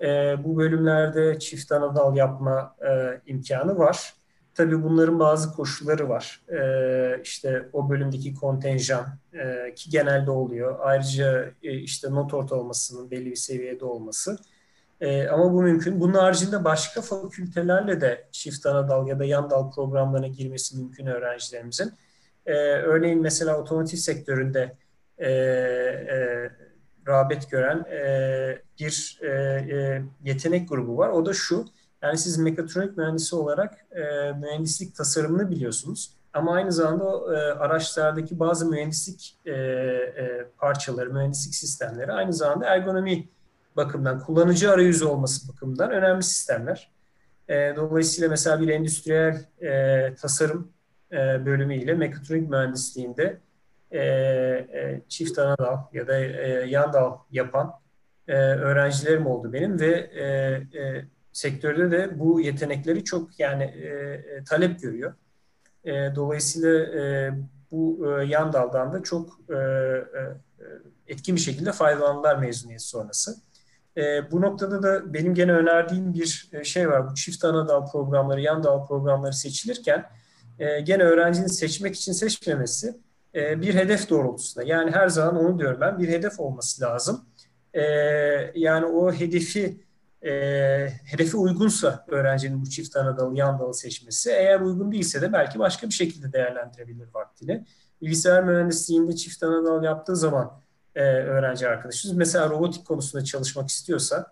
E, 0.00 0.36
bu 0.44 0.56
bölümlerde 0.56 1.38
çift 1.38 1.72
ana 1.72 1.96
dal 1.96 2.16
yapma 2.16 2.76
e, 2.88 3.20
imkanı 3.26 3.78
var. 3.78 4.14
Tabii 4.54 4.82
bunların 4.82 5.18
bazı 5.18 5.52
koşulları 5.52 6.08
var. 6.08 6.42
E, 6.48 7.20
işte 7.22 7.68
o 7.72 7.90
bölümdeki 7.90 8.34
kontenjan 8.34 9.06
e, 9.32 9.74
ki 9.74 9.90
genelde 9.90 10.30
oluyor. 10.30 10.76
Ayrıca 10.80 11.50
e, 11.62 11.72
işte 11.72 12.10
not 12.10 12.34
ortalamasının 12.34 13.10
belli 13.10 13.30
bir 13.30 13.36
seviyede 13.36 13.84
olması. 13.84 14.38
E, 15.00 15.28
ama 15.28 15.52
bu 15.52 15.62
mümkün. 15.62 16.00
Bunun 16.00 16.14
haricinde 16.14 16.64
başka 16.64 17.00
fakültelerle 17.00 18.00
de 18.00 18.28
çift 18.32 18.66
ana 18.66 18.88
dal 18.88 19.08
ya 19.08 19.18
da 19.18 19.24
yan 19.24 19.50
dal 19.50 19.70
programlarına 19.70 20.28
girmesi 20.28 20.76
mümkün 20.76 21.06
öğrencilerimizin. 21.06 21.92
E, 22.46 22.54
örneğin 22.62 23.22
mesela 23.22 23.58
otomotiv 23.60 23.96
sektöründe 23.96 24.76
e, 25.18 25.30
e, 25.30 26.50
rağbet 27.08 27.50
gören 27.50 27.78
e, 27.78 28.62
bir 28.80 29.18
e, 29.22 29.28
e, 29.28 30.02
yetenek 30.24 30.68
grubu 30.68 30.96
var. 30.96 31.08
O 31.08 31.26
da 31.26 31.32
şu, 31.32 31.64
yani 32.02 32.18
siz 32.18 32.38
mekatronik 32.38 32.96
mühendisi 32.96 33.36
olarak 33.36 33.86
e, 33.90 34.32
mühendislik 34.32 34.96
tasarımını 34.96 35.50
biliyorsunuz. 35.50 36.16
Ama 36.32 36.52
aynı 36.52 36.72
zamanda 36.72 37.04
e, 37.36 37.52
araçlardaki 37.52 38.38
bazı 38.38 38.70
mühendislik 38.70 39.38
e, 39.44 39.52
e, 39.52 40.46
parçaları, 40.58 41.12
mühendislik 41.12 41.54
sistemleri 41.54 42.12
aynı 42.12 42.32
zamanda 42.32 42.66
ergonomi 42.66 43.28
bakımından, 43.76 44.20
kullanıcı 44.20 44.70
arayüzü 44.70 45.04
olması 45.04 45.48
bakımından 45.48 45.90
önemli 45.90 46.22
sistemler. 46.22 46.90
E, 47.48 47.76
dolayısıyla 47.76 48.28
mesela 48.28 48.60
bir 48.60 48.68
endüstriyel 48.68 49.44
e, 49.62 50.14
tasarım 50.14 50.72
e, 51.12 51.46
bölümüyle 51.46 51.94
mekatronik 51.94 52.50
mühendisliğinde 52.50 53.40
e, 53.90 54.00
e, 54.00 55.02
çift 55.08 55.38
ana 55.38 55.58
dal 55.58 55.78
ya 55.92 56.08
da 56.08 56.18
e, 56.18 56.48
yan 56.68 56.92
dal 56.92 57.18
yapan 57.30 57.72
e, 58.28 58.36
öğrencilerim 58.36 59.26
oldu 59.26 59.52
benim 59.52 59.80
ve 59.80 59.92
e, 59.92 60.24
e, 60.80 61.04
sektörde 61.32 61.90
de 61.90 62.18
bu 62.18 62.40
yetenekleri 62.40 63.04
çok 63.04 63.40
yani 63.40 63.64
e, 63.64 63.88
e, 63.88 64.44
talep 64.44 64.80
görüyor. 64.80 65.14
E, 65.84 65.92
dolayısıyla 66.14 66.78
e, 66.78 67.32
bu 67.70 68.06
e, 68.06 68.24
yan 68.24 68.52
daldan 68.52 68.92
da 68.92 69.02
çok 69.02 69.40
e, 69.50 69.54
e, 69.54 70.36
etkin 71.06 71.36
bir 71.36 71.40
şekilde 71.40 71.72
faydalandılar 71.72 72.36
mezuniyet 72.36 72.82
sonrası. 72.82 73.36
E, 73.96 74.30
bu 74.30 74.40
noktada 74.40 74.82
da 74.82 75.14
benim 75.14 75.34
gene 75.34 75.52
önerdiğim 75.52 76.14
bir 76.14 76.50
e, 76.52 76.64
şey 76.64 76.88
var. 76.88 77.10
Bu 77.10 77.14
çift 77.14 77.44
ana 77.44 77.68
dal 77.68 77.90
programları, 77.90 78.40
yan 78.40 78.64
dal 78.64 78.86
programları 78.86 79.32
seçilirken 79.32 80.04
e, 80.58 80.80
gene 80.80 81.02
öğrencinin 81.02 81.46
seçmek 81.46 81.96
için 81.96 82.12
seçmemesi 82.12 83.00
e, 83.34 83.60
bir 83.60 83.74
hedef 83.74 84.10
doğrultusunda. 84.10 84.66
Yani 84.66 84.90
her 84.90 85.08
zaman 85.08 85.44
onu 85.44 85.58
diyorum 85.58 85.80
ben, 85.80 85.98
bir 85.98 86.08
hedef 86.08 86.40
olması 86.40 86.82
lazım. 86.82 87.24
E, 87.74 87.82
yani 88.54 88.86
o 88.86 89.12
hedefi 89.12 89.80
e, 90.22 90.30
hedefe 91.04 91.36
uygunsa 91.36 92.04
öğrencinin 92.08 92.62
bu 92.62 92.70
çift 92.70 92.96
ana 92.96 93.18
dalı, 93.18 93.36
yan 93.36 93.58
dalı 93.58 93.74
seçmesi, 93.74 94.30
eğer 94.30 94.60
uygun 94.60 94.92
değilse 94.92 95.22
de 95.22 95.32
belki 95.32 95.58
başka 95.58 95.86
bir 95.86 95.92
şekilde 95.92 96.32
değerlendirebilir 96.32 97.08
vaktini. 97.14 97.64
Bilgisayar 98.02 98.44
mühendisliğinde 98.44 99.16
çift 99.16 99.42
ana 99.42 99.64
dal 99.64 99.84
yaptığı 99.84 100.16
zaman 100.16 100.60
e, 100.96 101.02
öğrenci 101.02 101.68
arkadaşımız. 101.68 102.16
Mesela 102.16 102.50
robotik 102.50 102.86
konusunda 102.86 103.24
çalışmak 103.24 103.68
istiyorsa 103.68 104.26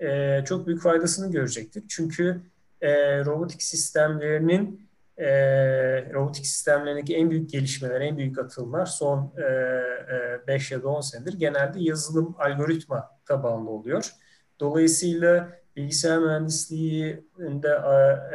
e, 0.00 0.40
çok 0.44 0.66
büyük 0.66 0.82
faydasını 0.82 1.32
görecektir. 1.32 1.82
Çünkü 1.88 2.40
e, 2.80 3.24
robotik 3.24 3.62
sistemlerinin 3.62 4.88
robotik 6.14 6.46
sistemlerindeki 6.46 7.16
en 7.16 7.30
büyük 7.30 7.50
gelişmeler, 7.50 8.00
en 8.00 8.18
büyük 8.18 8.38
atılımlar 8.38 8.86
son 8.86 9.32
5 10.48 10.72
e, 10.72 10.74
e, 10.74 10.76
ya 10.76 10.82
da 10.82 10.88
10 10.88 11.00
senedir 11.00 11.32
genelde 11.32 11.80
yazılım 11.80 12.34
algoritma 12.38 13.10
tabanlı 13.26 13.70
oluyor. 13.70 14.14
Dolayısıyla 14.60 15.48
bilgisayar 15.78 16.18
mühendisliğinde 16.18 17.68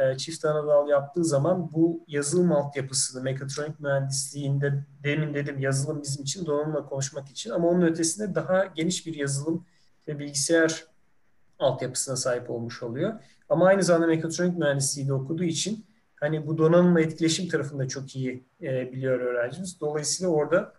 e, 0.00 0.18
çift 0.18 0.44
ana 0.44 0.66
dal 0.66 0.88
yaptığı 0.88 1.24
zaman 1.24 1.72
bu 1.72 2.04
yazılım 2.08 2.52
altyapısını, 2.52 3.22
mekatronik 3.22 3.80
mühendisliğinde 3.80 4.84
demin 5.02 5.34
dedim 5.34 5.58
yazılım 5.58 6.02
bizim 6.02 6.22
için 6.22 6.46
donanımla 6.46 6.86
konuşmak 6.86 7.30
için 7.30 7.50
ama 7.50 7.68
onun 7.68 7.82
ötesinde 7.82 8.34
daha 8.34 8.64
geniş 8.64 9.06
bir 9.06 9.14
yazılım 9.14 9.66
ve 10.08 10.18
bilgisayar 10.18 10.84
altyapısına 11.58 12.16
sahip 12.16 12.50
olmuş 12.50 12.82
oluyor. 12.82 13.14
Ama 13.48 13.66
aynı 13.66 13.82
zamanda 13.82 14.06
mekatronik 14.06 14.58
mühendisliği 14.58 15.08
de 15.08 15.12
okuduğu 15.12 15.44
için 15.44 15.86
hani 16.16 16.46
bu 16.46 16.58
donanımla 16.58 17.00
etkileşim 17.00 17.48
tarafında 17.48 17.88
çok 17.88 18.16
iyi 18.16 18.44
e, 18.62 18.92
biliyor 18.92 19.20
öğrencimiz. 19.20 19.80
Dolayısıyla 19.80 20.32
orada 20.32 20.72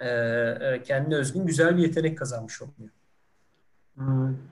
e, 0.00 0.08
e, 0.08 0.82
kendine 0.82 1.14
özgün 1.14 1.46
güzel 1.46 1.76
bir 1.76 1.82
yetenek 1.82 2.18
kazanmış 2.18 2.62
oluyor. 2.62 2.90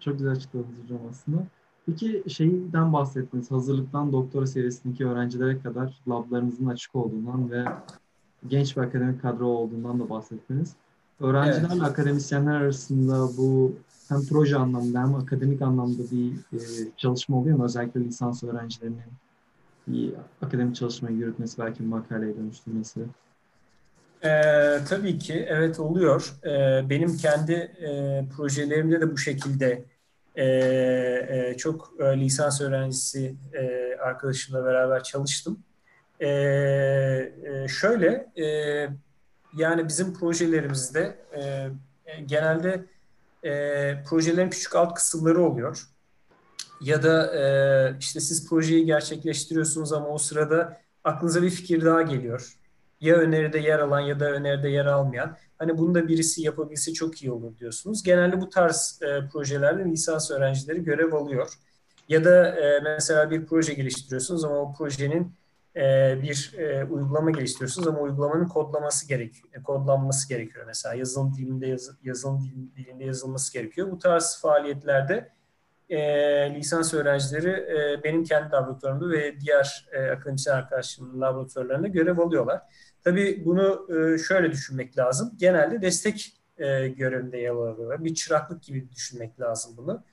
Çok 0.01 0.19
güzel 0.19 0.33
açıkladınız 0.33 0.83
hocam 0.83 0.99
aslında. 1.11 1.39
Peki 1.87 2.25
şeyden 2.29 2.93
bahsettiniz, 2.93 3.51
hazırlıktan 3.51 4.13
doktora 4.13 4.47
seviyesindeki 4.47 5.07
öğrencilere 5.07 5.61
kadar 5.61 6.01
lablarınızın 6.09 6.67
açık 6.67 6.97
olduğundan 6.97 7.51
ve 7.51 7.65
genç 8.49 8.77
bir 8.77 8.83
akademik 8.83 9.23
kadro 9.23 9.47
olduğundan 9.47 10.01
da 10.01 10.11
bahsettiniz. 10.11 10.75
Öğrencilerle 11.21 11.73
evet. 11.73 11.83
akademisyenler 11.83 12.55
arasında 12.55 13.29
bu 13.39 13.73
hem 14.09 14.23
proje 14.23 14.57
anlamında 14.57 15.01
hem 15.01 15.15
akademik 15.15 15.63
anlamda 15.63 16.03
bir 16.13 16.33
e, 16.33 16.59
çalışma 16.97 17.37
oluyor 17.37 17.59
mu? 17.59 17.65
Özellikle 17.65 18.05
lisans 18.05 18.45
öğrencilerinin 18.45 19.01
bir 19.87 20.15
akademik 20.43 20.77
çalışmayı 20.77 21.17
yürütmesi, 21.17 21.59
belki 21.59 21.81
bir 21.81 21.89
makaleye 21.89 22.37
dönüştürmesi. 22.37 23.01
Ee, 24.25 24.79
tabii 24.89 25.19
ki 25.19 25.47
evet 25.49 25.81
oluyor. 25.81 26.35
Ee, 26.45 26.91
benim 26.91 27.17
kendi 27.17 27.53
e, 27.53 28.25
projelerimde 28.37 29.01
de 29.01 29.13
bu 29.13 29.19
şekilde 29.19 29.85
e, 30.37 30.45
e, 30.45 31.55
çok 31.57 31.93
e, 32.01 32.21
lisans 32.21 32.61
öğrencisi 32.61 33.35
e, 33.53 33.95
arkadaşımla 34.01 34.65
beraber 34.65 35.03
çalıştım. 35.03 35.59
E, 36.21 36.29
e, 36.29 37.69
şöyle 37.69 38.33
e, 38.37 38.47
yani 39.57 39.89
bizim 39.89 40.15
projelerimizde 40.15 41.19
e, 41.37 41.71
genelde 42.27 42.85
e, 43.45 43.53
projelerin 44.03 44.51
küçük 44.51 44.77
alt 44.77 44.95
kısımları 44.95 45.43
oluyor. 45.43 45.83
Ya 46.81 47.03
da 47.03 47.37
e, 47.37 47.45
işte 48.01 48.21
siz 48.21 48.49
projeyi 48.49 48.87
gerçekleştiriyorsunuz 48.87 49.93
ama 49.93 50.09
o 50.09 50.19
sırada 50.19 50.81
aklınıza 51.05 51.43
bir 51.43 51.51
fikir 51.51 51.85
daha 51.85 52.03
geliyor 52.03 52.58
ya 53.01 53.17
öneride 53.17 53.59
yer 53.59 53.79
alan 53.79 54.01
ya 54.01 54.21
da 54.21 54.31
öneride 54.31 54.69
yer 54.69 54.87
almayan. 54.87 55.37
Hani 55.59 55.79
bunu 55.79 55.95
da 55.95 56.09
birisi 56.09 56.43
yapabilse 56.43 56.93
çok 56.93 57.23
iyi 57.23 57.33
olur 57.33 57.57
diyorsunuz. 57.57 58.03
Genelde 58.03 58.41
bu 58.41 58.49
tarz 58.49 59.01
e, 59.03 59.29
projelerde 59.33 59.85
lisans 59.85 60.31
öğrencileri 60.31 60.85
görev 60.85 61.13
alıyor. 61.13 61.53
Ya 62.09 62.25
da 62.25 62.57
e, 62.57 62.81
mesela 62.81 63.31
bir 63.31 63.47
proje 63.47 63.75
geliştiriyorsunuz 63.75 64.45
ama 64.45 64.57
o 64.57 64.75
projenin 64.75 65.33
e, 65.77 65.83
bir 66.23 66.55
e, 66.59 66.85
uygulama 66.85 67.31
geliştiriyorsunuz 67.31 67.89
ama 67.89 68.01
uygulamanın 68.01 68.49
kodlaması 68.49 69.09
gerekiyor. 69.09 69.49
E, 69.55 69.63
kodlanması 69.63 70.29
gerekiyor 70.29 70.65
mesela. 70.67 70.95
Yazılım 70.95 71.35
dilinde 71.37 71.67
yaz, 71.67 71.91
yazılım 72.03 72.51
dilinde 72.77 73.05
yazılması 73.05 73.53
gerekiyor. 73.53 73.91
Bu 73.91 73.99
tarz 73.99 74.39
faaliyetlerde 74.43 75.29
e, 75.91 75.99
lisans 76.55 76.95
öğrencileri 76.95 77.51
e, 77.51 78.05
benim 78.05 78.25
kendi 78.25 78.53
laboratuvarımda 78.53 79.11
ve 79.11 79.41
diğer 79.41 79.89
e, 79.93 80.11
akademisyen 80.11 80.55
arkadaşlarımın 80.55 81.21
laboratuvarlarında 81.21 81.89
görev 81.89 82.19
alıyorlar. 82.19 82.63
Tabii 83.05 83.43
bunu 83.45 83.89
e, 83.91 84.19
şöyle 84.19 84.53
düşünmek 84.53 84.99
lazım. 84.99 85.33
Genelde 85.37 85.83
destek 85.83 86.33
e, 86.59 86.89
görevinde 86.89 87.39
yer 87.39 87.51
alıyor. 87.51 88.05
Bir 88.05 88.15
çıraklık 88.15 88.63
gibi 88.63 88.91
düşünmek 88.91 89.41
lazım 89.41 89.77
bunu. 89.77 90.05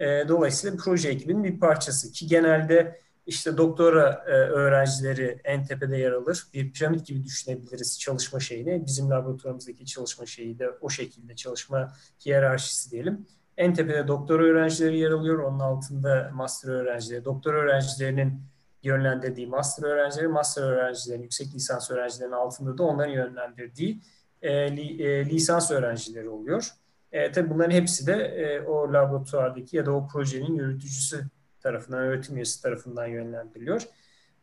E, 0.00 0.28
dolayısıyla 0.28 0.76
proje 0.84 1.08
ekibinin 1.08 1.44
bir 1.44 1.60
parçası 1.60 2.12
ki 2.12 2.26
genelde 2.26 3.00
işte 3.26 3.56
doktora 3.56 4.24
öğrencileri 4.26 5.38
en 5.44 5.64
tepede 5.66 5.96
yer 5.96 6.12
alır. 6.12 6.46
Bir 6.54 6.72
piramit 6.72 7.06
gibi 7.06 7.24
düşünebiliriz 7.24 8.00
çalışma 8.00 8.40
şeyini. 8.40 8.86
Bizim 8.86 9.10
laboratuvarımızdaki 9.10 9.86
çalışma 9.86 10.26
şeyi 10.26 10.58
de 10.58 10.70
o 10.80 10.90
şekilde 10.90 11.36
çalışma 11.36 11.92
hiyerarşisi 12.26 12.90
diyelim. 12.90 13.26
En 13.56 13.74
tepede 13.74 14.08
doktor 14.08 14.40
öğrencileri 14.40 14.98
yer 14.98 15.10
alıyor. 15.10 15.38
Onun 15.38 15.60
altında 15.60 16.30
master 16.34 16.68
öğrencileri. 16.72 17.24
Doktor 17.24 17.54
öğrencilerinin 17.54 18.42
yönlendirdiği 18.82 19.46
master 19.46 19.82
öğrencileri, 19.82 20.28
master 20.28 20.62
öğrencilerin, 20.62 21.22
yüksek 21.22 21.54
lisans 21.54 21.90
öğrencilerinin 21.90 22.34
altında 22.34 22.78
da 22.78 22.82
onların 22.82 23.12
yönlendirdiği 23.12 24.00
e, 24.42 24.76
li, 24.76 25.02
e, 25.02 25.26
lisans 25.26 25.70
öğrencileri 25.70 26.28
oluyor. 26.28 26.68
E, 27.12 27.32
tabii 27.32 27.50
bunların 27.50 27.70
hepsi 27.70 28.06
de 28.06 28.12
e, 28.12 28.60
o 28.60 28.92
laboratuvardaki 28.92 29.76
ya 29.76 29.86
da 29.86 29.92
o 29.92 30.08
projenin 30.08 30.54
yürütücüsü 30.54 31.24
tarafından, 31.60 32.00
öğretim 32.00 32.36
üyesi 32.36 32.62
tarafından 32.62 33.06
yönlendiriliyor. 33.06 33.82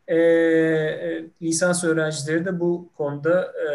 E, 0.07 0.15
e, 0.17 1.25
lisans 1.41 1.83
öğrencileri 1.83 2.45
de 2.45 2.59
bu 2.59 2.91
konuda 2.97 3.43
e, 3.43 3.69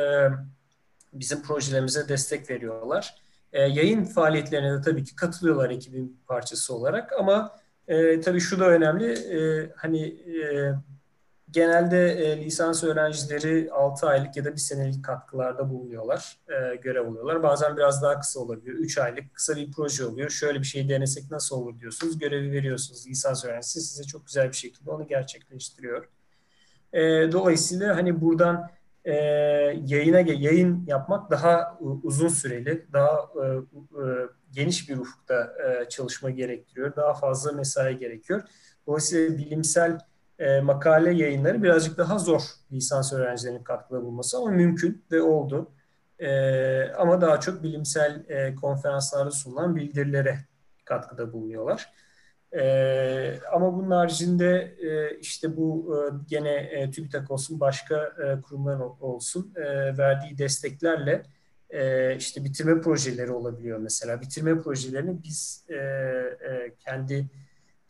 bizim 1.12 1.42
projelerimize 1.42 2.08
destek 2.08 2.50
veriyorlar. 2.50 3.14
E, 3.52 3.62
yayın 3.62 4.04
faaliyetlerine 4.04 4.72
de 4.72 4.80
tabii 4.82 5.04
ki 5.04 5.16
katılıyorlar 5.16 5.70
ekibin 5.70 6.20
parçası 6.28 6.74
olarak 6.74 7.12
ama 7.12 7.56
e, 7.88 8.20
tabii 8.20 8.40
şu 8.40 8.60
da 8.60 8.68
önemli, 8.68 9.12
e, 9.12 9.70
hani 9.76 10.02
e, 10.06 10.74
genelde 11.50 12.12
e, 12.12 12.44
lisans 12.44 12.84
öğrencileri 12.84 13.70
6 13.72 14.06
aylık 14.06 14.36
ya 14.36 14.44
da 14.44 14.52
1 14.52 14.56
senelik 14.56 15.04
katkılarda 15.04 15.70
bulunuyorlar, 15.70 16.38
e, 16.48 16.76
görev 16.76 17.08
alıyorlar. 17.08 17.42
Bazen 17.42 17.76
biraz 17.76 18.02
daha 18.02 18.20
kısa 18.20 18.40
olabiliyor, 18.40 18.76
3 18.78 18.98
aylık 18.98 19.34
kısa 19.34 19.56
bir 19.56 19.72
proje 19.72 20.04
oluyor. 20.04 20.30
Şöyle 20.30 20.58
bir 20.58 20.64
şey 20.64 20.88
denesek 20.88 21.30
nasıl 21.30 21.56
olur 21.56 21.78
diyorsunuz, 21.78 22.18
görevi 22.18 22.52
veriyorsunuz. 22.52 23.06
Lisans 23.08 23.44
öğrencisi 23.44 23.80
size 23.80 24.04
çok 24.04 24.26
güzel 24.26 24.48
bir 24.48 24.56
şekilde 24.56 24.90
onu 24.90 25.06
gerçekleştiriyor. 25.06 26.08
E, 26.92 27.00
dolayısıyla 27.32 27.96
hani 27.96 28.20
buradan 28.20 28.70
e, 29.04 29.14
yayına 29.86 30.20
yayın 30.20 30.84
yapmak 30.86 31.30
daha 31.30 31.78
uzun 32.02 32.28
süreli, 32.28 32.86
daha 32.92 33.28
e, 33.36 33.46
e, 33.46 34.04
geniş 34.54 34.88
bir 34.88 34.96
ufukta 34.96 35.54
e, 35.64 35.88
çalışma 35.88 36.30
gerektiriyor. 36.30 36.96
Daha 36.96 37.14
fazla 37.14 37.52
mesai 37.52 37.98
gerekiyor. 37.98 38.42
Dolayısıyla 38.86 39.38
bilimsel 39.38 39.98
e, 40.38 40.60
makale 40.60 41.14
yayınları 41.14 41.62
birazcık 41.62 41.98
daha 41.98 42.18
zor 42.18 42.42
lisans 42.72 43.12
öğrencilerinin 43.12 43.64
katkıda 43.64 44.02
bulması 44.02 44.38
ama 44.38 44.50
mümkün 44.50 45.04
ve 45.10 45.22
oldu. 45.22 45.72
E, 46.18 46.92
ama 46.92 47.20
daha 47.20 47.40
çok 47.40 47.62
bilimsel 47.62 48.24
e, 48.28 48.54
konferanslarda 48.54 49.30
sunulan 49.30 49.76
bildirilere 49.76 50.38
katkıda 50.84 51.32
bulunuyorlar. 51.32 51.92
E, 52.52 53.40
ama 53.52 53.74
bunun 53.74 53.90
haricinde 53.90 54.76
e, 54.82 55.18
işte 55.18 55.56
bu 55.56 55.96
e, 55.96 56.00
gene 56.28 56.54
e, 56.54 56.90
TÜBİTAK 56.90 57.30
olsun 57.30 57.60
başka 57.60 57.96
e, 57.96 58.40
kurumlar 58.40 58.80
olsun 59.00 59.52
e, 59.56 59.98
verdiği 59.98 60.38
desteklerle 60.38 61.22
e, 61.74 62.16
işte 62.16 62.44
bitirme 62.44 62.80
projeleri 62.80 63.32
olabiliyor 63.32 63.78
mesela. 63.78 64.20
Bitirme 64.20 64.62
projelerini 64.62 65.22
biz 65.22 65.64
e, 65.68 65.74
e, 65.74 66.74
kendi 66.80 67.26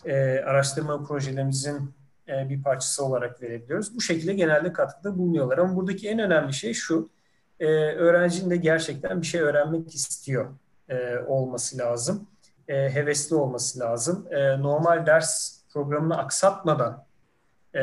e, 0.05 0.39
araştırma 0.39 1.05
projelerimizin 1.05 1.95
bir 2.29 2.63
parçası 2.63 3.05
olarak 3.05 3.43
verebiliyoruz. 3.43 3.97
Bu 3.97 4.01
şekilde 4.01 4.33
genelde 4.33 4.73
katkıda 4.73 5.19
bulunuyorlar. 5.19 5.59
Ama 5.59 5.77
buradaki 5.77 6.09
en 6.09 6.19
önemli 6.19 6.53
şey 6.53 6.75
şu, 6.75 7.11
öğrencinin 7.61 8.51
de 8.51 8.57
gerçekten 8.57 9.21
bir 9.21 9.27
şey 9.27 9.41
öğrenmek 9.41 9.95
istiyor 9.95 10.51
olması 11.27 11.79
lazım. 11.79 12.27
Hevesli 12.67 13.37
olması 13.37 13.81
lazım. 13.81 14.27
Normal 14.59 15.07
ders 15.07 15.61
programını 15.73 16.19
aksatmadan 16.19 17.05
e, 17.75 17.81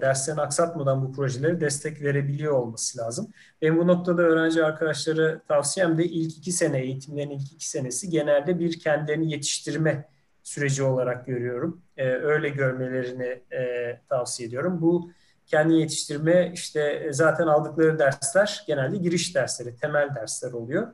derslerini 0.00 0.40
aksatmadan 0.40 1.02
bu 1.02 1.12
projeleri 1.12 1.60
destek 1.60 2.02
verebiliyor 2.02 2.52
olması 2.52 2.98
lazım. 2.98 3.32
Ben 3.62 3.78
bu 3.78 3.86
noktada 3.86 4.22
öğrenci 4.22 4.64
arkadaşları 4.64 5.40
tavsiyem 5.48 5.98
de 5.98 6.04
ilk 6.04 6.38
iki 6.38 6.52
sene, 6.52 6.80
eğitimlerin 6.80 7.30
ilk 7.30 7.52
iki 7.52 7.68
senesi 7.68 8.10
genelde 8.10 8.58
bir 8.58 8.80
kendilerini 8.80 9.32
yetiştirme 9.32 10.08
süreci 10.42 10.82
olarak 10.82 11.26
görüyorum. 11.26 11.82
E, 11.96 12.08
öyle 12.08 12.48
görmelerini 12.48 13.42
e, 13.52 14.00
tavsiye 14.08 14.48
ediyorum. 14.48 14.80
Bu 14.80 15.10
kendi 15.46 15.74
yetiştirme 15.74 16.50
işte 16.54 17.08
zaten 17.10 17.46
aldıkları 17.46 17.98
dersler 17.98 18.64
genelde 18.66 18.96
giriş 18.96 19.34
dersleri, 19.34 19.76
temel 19.76 20.14
dersler 20.14 20.52
oluyor. 20.52 20.88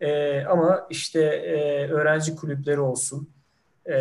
E, 0.00 0.40
ama 0.44 0.86
işte 0.90 1.20
e, 1.22 1.88
öğrenci 1.88 2.36
kulüpleri 2.36 2.80
olsun, 2.80 3.30
e, 3.90 3.98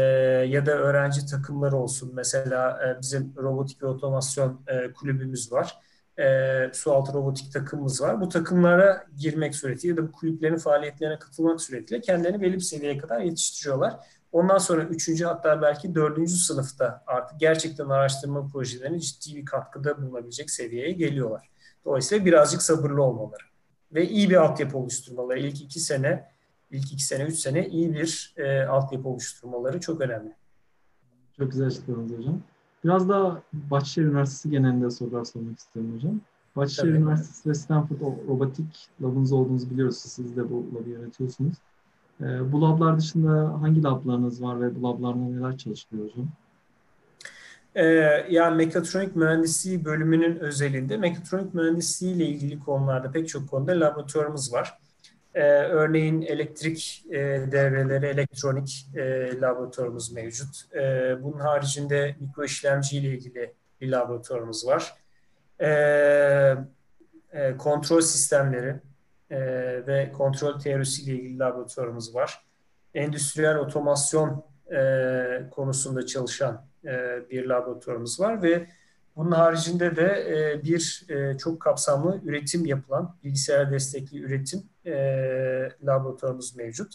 ya 0.49 0.65
da 0.65 0.71
öğrenci 0.71 1.25
takımları 1.25 1.77
olsun. 1.77 2.11
Mesela 2.13 2.79
e, 2.87 3.01
bizim 3.01 3.33
robotik 3.37 3.83
ve 3.83 3.87
otomasyon 3.87 4.61
e, 4.67 4.93
kulübümüz 4.93 5.51
var. 5.51 5.77
E, 6.19 6.25
sualtı 6.73 7.13
robotik 7.13 7.53
takımımız 7.53 8.01
var. 8.01 8.21
Bu 8.21 8.29
takımlara 8.29 9.05
girmek 9.17 9.55
suretiyle 9.55 9.93
ya 9.93 9.97
da 9.97 10.07
bu 10.07 10.11
kulüplerin 10.11 10.57
faaliyetlerine 10.57 11.19
katılmak 11.19 11.61
suretiyle 11.61 12.01
kendilerini 12.01 12.41
belli 12.41 12.53
bir 12.53 12.59
seviyeye 12.59 12.97
kadar 12.97 13.21
yetiştiriyorlar. 13.21 13.93
Ondan 14.31 14.57
sonra 14.57 14.83
üçüncü 14.83 15.25
hatta 15.25 15.61
belki 15.61 15.95
dördüncü 15.95 16.33
sınıfta 16.33 17.03
artık 17.07 17.39
gerçekten 17.39 17.89
araştırma 17.89 18.47
projelerine 18.47 18.99
ciddi 18.99 19.35
bir 19.35 19.45
katkıda 19.45 20.01
bulunabilecek 20.01 20.51
seviyeye 20.51 20.91
geliyorlar. 20.91 21.49
Dolayısıyla 21.85 22.25
birazcık 22.25 22.61
sabırlı 22.61 23.03
olmaları 23.03 23.43
ve 23.93 24.07
iyi 24.09 24.29
bir 24.29 24.35
altyapı 24.35 24.77
oluşturmaları. 24.77 25.39
İlk 25.39 25.61
iki 25.61 25.79
sene 25.79 26.31
ilk 26.72 26.93
iki 26.93 27.03
sene, 27.03 27.24
üç 27.24 27.36
sene 27.36 27.67
iyi 27.67 27.93
bir 27.93 28.34
e, 28.38 28.63
altyapı 28.63 29.09
oluşturmaları 29.09 29.80
çok 29.80 30.01
önemli. 30.01 30.34
Çok 31.38 31.51
güzel 31.51 31.67
açıkladınız 31.67 32.17
hocam. 32.17 32.41
Biraz 32.84 33.09
daha 33.09 33.41
Bahçeşehir 33.53 34.05
Üniversitesi 34.05 34.49
genelinde 34.49 34.89
sorular 34.89 35.26
sormak 35.26 35.59
istiyorum 35.59 35.95
hocam. 35.95 36.22
Bahçeşehir 36.55 36.88
Tabii. 36.88 36.97
Üniversitesi 36.97 37.49
ve 37.49 37.53
Stanford 37.53 37.99
Robotik 38.01 38.88
labınız 39.01 39.32
olduğunuzu 39.32 39.70
biliyoruz. 39.70 39.97
Siz 39.97 40.38
de 40.38 40.49
bu 40.49 40.65
labı 40.76 40.89
yönetiyorsunuz. 40.89 41.55
E, 42.22 42.51
bu 42.51 42.61
lablar 42.61 42.97
dışında 42.97 43.61
hangi 43.61 43.84
lablarınız 43.84 44.43
var 44.43 44.61
ve 44.61 44.76
bu 44.76 44.84
lablarda 44.84 45.20
neler 45.20 45.57
çalışılıyor 45.57 46.09
hocam? 46.09 46.28
Ee, 47.76 47.84
yani 48.30 48.55
mekatronik 48.55 49.15
mühendisliği 49.15 49.86
bölümünün 49.86 50.39
özelinde 50.39 50.97
mekatronik 50.97 51.53
mühendisliği 51.53 52.15
ile 52.15 52.26
ilgili 52.26 52.59
konularda 52.59 53.11
pek 53.11 53.30
çok 53.30 53.49
konuda 53.49 53.72
laboratuvarımız 53.72 54.53
var. 54.53 54.78
Ee, 55.39 55.43
örneğin 55.63 56.21
elektrik 56.21 57.05
e, 57.09 57.17
devreleri, 57.51 58.05
elektronik 58.05 58.87
e, 58.95 59.01
laboratuvarımız 59.41 60.11
mevcut. 60.11 60.75
E, 60.75 61.15
bunun 61.23 61.39
haricinde 61.39 62.15
mikro 62.19 62.43
işlemci 62.43 62.97
ile 62.97 63.07
ilgili 63.07 63.53
bir 63.81 63.91
laboratuvarımız 63.91 64.67
var. 64.67 64.93
E, 65.59 65.69
e, 67.33 67.57
kontrol 67.57 68.01
sistemleri 68.01 68.75
e, 69.29 69.39
ve 69.87 70.11
kontrol 70.11 70.59
teorisi 70.59 71.03
ile 71.03 71.13
ilgili 71.13 71.39
laboratuvarımız 71.39 72.15
var. 72.15 72.45
Endüstriyel 72.93 73.57
otomasyon 73.57 74.43
e, 74.71 75.49
konusunda 75.51 76.05
çalışan 76.05 76.65
e, 76.85 77.19
bir 77.29 77.45
laboratuvarımız 77.45 78.19
var 78.19 78.43
ve 78.43 78.67
bunun 79.20 79.32
haricinde 79.32 79.95
de 79.95 80.26
e, 80.30 80.63
bir 80.63 81.05
e, 81.09 81.38
çok 81.38 81.59
kapsamlı 81.61 82.22
üretim 82.24 82.65
yapılan, 82.65 83.15
bilgisayar 83.24 83.72
destekli 83.72 84.20
üretim 84.20 84.63
e, 84.86 84.93
laboratuvarımız 85.84 86.55
mevcut. 86.55 86.93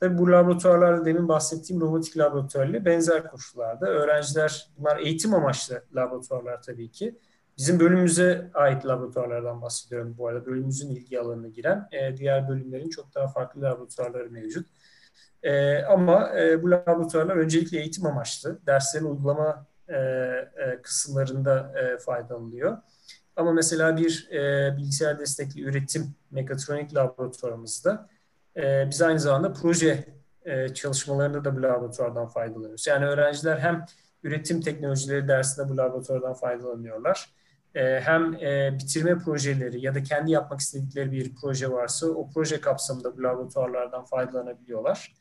Tabii 0.00 0.18
bu 0.18 0.32
laboratuvarlarda 0.32 1.04
demin 1.04 1.28
bahsettiğim 1.28 1.82
robotik 1.82 2.18
laboratuvarla 2.18 2.84
benzer 2.84 3.30
koşullarda. 3.30 3.86
Öğrenciler, 3.86 4.68
bunlar 4.78 4.96
eğitim 4.96 5.34
amaçlı 5.34 5.82
laboratuvarlar 5.94 6.62
tabii 6.62 6.90
ki. 6.90 7.18
Bizim 7.58 7.80
bölümümüze 7.80 8.50
ait 8.54 8.86
laboratuvarlardan 8.86 9.62
bahsediyorum 9.62 10.14
bu 10.18 10.28
arada. 10.28 10.46
Bölümümüzün 10.46 10.90
ilgi 10.90 11.20
alanına 11.20 11.48
giren. 11.48 11.88
Diğer 12.16 12.48
bölümlerin 12.48 12.88
çok 12.88 13.14
daha 13.14 13.28
farklı 13.28 13.62
laboratuvarları 13.62 14.30
mevcut. 14.30 14.66
Ama 15.88 16.30
bu 16.62 16.70
laboratuvarlar 16.70 17.36
öncelikle 17.36 17.78
eğitim 17.78 18.06
amaçlı. 18.06 18.58
Derslerin 18.66 19.04
uygulama 19.04 19.66
e, 19.88 19.96
e, 19.96 20.82
kısımlarında 20.82 21.72
e, 21.78 21.98
faydalanılıyor. 21.98 22.78
Ama 23.36 23.52
mesela 23.52 23.96
bir 23.96 24.28
e, 24.32 24.76
bilgisayar 24.76 25.18
destekli 25.18 25.62
üretim 25.62 26.14
mekatronik 26.30 26.94
laboratuvarımızda 26.94 28.08
e, 28.56 28.86
biz 28.90 29.02
aynı 29.02 29.20
zamanda 29.20 29.52
proje 29.52 30.04
e, 30.44 30.74
çalışmalarında 30.74 31.44
da 31.44 31.56
bu 31.56 31.62
laboratuvardan 31.62 32.26
faydalanıyoruz. 32.26 32.86
Yani 32.86 33.06
öğrenciler 33.06 33.58
hem 33.58 33.86
üretim 34.22 34.60
teknolojileri 34.60 35.28
dersinde 35.28 35.68
bu 35.68 35.76
laboratuvardan 35.76 36.34
faydalanıyorlar. 36.34 37.30
E, 37.74 38.00
hem 38.00 38.34
e, 38.34 38.78
bitirme 38.78 39.18
projeleri 39.18 39.80
ya 39.80 39.94
da 39.94 40.02
kendi 40.02 40.30
yapmak 40.30 40.60
istedikleri 40.60 41.12
bir 41.12 41.34
proje 41.34 41.70
varsa 41.70 42.06
o 42.06 42.30
proje 42.30 42.60
kapsamında 42.60 43.16
bu 43.16 43.22
laboratuvarlardan 43.22 44.04
faydalanabiliyorlar. 44.04 45.14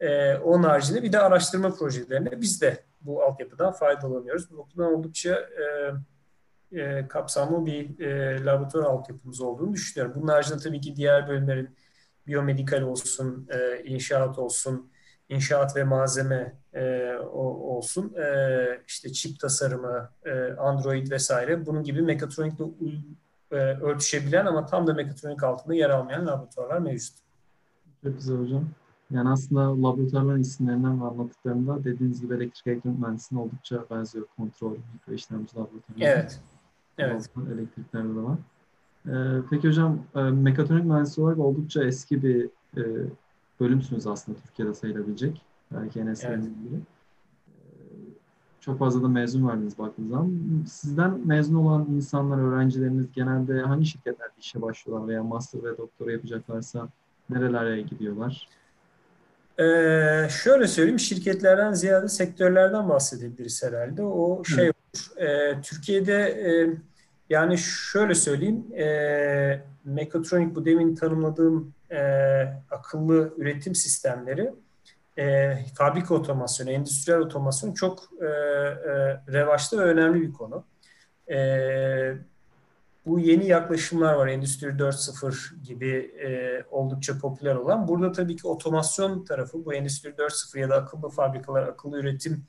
E, 0.00 0.36
onun 0.36 0.62
haricinde 0.62 1.02
bir 1.02 1.12
de 1.12 1.18
araştırma 1.18 1.74
projelerine 1.74 2.40
biz 2.40 2.62
de 2.62 2.84
bu 3.04 3.22
altyapıdan 3.22 3.72
faydalanıyoruz. 3.72 4.50
Bu 4.50 4.56
noktadan 4.56 4.94
oldukça 4.94 5.34
e, 5.34 5.92
e, 6.80 7.08
kapsamlı 7.08 7.66
bir 7.66 8.00
e, 8.00 8.44
laboratuvar 8.44 8.84
altyapımız 8.84 9.40
olduğunu 9.40 9.72
düşünüyorum. 9.72 10.14
Bunun 10.16 10.28
haricinde 10.28 10.58
tabii 10.58 10.80
ki 10.80 10.96
diğer 10.96 11.28
bölümlerin 11.28 11.76
biyomedikal 12.26 12.82
olsun, 12.82 13.48
e, 13.50 13.82
inşaat 13.84 14.38
olsun, 14.38 14.90
inşaat 15.28 15.76
ve 15.76 15.84
malzeme 15.84 16.56
e, 16.74 17.12
o, 17.32 17.42
olsun, 17.76 18.14
e, 18.14 18.82
işte 18.86 19.12
çip 19.12 19.40
tasarımı, 19.40 20.10
e, 20.24 20.52
Android 20.52 21.10
vesaire 21.10 21.66
bunun 21.66 21.82
gibi 21.82 22.02
mekatronikle 22.02 22.64
e, 23.50 23.56
örtüşebilen 23.56 24.46
ama 24.46 24.66
tam 24.66 24.86
da 24.86 24.94
mekatronik 24.94 25.42
altında 25.42 25.74
yer 25.74 25.90
almayan 25.90 26.26
laboratuvarlar 26.26 26.78
mevcut. 26.78 27.14
Güzel 28.02 28.36
hocam. 28.36 28.68
Yani 29.12 29.28
aslında 29.28 29.82
laboratuvarların 29.82 30.40
isimlerinden 30.40 31.00
ve 31.00 31.04
anlattıklarında 31.04 31.84
dediğiniz 31.84 32.20
gibi 32.20 32.34
elektrik 32.34 32.66
elektronik 32.66 32.98
mühendisliğine 32.98 33.44
oldukça 33.44 33.84
benziyor 33.90 34.26
kontrol, 34.36 34.76
mikro 34.92 35.12
işlemci 35.12 35.56
laboratuvarı. 35.56 36.00
Evet. 36.00 36.40
Evet. 36.98 37.30
Elektriklerde 37.54 38.08
de 38.08 38.22
var. 38.22 38.38
Ee, 39.06 39.42
peki 39.50 39.68
hocam 39.68 39.98
e, 40.14 40.20
mekatronik 40.22 40.84
mühendisi 40.84 41.20
olarak 41.20 41.38
oldukça 41.38 41.84
eski 41.84 42.22
bir 42.22 42.44
e, 42.76 42.82
bölümsünüz 43.60 44.06
aslında 44.06 44.38
Türkiye'de 44.38 44.74
sayılabilecek. 44.74 45.42
Belki 45.72 46.00
en 46.00 46.06
eskilerin 46.06 46.40
evet. 46.40 46.50
biri. 46.70 46.74
Ee, 46.76 47.52
çok 48.60 48.78
fazla 48.78 49.02
da 49.02 49.08
mezun 49.08 49.48
verdiniz 49.48 49.78
baktığınız 49.78 50.10
zaman. 50.10 50.32
Sizden 50.66 51.26
mezun 51.26 51.54
olan 51.54 51.86
insanlar, 51.90 52.38
öğrencileriniz 52.38 53.12
genelde 53.12 53.60
hangi 53.60 53.86
şirketlerde 53.86 54.32
işe 54.38 54.62
başlıyorlar 54.62 55.08
veya 55.08 55.22
master 55.22 55.64
ve 55.64 55.78
doktora 55.78 56.12
yapacaklarsa 56.12 56.88
nerelere 57.30 57.80
gidiyorlar? 57.80 58.48
Ee, 59.58 60.28
şöyle 60.30 60.66
söyleyeyim, 60.68 60.98
şirketlerden 60.98 61.72
ziyade 61.72 62.08
sektörlerden 62.08 62.88
bahsedebiliriz 62.88 63.62
herhalde. 63.62 64.02
O 64.02 64.44
şey 64.44 64.64
olur. 64.64 65.20
E, 65.20 65.60
Türkiye'de 65.62 66.22
e, 66.22 66.76
yani 67.30 67.58
şöyle 67.58 68.14
söyleyeyim, 68.14 68.66
e, 68.76 69.62
mekatronik 69.84 70.54
bu 70.54 70.64
demin 70.64 70.94
tanımladığım 70.94 71.74
e, 71.90 72.02
akıllı 72.70 73.34
üretim 73.36 73.74
sistemleri, 73.74 74.52
e, 75.18 75.54
fabrika 75.74 76.14
otomasyonu, 76.14 76.70
endüstriyel 76.70 77.20
otomasyon 77.20 77.72
çok 77.72 77.98
e, 78.20 78.24
e, 78.26 78.30
revaçta 79.32 79.78
ve 79.78 79.82
önemli 79.82 80.22
bir 80.22 80.32
konu. 80.32 80.64
E, 81.30 81.38
bu 83.06 83.20
yeni 83.20 83.46
yaklaşımlar 83.46 84.14
var. 84.14 84.26
Endüstri 84.26 84.66
4.0 84.66 85.62
gibi 85.62 85.90
e, 86.24 86.62
oldukça 86.70 87.18
popüler 87.18 87.54
olan. 87.54 87.88
Burada 87.88 88.12
tabii 88.12 88.36
ki 88.36 88.48
otomasyon 88.48 89.24
tarafı, 89.24 89.64
bu 89.64 89.74
Endüstri 89.74 90.10
4.0 90.10 90.58
ya 90.58 90.70
da 90.70 90.74
akıllı 90.74 91.08
fabrikalar, 91.08 91.62
akıllı 91.62 91.98
üretim 91.98 92.44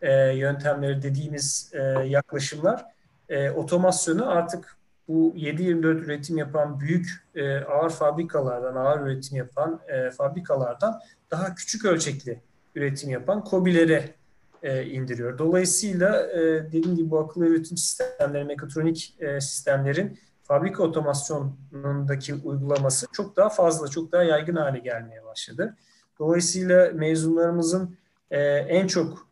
e, 0.00 0.12
yöntemleri 0.36 1.02
dediğimiz 1.02 1.70
e, 1.74 1.82
yaklaşımlar 2.06 2.84
e, 3.28 3.50
otomasyonu 3.50 4.30
artık 4.30 4.76
bu 5.08 5.34
7-24 5.36 6.04
üretim 6.04 6.38
yapan 6.38 6.80
büyük 6.80 7.08
e, 7.34 7.58
ağır 7.58 7.90
fabrikalardan, 7.90 8.76
ağır 8.76 9.00
üretim 9.00 9.36
yapan 9.36 9.80
e, 9.88 10.10
fabrikalardan 10.10 11.00
daha 11.30 11.54
küçük 11.54 11.84
ölçekli 11.84 12.40
üretim 12.74 13.10
yapan 13.10 13.44
COBİ'lere 13.50 14.14
e, 14.62 14.84
indiriyor. 14.84 15.38
Dolayısıyla 15.38 16.30
e, 16.32 16.38
dediğim 16.42 16.96
gibi 16.96 17.10
bu 17.10 17.18
akıllı 17.18 17.46
üretim 17.46 17.76
sistemleri, 17.76 18.44
mekatronik 18.44 19.16
e, 19.20 19.40
sistemlerin 19.40 20.18
fabrika 20.42 20.82
otomasyonundaki 20.82 22.34
uygulaması 22.34 23.06
çok 23.12 23.36
daha 23.36 23.48
fazla, 23.48 23.88
çok 23.88 24.12
daha 24.12 24.22
yaygın 24.22 24.56
hale 24.56 24.78
gelmeye 24.78 25.24
başladı. 25.24 25.76
Dolayısıyla 26.18 26.90
mezunlarımızın 26.94 27.96
e, 28.30 28.40
en 28.54 28.86
çok 28.86 29.28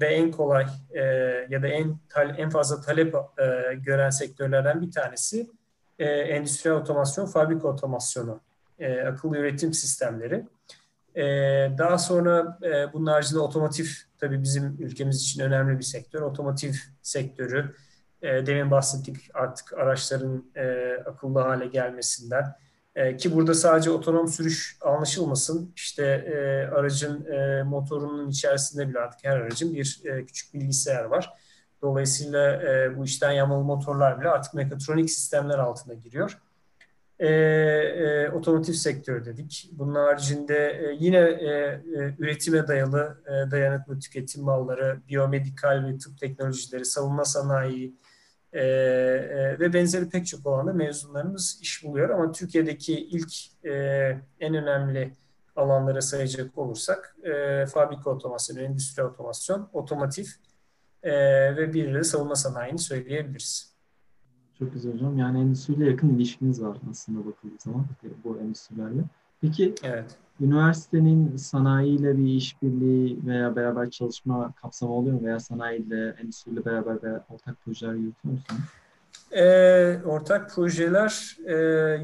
ve 0.00 0.06
en 0.06 0.30
kolay 0.30 0.66
ya 1.48 1.62
da 1.62 1.68
en 1.68 1.98
en 2.36 2.50
fazla 2.50 2.80
talep 2.80 3.14
gören 3.76 4.10
sektörlerden 4.10 4.82
bir 4.82 4.90
tanesi 4.90 5.50
endüstriyel 5.98 6.78
otomasyon, 6.78 7.26
fabrika 7.26 7.68
otomasyonu, 7.68 8.40
akıllı 9.06 9.38
üretim 9.38 9.72
sistemleri. 9.74 10.44
Daha 11.78 11.98
sonra 11.98 12.58
e, 12.62 12.92
bunun 12.92 13.06
haricinde 13.06 13.40
otomotiv 13.40 13.86
tabii 14.20 14.42
bizim 14.42 14.76
ülkemiz 14.78 15.22
için 15.22 15.42
önemli 15.42 15.78
bir 15.78 15.84
sektör. 15.84 16.22
Otomotiv 16.22 16.72
sektörü, 17.02 17.74
e, 18.22 18.46
demin 18.46 18.70
bahsettik 18.70 19.16
artık 19.34 19.72
araçların 19.72 20.50
e, 20.54 20.96
akıllı 21.06 21.40
hale 21.40 21.66
gelmesinden, 21.66 22.54
e, 22.94 23.16
ki 23.16 23.34
burada 23.34 23.54
sadece 23.54 23.90
otonom 23.90 24.28
sürüş 24.28 24.78
anlaşılmasın. 24.80 25.72
İşte 25.76 26.04
e, 26.04 26.36
aracın 26.74 27.24
e, 27.24 27.62
motorunun 27.62 28.28
içerisinde 28.28 28.88
bile 28.88 28.98
artık 28.98 29.24
her 29.24 29.36
aracın 29.36 29.74
bir 29.74 30.00
e, 30.04 30.24
küçük 30.26 30.54
bilgisayar 30.54 31.04
var. 31.04 31.30
Dolayısıyla 31.82 32.62
e, 32.62 32.96
bu 32.96 33.04
işten 33.04 33.32
yamalı 33.32 33.64
motorlar 33.64 34.20
bile 34.20 34.28
artık 34.28 34.54
mekatronik 34.54 35.10
sistemler 35.10 35.58
altına 35.58 35.94
giriyor. 35.94 36.38
E, 37.18 37.28
e, 37.28 38.30
otomotiv 38.30 38.72
sektörü 38.72 39.24
dedik. 39.24 39.70
Bunun 39.72 39.94
haricinde 39.94 40.56
e, 40.56 40.96
yine 41.00 41.18
e, 41.18 41.48
e, 41.48 42.14
üretime 42.18 42.68
dayalı 42.68 43.22
e, 43.26 43.50
dayanıklı 43.50 43.98
tüketim 43.98 44.42
malları, 44.42 45.00
biyomedikal 45.08 45.84
ve 45.84 45.98
tıp 45.98 46.18
teknolojileri, 46.18 46.84
savunma 46.84 47.24
sanayi, 47.24 47.94
e, 48.52 48.60
e, 48.60 49.58
ve 49.58 49.72
benzeri 49.72 50.08
pek 50.08 50.26
çok 50.26 50.46
alanda 50.46 50.72
mezunlarımız 50.72 51.58
iş 51.62 51.84
buluyor. 51.84 52.10
Ama 52.10 52.32
Türkiye'deki 52.32 52.94
ilk 52.94 53.32
e, 53.64 53.72
en 54.40 54.54
önemli 54.54 55.12
alanlara 55.56 56.00
sayacak 56.00 56.58
olursak 56.58 57.16
e, 57.22 57.66
fabrika 57.66 58.10
otomasyonu, 58.10 58.60
endüstri 58.60 59.02
otomasyon, 59.02 59.70
otomotiv 59.72 60.26
e, 61.02 61.12
ve 61.56 61.72
bir 61.72 61.94
de 61.94 62.04
savunma 62.04 62.34
sanayini 62.34 62.78
söyleyebiliriz. 62.78 63.75
Çok 64.58 64.72
güzel 64.72 64.92
hocam. 64.92 65.18
Yani 65.18 65.40
endüstriyle 65.40 65.86
yakın 65.86 66.08
ilişkiniz 66.08 66.62
var 66.62 66.76
aslında 66.90 67.18
bakıldığı 67.18 67.58
zaman 67.58 67.86
bu 68.24 68.38
endüstrilerle. 68.38 69.04
Peki 69.40 69.74
evet 69.82 70.18
üniversitenin 70.40 71.36
sanayiyle 71.36 72.18
bir 72.18 72.34
işbirliği 72.34 73.26
veya 73.26 73.56
beraber 73.56 73.90
çalışma 73.90 74.52
kapsamı 74.52 74.92
oluyor 74.92 75.20
mu? 75.20 75.26
Veya 75.26 75.40
sanayiyle, 75.40 76.16
endüstriyle 76.22 76.64
beraber 76.64 77.02
veya 77.02 77.24
ortak 77.30 77.64
projeler 77.64 77.94
yürütüyor 77.94 78.34
musunuz? 78.34 78.60
E, 79.32 80.02
ortak 80.04 80.50
projeler 80.50 81.36
e, 81.46 81.54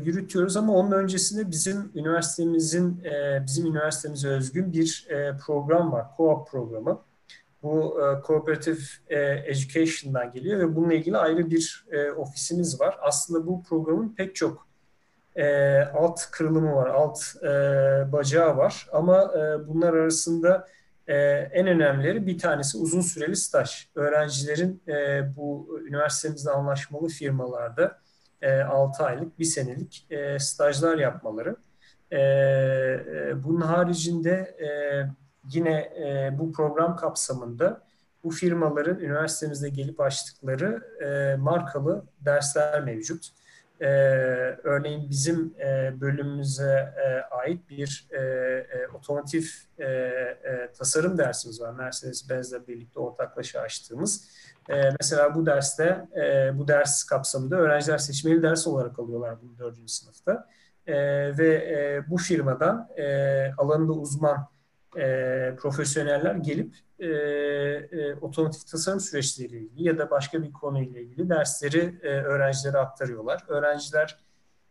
yürütüyoruz 0.05 0.57
ama 0.57 0.73
onun 0.73 0.93
öncesinde 0.93 1.51
bizim 1.51 1.93
üniversitemizin, 1.95 3.01
e, 3.05 3.43
bizim 3.47 3.67
üniversitemize 3.67 4.29
özgün 4.29 4.73
bir 4.73 5.07
e, 5.11 5.37
program 5.47 5.93
var, 5.93 6.07
co-op 6.19 6.51
programı. 6.51 6.99
Bu 7.63 8.01
e, 8.01 8.27
Cooperative 8.27 8.81
e, 9.09 9.19
Education'dan 9.21 10.33
geliyor 10.33 10.61
ve 10.61 10.77
bununla 10.77 10.95
ilgili 10.95 11.17
ayrı 11.17 11.51
bir 11.51 11.87
e, 11.91 12.11
ofisimiz 12.11 12.81
var. 12.81 12.99
Aslında 13.01 13.47
bu 13.47 13.63
programın 13.63 14.15
pek 14.15 14.37
çok 14.37 14.69
e, 15.37 15.77
alt 15.81 16.21
kırılımı 16.31 16.75
var, 16.75 16.87
alt 16.87 17.19
e, 17.43 17.49
bacağı 18.13 18.57
var. 18.57 18.89
Ama 18.93 19.23
e, 19.23 19.69
bunlar 19.69 19.93
arasında 19.95 20.69
e, 21.07 21.15
en 21.53 21.67
önemlileri 21.67 22.27
bir 22.27 22.39
tanesi 22.39 22.79
uzun 22.79 23.01
süreli 23.01 23.37
staj. 23.37 23.89
Öğrencilerin 23.95 24.83
e, 24.89 25.23
bu 25.37 25.81
üniversitemizde 25.89 26.51
anlaşmalı 26.51 27.09
firmalarda 27.09 27.99
e, 28.43 28.61
6 28.61 29.05
aylık, 29.05 29.39
1 29.39 29.45
senelik 29.45 30.07
e, 30.11 30.39
stajlar 30.39 30.99
yapmaları. 30.99 31.57
E, 32.11 32.19
e, 32.21 33.45
bunun 33.45 33.61
haricinde 33.61 34.33
e, 34.33 34.69
yine 35.49 35.73
e, 35.81 36.39
bu 36.39 36.53
program 36.53 36.97
kapsamında 36.97 37.83
bu 38.25 38.31
firmaların 38.31 38.99
üniversitemizde 38.99 39.69
gelip 39.69 40.01
açtıkları 40.01 40.83
e, 41.05 41.37
markalı 41.37 42.05
dersler 42.21 42.81
mevcut 42.85 43.33
e, 43.83 43.87
örneğin 44.65 45.11
bizim 45.11 45.55
e, 45.61 46.01
bölümümüze 46.01 46.95
e, 46.97 47.35
ait 47.35 47.69
bir 47.71 48.09
e, 48.11 48.19
e, 48.19 48.89
otomotiv 48.95 49.43
e, 49.79 49.87
e, 49.87 50.73
tasarım 50.79 51.19
dersimiz 51.19 51.61
var. 51.61 51.73
Mercedes-Benz'le 51.73 52.69
birlikte 52.69 53.01
ortaklaşa 53.01 53.61
açtığımız. 53.61 54.29
E, 54.71 54.91
mesela 55.01 55.35
bu 55.35 55.47
derste, 55.47 56.07
e, 56.17 56.59
bu 56.59 56.69
ders 56.69 57.05
kapsamında 57.05 57.57
öğrenciler 57.57 57.99
seçmeli 57.99 58.43
ders 58.43 58.67
olarak 58.67 58.99
alıyorlar 58.99 59.43
bunu 59.43 59.59
dördüncü 59.59 59.93
sınıfta. 59.93 60.49
E, 60.87 60.95
ve 61.39 61.55
e, 61.55 62.11
bu 62.11 62.17
firmadan 62.17 62.89
e, 62.97 63.07
alanında 63.59 63.93
uzman 63.93 64.49
e, 64.97 65.57
profesyoneller 65.57 66.35
gelip 66.35 66.75
e, 66.99 67.07
e, 67.07 68.15
otomotiv 68.21 68.61
tasarım 68.71 69.01
süreçleriyle 69.01 69.59
ilgili 69.59 69.89
ya 69.89 69.99
da 69.99 70.11
başka 70.11 70.43
bir 70.43 70.53
konuyla 70.53 71.01
ilgili 71.01 71.29
dersleri 71.29 71.95
e, 72.03 72.09
öğrencilere 72.09 72.79
aktarıyorlar. 72.79 73.45
Öğrenciler 73.49 74.19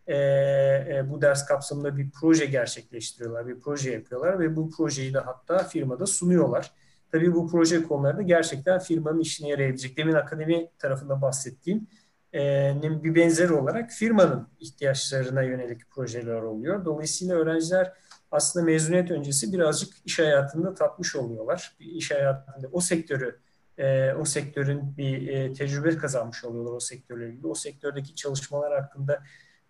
e, 0.08 0.16
e, 0.16 1.06
bu 1.10 1.22
ders 1.22 1.46
kapsamında 1.46 1.98
bir 1.98 2.12
proje 2.12 2.46
gerçekleştiriyorlar, 2.46 3.48
bir 3.48 3.60
proje 3.60 3.92
yapıyorlar 3.92 4.40
ve 4.40 4.56
bu 4.56 4.70
projeyi 4.70 5.14
de 5.14 5.20
hatta 5.20 5.58
firmada 5.64 6.06
sunuyorlar. 6.06 6.72
Tabii 7.12 7.34
bu 7.34 7.48
proje 7.48 7.84
konuları 7.84 8.22
gerçekten 8.22 8.80
firmanın 8.80 9.20
işine 9.20 9.50
yarayabilecek. 9.50 9.98
Demin 9.98 10.14
akademi 10.14 10.70
tarafında 10.80 11.22
bahsettiğim 11.22 11.88
e, 12.34 12.74
bir 12.84 13.16
benzeri 13.16 13.54
olarak 13.54 13.92
firmanın 13.92 14.48
ihtiyaçlarına 14.60 15.42
yönelik 15.42 15.90
projeler 15.90 16.42
oluyor. 16.42 16.86
Dolayısıyla 16.86 17.36
öğrenciler 17.36 17.94
aslında 18.32 18.66
mezuniyet 18.66 19.12
öncesi 19.12 19.54
birazcık 19.54 19.94
iş 20.06 20.20
hayatında 20.20 20.74
tatmış 20.74 21.16
oluyorlar. 21.16 21.76
Bir 21.80 21.86
iş 21.86 22.12
hayatında 22.12 22.68
o 22.72 22.82
sektörü 22.82 23.40
e, 23.78 24.14
o 24.14 24.26
sektörün 24.26 24.98
bir 24.98 25.28
e, 25.28 25.54
tecrübe 25.54 25.98
kazanmış 25.98 26.44
oluyorlar 26.44 26.72
o 26.72 26.80
sektörle 26.80 27.30
ilgili. 27.30 27.48
O 27.48 27.56
sektördeki 27.56 28.16
çalışmalar 28.16 28.82
hakkında 28.82 29.24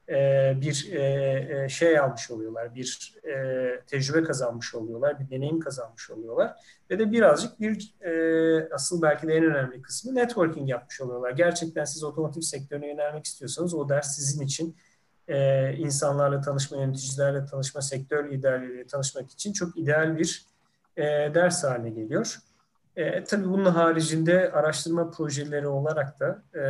e, 0.10 0.54
bir 0.62 0.74
şey 1.70 2.00
almış 2.00 2.32
oluyorlar, 2.32 2.76
bir 2.76 3.16
tecrübe 3.88 4.24
kazanmış 4.24 4.76
oluyorlar, 4.76 5.20
bir 5.20 5.30
deneyim 5.30 5.60
kazanmış 5.60 6.12
oluyorlar 6.12 6.56
ve 6.90 7.00
de 7.00 7.12
birazcık 7.12 7.60
bir 7.60 7.96
asıl 8.74 9.02
belki 9.02 9.28
de 9.28 9.34
en 9.34 9.44
önemli 9.44 9.82
kısmı 9.82 10.16
networking 10.16 10.70
yapmış 10.70 11.02
oluyorlar. 11.02 11.32
Gerçekten 11.32 11.86
siz 11.86 12.04
otomotiv 12.04 12.42
sektörüne 12.42 12.88
yönelmek 12.88 13.26
istiyorsanız 13.26 13.74
o 13.74 13.90
ders 13.90 14.16
sizin 14.16 14.46
için 14.46 14.76
e, 15.32 15.74
insanlarla 15.78 16.42
tanışma, 16.42 16.78
yöneticilerle 16.78 17.46
tanışma, 17.46 17.82
sektör 17.82 18.32
liderleriyle 18.32 18.88
tanışmak 18.88 19.32
için 19.32 19.54
çok 19.54 19.78
ideal 19.78 20.18
bir 20.18 20.46
e, 20.98 21.04
ders 21.34 21.64
haline 21.64 21.90
geliyor. 21.90 22.38
E, 22.96 23.24
tabii 23.24 23.50
bunun 23.50 23.66
haricinde 23.66 24.52
araştırma 24.52 25.12
projeleri 25.12 25.68
olarak 25.68 26.20
da 26.20 26.44
e, 26.56 26.64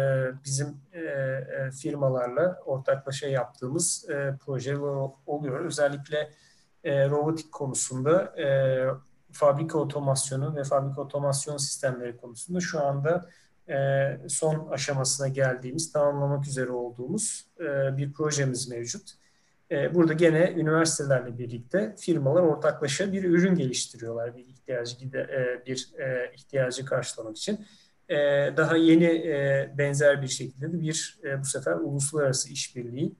bizim 0.44 0.78
e, 0.94 1.00
e, 1.00 1.72
firmalarla 1.72 2.60
ortaklaşa 2.66 3.28
yaptığımız 3.28 4.10
e, 4.10 4.38
projeler 4.46 5.10
oluyor. 5.26 5.66
Özellikle 5.66 6.32
e, 6.84 7.10
robotik 7.10 7.52
konusunda 7.52 8.42
e, 8.42 8.48
fabrika 9.32 9.78
otomasyonu 9.78 10.56
ve 10.56 10.64
fabrika 10.64 11.02
otomasyon 11.02 11.58
sistemleri 11.58 12.18
konusunda 12.18 12.60
şu 12.60 12.86
anda 12.86 13.30
e, 13.72 14.18
son 14.30 14.68
aşamasına 14.72 15.28
geldiğimiz, 15.28 15.92
tamamlamak 15.92 16.48
üzere 16.48 16.72
olduğumuz 16.72 17.48
e, 17.60 17.98
bir 17.98 18.14
projemiz 18.14 18.70
mevcut. 18.70 19.12
E, 19.72 19.96
burada 19.96 20.14
gene 20.14 20.54
üniversitelerle 20.58 21.38
birlikte 21.38 21.96
firmalar 22.00 22.42
ortaklaşa 22.42 23.14
bir 23.14 23.24
ürün 23.24 23.56
geliştiriyorlar 23.56 24.38
bir 24.38 24.46
ihtiyacı 24.46 24.96
bir 25.66 25.94
ihtiyacı 26.34 26.86
karşılamak 26.86 27.38
için. 27.38 27.66
Daha 28.58 28.78
yeni 28.78 29.24
benzer 29.78 30.22
bir 30.22 30.28
şekilde 30.28 30.74
de 30.74 30.82
bir 30.82 31.20
bu 31.40 31.46
sefer 31.46 31.74
uluslararası 31.74 32.50
işbirliği 32.50 33.16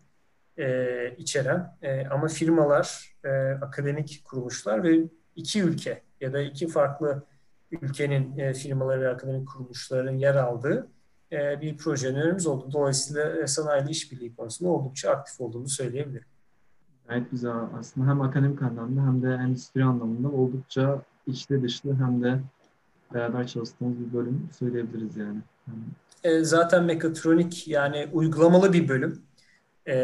içeren 1.18 1.78
ama 2.12 2.28
firmalar, 2.28 3.16
akademik 3.62 4.22
kuruluşlar 4.26 4.84
ve 4.84 5.00
iki 5.36 5.62
ülke 5.62 6.02
ya 6.22 6.34
da 6.34 6.42
iki 6.42 6.68
farklı 6.68 7.24
ülkenin 7.72 8.54
firmaları 8.54 9.02
ve 9.02 9.10
akademik 9.10 9.48
kuruluşların 9.48 10.12
yer 10.12 10.36
aldığı 10.36 10.88
bir 11.32 11.78
proje 11.78 12.08
önerimiz 12.08 12.48
oldu. 12.48 12.70
Dolayısıyla 12.72 13.48
sanayi 13.48 13.90
işbirliği 13.90 14.36
konusunda 14.36 14.72
oldukça 14.72 15.12
aktif 15.12 15.42
olduğunu 15.42 15.68
söyleyebilirim. 15.70 16.26
Gayet 17.08 17.32
güzel. 17.32 17.52
Aslında 17.80 18.08
hem 18.10 18.22
akademik 18.22 18.62
anlamda 18.62 19.02
hem 19.02 19.24
de 19.24 19.34
endüstri 19.34 19.84
anlamında 19.84 20.30
oldukça 20.30 21.02
içli 21.28 21.64
dışlı 21.64 21.96
hem 21.96 22.24
de 22.24 22.40
beraber 23.14 23.48
çalıştığımız 23.48 24.00
bir 24.00 24.14
bölüm 24.14 24.50
söyleyebiliriz 24.60 25.18
yani. 25.18 25.40
E, 26.24 26.44
zaten 26.44 26.84
mekatronik 26.84 27.68
yani 27.68 28.10
uygulamalı 28.14 28.74
bir 28.74 28.88
bölüm. 28.88 29.22
E, 29.88 29.96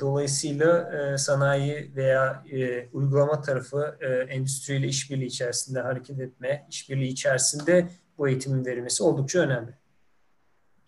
dolayısıyla 0.00 0.92
e, 0.92 1.18
sanayi 1.18 1.92
veya 1.96 2.44
e, 2.52 2.88
uygulama 2.92 3.40
tarafı 3.40 3.96
e, 4.00 4.06
endüstriyle 4.08 4.86
işbirliği 4.86 5.26
içerisinde 5.26 5.80
hareket 5.80 6.20
etme, 6.20 6.66
işbirliği 6.70 7.08
içerisinde 7.08 7.88
bu 8.18 8.28
eğitimin 8.28 8.64
verilmesi 8.64 9.02
oldukça 9.02 9.38
önemli. 9.38 9.70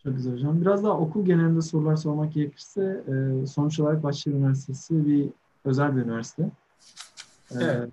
Çok 0.03 0.17
güzel 0.17 0.33
hocam. 0.33 0.61
Biraz 0.61 0.85
daha 0.85 0.99
okul 0.99 1.25
genelinde 1.25 1.63
sorular 1.63 1.97
sormak 1.97 2.33
gerekirse 2.33 3.05
e, 3.09 3.47
sonuç 3.47 3.81
olarak 3.81 4.03
Bahçeli 4.03 4.35
Üniversitesi 4.35 5.07
bir 5.07 5.29
özel 5.65 5.97
bir 5.97 6.03
üniversite. 6.03 6.43
E, 7.51 7.59
evet. 7.61 7.91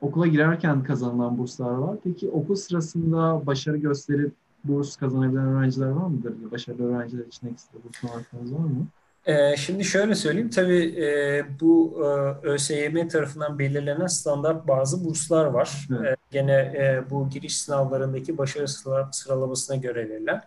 Okula 0.00 0.26
girerken 0.26 0.84
kazanılan 0.84 1.38
burslar 1.38 1.70
var. 1.70 1.96
Peki 2.04 2.30
okul 2.30 2.54
sırasında 2.54 3.46
başarı 3.46 3.76
gösterip 3.76 4.32
burs 4.68 4.96
kazanabilen 4.96 5.46
öğrenciler 5.46 5.88
var 5.88 6.06
mıdır? 6.06 6.34
Başarılı 6.50 6.96
öğrenciler 6.96 7.24
için 7.24 7.48
ekstra 7.48 7.78
burs 7.84 8.02
markanız 8.02 8.52
var 8.52 8.58
mı? 8.58 8.86
Ee, 9.26 9.56
şimdi 9.56 9.84
şöyle 9.84 10.14
söyleyeyim, 10.14 10.50
tabii 10.50 11.02
e, 11.02 11.44
bu 11.60 12.02
e, 12.04 12.46
ÖSYM 12.46 13.08
tarafından 13.08 13.58
belirlenen 13.58 14.06
standart 14.06 14.68
bazı 14.68 15.04
burslar 15.04 15.44
var. 15.44 15.88
Evet. 16.00 16.12
E, 16.12 16.16
gene 16.30 16.52
e, 16.52 17.02
bu 17.10 17.28
giriş 17.28 17.58
sınavlarındaki 17.58 18.38
başarı 18.38 18.68
sıralamasına 19.12 19.76
göre 19.76 20.08
verilen. 20.08 20.42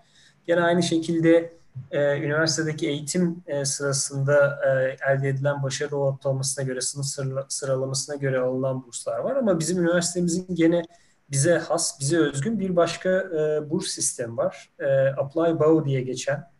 Gene 0.47 0.61
aynı 0.61 0.83
şekilde 0.83 1.53
e, 1.91 2.17
üniversitedeki 2.17 2.87
eğitim 2.87 3.43
e, 3.47 3.65
sırasında 3.65 4.59
e, 4.65 4.97
elde 5.11 5.29
edilen 5.29 5.63
başarı 5.63 5.95
ortalamasına 5.95 6.65
göre, 6.65 6.81
sınıf 6.81 7.05
sıralamasına 7.47 8.15
göre 8.15 8.39
alınan 8.39 8.83
burslar 8.87 9.19
var. 9.19 9.35
Ama 9.35 9.59
bizim 9.59 9.79
üniversitemizin 9.79 10.55
gene 10.55 10.83
bize 11.31 11.57
has, 11.57 11.99
bize 11.99 12.17
özgün 12.17 12.59
bir 12.59 12.75
başka 12.75 13.09
e, 13.09 13.69
burs 13.69 13.87
sistemi 13.87 14.37
var. 14.37 14.69
E, 14.79 15.07
Apply 15.07 15.59
Bow 15.59 15.89
diye 15.89 16.01
geçen 16.01 16.51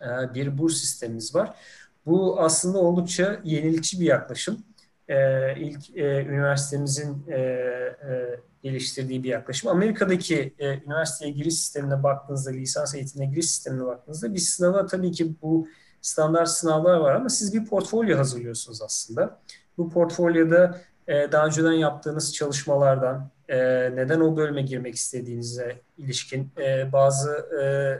e, 0.00 0.34
bir 0.34 0.58
burs 0.58 0.74
sistemimiz 0.74 1.34
var. 1.34 1.56
Bu 2.06 2.40
aslında 2.40 2.78
oldukça 2.78 3.40
yenilikçi 3.44 4.00
bir 4.00 4.06
yaklaşım. 4.06 4.58
E, 5.08 5.16
ilk 5.60 5.96
e, 5.96 6.24
üniversitemizin 6.24 7.24
e, 7.28 7.36
e, 7.38 8.40
geliştirdiği 8.62 9.22
bir 9.22 9.28
yaklaşım. 9.28 9.70
Amerika'daki 9.70 10.54
e, 10.58 10.78
üniversiteye 10.78 11.32
giriş 11.32 11.54
sistemine 11.54 12.02
baktığınızda, 12.02 12.50
lisans 12.50 12.94
eğitimine 12.94 13.30
giriş 13.30 13.46
sistemine 13.50 13.84
baktığınızda 13.86 14.34
bir 14.34 14.38
sınava 14.38 14.86
tabii 14.86 15.12
ki 15.12 15.34
bu 15.42 15.68
standart 16.00 16.48
sınavlar 16.48 16.96
var 16.96 17.14
ama 17.14 17.28
siz 17.28 17.54
bir 17.54 17.64
portfolyo 17.64 18.18
hazırlıyorsunuz 18.18 18.82
aslında. 18.82 19.40
Bu 19.78 19.90
portfolyoda 19.90 20.80
e, 21.08 21.32
daha 21.32 21.46
önceden 21.46 21.72
yaptığınız 21.72 22.34
çalışmalardan, 22.34 23.30
e, 23.48 23.56
neden 23.96 24.20
o 24.20 24.36
bölüme 24.36 24.62
girmek 24.62 24.94
istediğinize 24.94 25.80
ilişkin 25.98 26.52
e, 26.58 26.92
bazı 26.92 27.30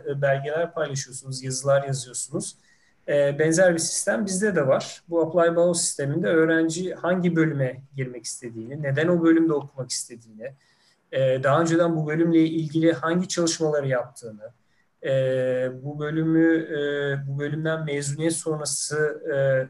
e, 0.09 0.23
belgeler 0.23 0.73
paylaşıyorsunuz, 0.75 1.43
yazılar 1.43 1.85
yazıyorsunuz. 1.87 2.57
E, 3.09 3.39
benzer 3.39 3.75
bir 3.75 3.79
sistem 3.79 4.27
bizde 4.27 4.57
de 4.57 4.67
var. 4.67 5.03
Bu 5.09 5.23
Apply 5.23 5.57
Bio 5.57 5.75
sisteminde 5.75 6.29
öğrenci 6.29 6.95
hangi 6.95 7.37
bölüme 7.37 7.83
girmek 7.97 8.25
istediğini, 8.25 8.83
neden 8.83 9.09
o 9.09 9.23
bölümde 9.23 9.53
okumak 9.53 9.91
istediğini, 9.91 10.55
e, 11.13 11.43
daha 11.43 11.61
önceden 11.61 11.97
bu 11.97 12.07
bölümle 12.07 12.39
ilgili 12.39 12.93
hangi 12.93 13.29
çalışmaları 13.29 13.89
yaptığını, 13.89 14.53
e, 15.05 15.13
bu 15.83 15.99
bölümü 15.99 16.67
bu 17.29 17.39
bölümden 17.39 17.85
mezuniyet 17.85 18.33
sonrası 18.33 19.23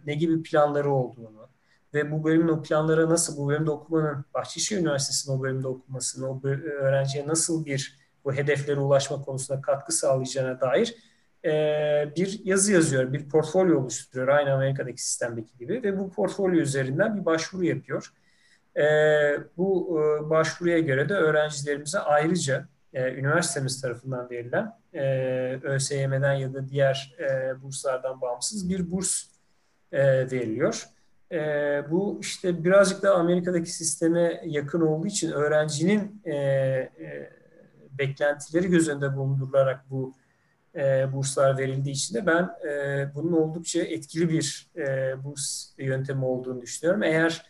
ne 0.07 0.15
gibi 0.15 0.43
planları 0.43 0.91
olduğunu 0.91 1.46
ve 1.95 2.13
bu 2.13 2.25
bölümün 2.25 2.49
o 2.49 2.63
planlara 2.63 3.11
nasıl, 3.11 3.37
bu 3.37 3.49
bölümde 3.49 3.71
okumanın, 3.71 4.25
Bahçeşehir 4.35 4.81
Üniversitesi'nin 4.81 5.39
o 5.39 5.43
bölümde 5.43 5.69
okumasını, 5.69 6.31
o 6.31 6.41
öğrenciye 6.81 7.27
nasıl 7.27 7.67
bir 7.67 7.99
bu 8.25 8.33
hedeflere 8.33 8.81
ulaşma 8.81 9.23
konusunda 9.23 9.61
katkı 9.61 9.93
sağlayacağına 9.93 10.61
dair 10.61 10.97
e, 11.45 12.13
bir 12.17 12.41
yazı 12.45 12.73
yazıyor, 12.73 13.13
bir 13.13 13.29
portfolyo 13.29 13.81
oluşturuyor 13.81 14.29
aynı 14.29 14.53
Amerika'daki 14.53 15.03
sistemdeki 15.03 15.59
gibi 15.59 15.83
ve 15.83 15.99
bu 15.99 16.11
portfolyo 16.11 16.61
üzerinden 16.61 17.21
bir 17.21 17.25
başvuru 17.25 17.65
yapıyor. 17.65 18.13
E, 18.77 18.85
bu 19.57 20.01
e, 20.01 20.31
başvuruya 20.31 20.79
göre 20.79 21.09
de 21.09 21.15
öğrencilerimize 21.15 21.99
ayrıca 21.99 22.69
e, 22.93 23.13
üniversitemiz 23.15 23.81
tarafından 23.81 24.31
verilen 24.31 24.73
e, 24.95 25.05
ÖSYM'den 25.63 26.33
ya 26.33 26.55
da 26.55 26.69
diğer 26.69 27.17
e, 27.19 27.63
burslardan 27.63 28.21
bağımsız 28.21 28.69
bir 28.69 28.91
burs 28.91 29.23
e, 29.93 30.31
veriliyor. 30.31 30.87
E, 31.33 31.39
bu 31.91 32.19
işte 32.21 32.65
birazcık 32.65 33.03
da 33.03 33.15
Amerika'daki 33.15 33.71
sisteme 33.71 34.43
yakın 34.45 34.81
olduğu 34.81 35.07
için 35.07 35.31
öğrencinin 35.31 36.23
e, 36.25 36.35
e, 36.35 37.31
beklentileri 37.99 38.69
göz 38.69 38.89
önünde 38.89 39.17
bulundurularak 39.17 39.91
bu 39.91 40.15
e, 40.75 41.13
burslar 41.13 41.59
verildiği 41.59 41.95
için 41.95 42.15
de 42.15 42.27
ben 42.27 42.51
e, 42.69 43.15
bunun 43.15 43.33
oldukça 43.33 43.83
etkili 43.83 44.29
bir 44.29 44.71
e, 44.77 45.15
burs 45.25 45.73
yöntemi 45.79 46.25
olduğunu 46.25 46.63
düşünüyorum. 46.63 47.03
Eğer 47.03 47.47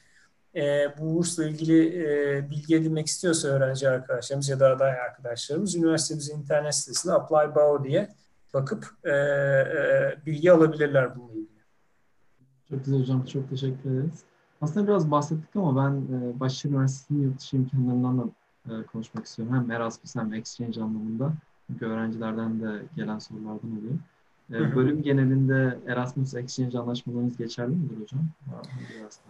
e, 0.57 0.89
bu 0.99 1.15
bursla 1.15 1.45
ilgili 1.45 2.03
e, 2.05 2.51
bilgi 2.51 2.77
edinmek 2.77 3.07
istiyorsa 3.07 3.49
öğrenci 3.49 3.89
arkadaşlarımız 3.89 4.49
ya 4.49 4.61
da 4.61 4.69
aday 4.69 5.01
arkadaşlarımız 5.01 5.75
üniversitemizin 5.75 6.39
internet 6.39 6.75
sitesinde 6.75 7.13
Apply 7.13 7.55
Bao 7.55 7.85
diye 7.85 8.09
bakıp 8.55 8.87
e, 9.05 9.11
e, 9.11 10.17
bilgi 10.27 10.53
alabilirler 10.53 11.17
bununla 11.17 11.33
ilgili. 11.33 11.56
Çok 12.71 12.85
güzel 12.85 13.01
hocam. 13.01 13.25
Çok 13.25 13.51
teşekkür 13.51 13.91
ederiz. 13.91 14.25
Aslında 14.61 14.87
biraz 14.87 15.11
bahsettik 15.11 15.57
ama 15.57 15.85
ben 15.85 16.17
e, 16.17 16.41
Bahçeşehir 16.41 16.75
Üniversitesi'nin 16.75 17.23
yurt 17.23 17.41
dışı 17.41 17.57
imkanlarından 17.57 18.19
da 18.19 18.25
e, 18.75 18.83
konuşmak 18.83 19.27
istiyorum. 19.27 19.55
Hem 19.55 19.71
Erasmus 19.71 20.17
hem 20.17 20.35
Exchange 20.35 20.81
anlamında. 20.81 21.33
Çünkü 21.67 21.87
öğrencilerden 21.87 22.61
de 22.61 22.83
gelen 22.97 23.19
sorulardan 23.19 23.79
oluyor. 23.79 23.95
E, 24.51 24.77
bölüm 24.77 25.03
genelinde 25.03 25.79
Erasmus 25.87 26.35
Exchange 26.35 26.79
anlaşmalarınız 26.79 27.37
geçerli 27.37 27.75
midir 27.75 28.01
hocam? 28.01 28.21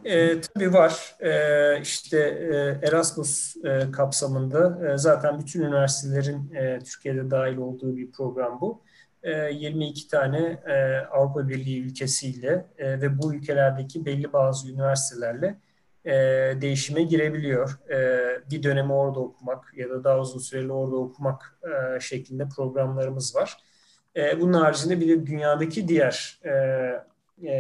E, 0.05 0.41
tabii 0.41 0.73
var. 0.73 1.17
E, 1.21 1.81
işte 1.83 2.19
e, 2.19 2.87
Erasmus 2.89 3.57
e, 3.65 3.91
kapsamında 3.91 4.89
e, 4.93 4.99
zaten 4.99 5.39
bütün 5.41 5.61
üniversitelerin 5.61 6.55
e, 6.55 6.79
Türkiye'de 6.79 7.31
dahil 7.31 7.57
olduğu 7.57 7.97
bir 7.97 8.11
program 8.11 8.61
bu. 8.61 8.73
E, 8.73 8.96
22 9.31 10.09
tane 10.09 10.63
e, 10.67 10.97
Avrupa 10.97 11.49
Birliği 11.49 11.83
ülkesiyle 11.83 12.67
e, 12.79 13.01
ve 13.01 13.19
bu 13.23 13.35
ülkelerdeki 13.35 14.07
belli 14.07 14.33
bazı 14.33 14.73
üniversitelerle 14.73 15.59
e, 16.05 16.13
değişime 16.61 17.03
girebiliyor. 17.03 17.79
E, 17.91 18.21
bir 18.51 18.63
dönemi 18.63 18.93
orada 18.93 19.21
okumak 19.21 19.73
ya 19.77 19.91
da 19.91 20.05
daha 20.05 20.19
uzun 20.19 20.39
süreli 20.39 20.73
orada 20.73 20.97
okumak 20.97 21.59
e, 21.63 22.01
şeklinde 22.01 22.49
programlarımız 22.57 23.37
var. 23.37 23.57
E, 24.17 24.41
bunun 24.41 24.53
haricinde 24.53 25.01
bir 25.01 25.09
de 25.09 25.27
dünyadaki 25.27 25.89
diğer 25.89 26.41
e, 26.45 26.51
e, 27.43 27.53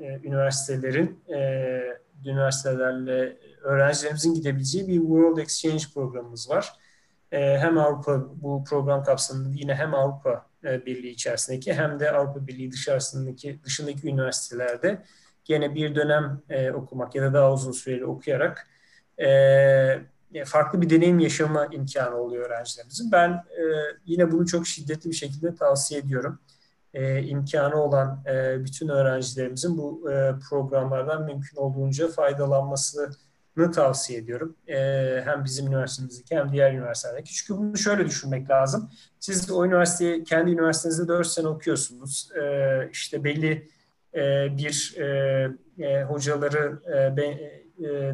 e, 0.00 0.20
üniversitelerin 0.24 1.20
e, 1.34 1.82
üniversitelerle 2.24 3.36
öğrencilerimizin 3.62 4.34
gidebileceği 4.34 4.88
bir 4.88 5.00
World 5.00 5.38
Exchange 5.38 5.84
programımız 5.94 6.50
var. 6.50 6.72
E, 7.32 7.58
hem 7.58 7.78
Avrupa 7.78 8.24
bu 8.42 8.64
program 8.64 9.04
kapsamında 9.04 9.48
yine 9.54 9.74
hem 9.74 9.94
Avrupa 9.94 10.30
e, 10.30 10.51
Birliği 10.62 11.10
içerisindeki 11.10 11.74
hem 11.74 12.00
de 12.00 12.10
Avrupa 12.12 12.46
Birliği 12.46 12.72
dışarısındaki 12.72 13.60
dışındaki 13.64 14.08
üniversitelerde 14.08 15.02
gene 15.44 15.74
bir 15.74 15.94
dönem 15.94 16.42
e, 16.48 16.70
okumak 16.70 17.14
ya 17.14 17.22
da 17.22 17.34
daha 17.34 17.52
uzun 17.52 17.72
süreli 17.72 18.06
okuyarak 18.06 18.68
e, 19.18 20.44
farklı 20.44 20.82
bir 20.82 20.90
deneyim 20.90 21.18
yaşama 21.18 21.66
imkanı 21.66 22.16
oluyor 22.16 22.46
öğrencilerimizin. 22.46 23.12
Ben 23.12 23.30
e, 23.30 23.62
yine 24.06 24.32
bunu 24.32 24.46
çok 24.46 24.66
şiddetli 24.66 25.10
bir 25.10 25.14
şekilde 25.14 25.54
tavsiye 25.54 26.00
ediyorum. 26.00 26.38
E, 26.94 27.22
imkanı 27.22 27.82
olan 27.82 28.24
e, 28.26 28.64
bütün 28.64 28.88
öğrencilerimizin 28.88 29.78
bu 29.78 30.12
e, 30.12 30.34
programlardan 30.50 31.24
mümkün 31.24 31.56
olduğunca 31.56 32.08
faydalanmasını 32.08 33.10
tavsiye 33.72 34.18
ediyorum. 34.18 34.56
E, 34.68 34.76
hem 35.24 35.44
bizim 35.44 35.66
üniversitemizdeki 35.66 36.36
hem 36.36 36.52
diğer 36.52 36.72
üniversitelerdeki. 36.72 37.34
Çünkü 37.34 37.58
bunu 37.60 37.76
şöyle 37.76 38.06
düşünmek 38.06 38.50
lazım. 38.50 38.90
Siz 39.20 39.50
o 39.50 39.66
üniversiteyi 39.66 40.24
kendi 40.24 40.50
üniversitenizde 40.50 41.08
4 41.08 41.26
sene 41.26 41.48
okuyorsunuz. 41.48 42.30
E, 42.42 42.88
işte 42.92 43.24
belli 43.24 43.68
e, 44.14 44.48
bir 44.56 44.94
e, 44.98 45.04
e, 45.78 46.02
hocaları 46.02 46.82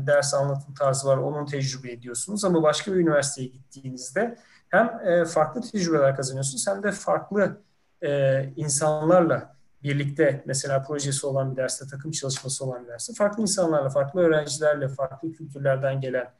ders 0.06 0.34
anlatım 0.34 0.74
tarzı 0.74 1.08
var, 1.08 1.16
onun 1.16 1.46
tecrübe 1.46 1.92
ediyorsunuz. 1.92 2.44
Ama 2.44 2.62
başka 2.62 2.92
bir 2.92 2.96
üniversiteye 2.96 3.48
gittiğinizde 3.48 4.36
hem 4.68 5.24
farklı 5.24 5.60
tecrübeler 5.60 6.16
kazanıyorsunuz 6.16 6.66
hem 6.66 6.82
de 6.82 6.92
farklı 6.92 7.62
e, 8.02 8.44
insanlarla 8.56 9.57
birlikte 9.82 10.42
mesela 10.46 10.82
projesi 10.82 11.26
olan 11.26 11.52
bir 11.52 11.56
derste, 11.56 11.86
takım 11.86 12.10
çalışması 12.10 12.64
olan 12.64 12.84
bir 12.84 12.88
derste 12.88 13.12
farklı 13.12 13.42
insanlarla, 13.42 13.88
farklı 13.88 14.20
öğrencilerle, 14.20 14.88
farklı 14.88 15.32
kültürlerden 15.32 16.00
gelen 16.00 16.32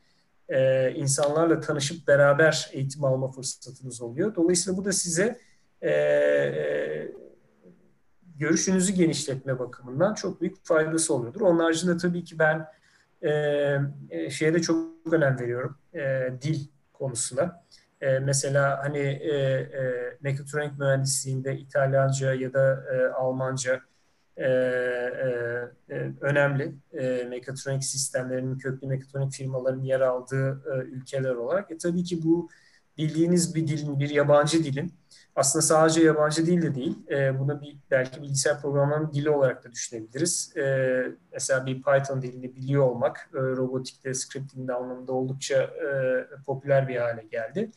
e, 0.49 0.91
insanlarla 0.93 1.61
tanışıp 1.61 2.09
beraber 2.09 2.71
eğitim 2.73 3.05
alma 3.05 3.31
fırsatınız 3.31 4.03
oluyor. 4.03 4.35
Dolayısıyla 4.35 4.79
bu 4.79 4.85
da 4.85 4.93
size 4.93 5.39
e, 5.83 5.91
e, 5.91 7.13
görüşünüzü 8.37 8.93
genişletme 8.93 9.59
bakımından 9.59 10.15
çok 10.15 10.41
büyük 10.41 10.67
faydası 10.67 11.15
oluyordur. 11.15 11.41
Onun 11.41 11.59
haricinde 11.59 11.97
tabii 11.97 12.25
ki 12.25 12.39
ben 12.39 12.67
e, 13.23 14.31
şeye 14.31 14.55
de 14.55 14.63
çok 14.63 15.13
önem 15.13 15.39
veriyorum. 15.41 15.79
E, 15.95 16.33
dil 16.43 16.67
konusuna. 16.93 17.65
E, 18.01 18.19
mesela 18.19 18.81
hani 18.83 18.99
e, 18.99 19.35
e, 19.35 20.17
mekatronik 20.21 20.79
mühendisliğinde 20.79 21.59
İtalyanca 21.59 22.35
ya 22.35 22.53
da 22.53 22.85
e, 22.95 23.07
Almanca 23.09 23.81
e, 24.37 24.47
e, 24.47 25.95
e, 25.95 26.13
önemli. 26.21 26.75
E, 26.93 27.25
mekatronik 27.29 27.85
sistemlerinin, 27.85 28.59
köklü 28.59 28.87
mekatronik 28.87 29.33
firmaların 29.33 29.83
yer 29.83 30.01
aldığı 30.01 30.63
e, 30.73 30.79
ülkeler 30.79 31.35
olarak. 31.35 31.71
E, 31.71 31.79
tabii 31.79 32.05
ki 32.05 32.23
bu 32.23 32.49
bildiğiniz 32.99 33.55
bir 33.55 33.67
dilin, 33.67 34.01
bir 34.01 34.11
yabancı 34.11 34.65
dilin 34.65 34.93
aslında 35.39 35.63
sadece 35.63 36.03
yabancı 36.03 36.47
dil 36.47 36.63
de 36.63 36.75
değil. 36.75 36.99
E, 37.11 37.39
bunu 37.39 37.61
bir, 37.61 37.77
belki 37.91 38.23
bilgisayar 38.23 38.61
programlarının 38.61 39.13
dili 39.13 39.31
olarak 39.31 39.65
da 39.65 39.73
düşünebiliriz. 39.73 40.57
E, 40.57 41.05
mesela 41.33 41.67
bir 41.67 41.83
Python 41.83 42.23
dilini 42.23 42.57
biliyor 42.57 42.83
olmak 42.83 43.31
e, 43.35 43.39
robotikte, 43.39 44.15
scripting 44.15 44.71
anlamında 44.71 45.13
oldukça 45.13 45.63
e, 45.63 45.91
popüler 46.47 46.89
bir 46.89 46.97
hale 46.97 47.23
geldi. 47.31 47.71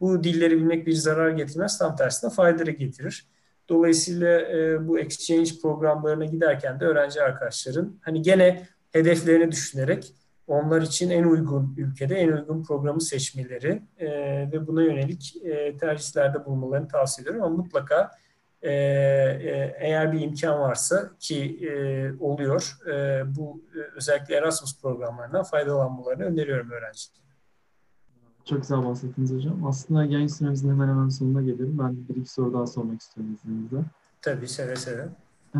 Bu 0.00 0.24
dilleri 0.24 0.56
bilmek 0.56 0.86
bir 0.86 0.92
zarar 0.92 1.30
getirmez, 1.30 1.78
tam 1.78 1.96
tersine 1.96 2.30
faydaları 2.30 2.70
getirir. 2.70 3.26
Dolayısıyla 3.68 4.40
e, 4.40 4.88
bu 4.88 4.98
exchange 4.98 5.50
programlarına 5.62 6.24
giderken 6.24 6.80
de 6.80 6.84
öğrenci 6.84 7.22
arkadaşların 7.22 7.98
hani 8.02 8.22
gene 8.22 8.68
hedeflerini 8.92 9.52
düşünerek 9.52 10.14
onlar 10.46 10.82
için 10.82 11.10
en 11.10 11.24
uygun 11.24 11.74
ülkede 11.76 12.14
en 12.14 12.32
uygun 12.32 12.62
programı 12.62 13.00
seçmeleri 13.00 13.82
e, 13.98 14.08
ve 14.52 14.66
buna 14.66 14.82
yönelik 14.82 15.36
e, 15.44 15.76
tercihlerde 15.76 16.44
bulunmalarını 16.44 16.88
tavsiye 16.88 17.22
ediyorum. 17.22 17.42
Ama 17.42 17.56
mutlaka 17.56 18.10
e, 18.62 18.72
e, 18.72 19.76
eğer 19.78 20.12
bir 20.12 20.20
imkan 20.20 20.60
varsa 20.60 21.10
ki 21.20 21.58
e, 21.68 22.12
oluyor, 22.20 22.76
e, 22.86 23.22
bu 23.36 23.62
e, 23.74 23.78
özellikle 23.96 24.34
Erasmus 24.34 24.80
programlarından 24.80 25.42
faydalanmalarını 25.42 26.24
öneriyorum 26.24 26.70
öğrencilere. 26.70 27.24
Çok 28.44 28.60
güzel 28.60 28.84
bahsettiniz 28.84 29.32
hocam. 29.32 29.66
Aslında 29.66 30.04
yayın 30.04 30.26
süremizin 30.26 30.70
hemen 30.70 30.88
hemen 30.88 31.08
sonuna 31.08 31.42
geliyorum. 31.42 31.78
Ben 31.78 31.96
bir 32.08 32.20
iki 32.20 32.30
soru 32.30 32.52
daha 32.52 32.66
sormak 32.66 33.00
istiyorum 33.00 33.38
izninizle. 33.44 33.78
Tabii, 34.22 34.48
seve 34.48 34.76
seve. 34.76 35.08
Ee, 35.54 35.58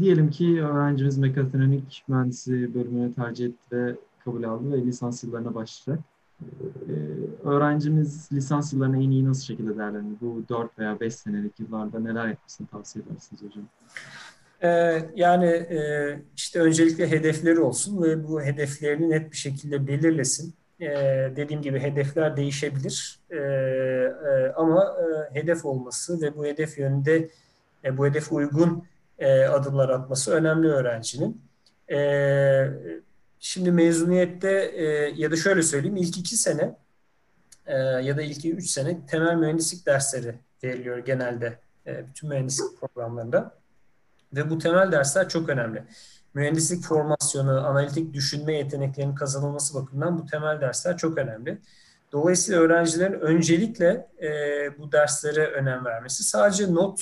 Diyelim 0.00 0.30
ki 0.30 0.62
öğrencimiz 0.62 1.18
mekatronik 1.18 2.04
mühendisi 2.08 2.74
bölümünü 2.74 3.14
tercih 3.14 3.46
etti 3.46 3.58
ve 3.72 3.94
kabul 4.24 4.44
aldı 4.44 4.72
ve 4.72 4.86
lisans 4.86 5.24
yıllarına 5.24 5.54
başlayacak. 5.54 6.04
Ee, 6.42 7.48
öğrencimiz 7.48 8.32
lisans 8.32 8.72
yıllarını 8.72 8.96
en 8.96 9.10
iyi 9.10 9.28
nasıl 9.28 9.42
şekilde 9.42 9.78
değerlendirir? 9.78 10.20
Bu 10.20 10.44
4 10.48 10.78
veya 10.78 11.00
5 11.00 11.14
senelik 11.14 11.60
yıllarda 11.60 12.00
neler 12.00 12.28
yapmasını 12.28 12.66
tavsiye 12.66 13.04
edersiniz 13.04 13.42
hocam? 13.42 13.64
Ee, 14.62 15.02
yani 15.14 15.46
e, 15.46 16.18
işte 16.36 16.60
öncelikle 16.60 17.10
hedefleri 17.10 17.60
olsun 17.60 18.02
ve 18.02 18.28
bu 18.28 18.42
hedeflerini 18.42 19.10
net 19.10 19.32
bir 19.32 19.36
şekilde 19.36 19.86
belirlesin. 19.86 20.54
Ee, 20.80 21.32
dediğim 21.36 21.62
gibi 21.62 21.80
hedefler 21.80 22.36
değişebilir 22.36 23.18
ee, 23.30 23.36
e, 23.36 24.52
ama 24.56 24.84
e, 24.84 25.34
hedef 25.40 25.64
olması 25.64 26.20
ve 26.20 26.36
bu 26.36 26.44
hedef 26.44 26.78
yönünde 26.78 27.28
e, 27.84 27.98
bu 27.98 28.06
hedef 28.06 28.32
uygun 28.32 28.84
e, 29.18 29.44
adımlar 29.44 29.88
atması 29.88 30.32
önemli 30.32 30.68
öğrencinin. 30.68 31.42
E, 31.90 32.70
şimdi 33.40 33.70
mezuniyette 33.70 34.72
e, 34.74 34.84
ya 35.16 35.30
da 35.30 35.36
şöyle 35.36 35.62
söyleyeyim 35.62 35.96
ilk 35.96 36.18
iki 36.18 36.36
sene 36.36 36.76
e, 37.66 37.76
ya 37.78 38.16
da 38.16 38.22
ilk 38.22 38.44
üç 38.44 38.70
sene 38.70 39.06
temel 39.06 39.34
mühendislik 39.34 39.86
dersleri 39.86 40.34
veriliyor 40.64 40.98
genelde 40.98 41.58
e, 41.86 42.06
bütün 42.06 42.28
mühendislik 42.28 42.80
programlarında. 42.80 43.58
Ve 44.32 44.50
bu 44.50 44.58
temel 44.58 44.92
dersler 44.92 45.28
çok 45.28 45.48
önemli. 45.48 45.84
Mühendislik 46.34 46.84
formasyonu, 46.84 47.66
analitik 47.66 48.14
düşünme 48.14 48.54
yeteneklerinin 48.56 49.14
kazanılması 49.14 49.74
bakımından 49.74 50.18
bu 50.18 50.26
temel 50.26 50.60
dersler 50.60 50.96
çok 50.96 51.18
önemli. 51.18 51.58
Dolayısıyla 52.12 52.60
öğrencilerin 52.60 53.20
öncelikle 53.20 54.08
e, 54.22 54.28
bu 54.78 54.92
derslere 54.92 55.46
önem 55.46 55.84
vermesi 55.84 56.24
sadece 56.24 56.74
not 56.74 57.00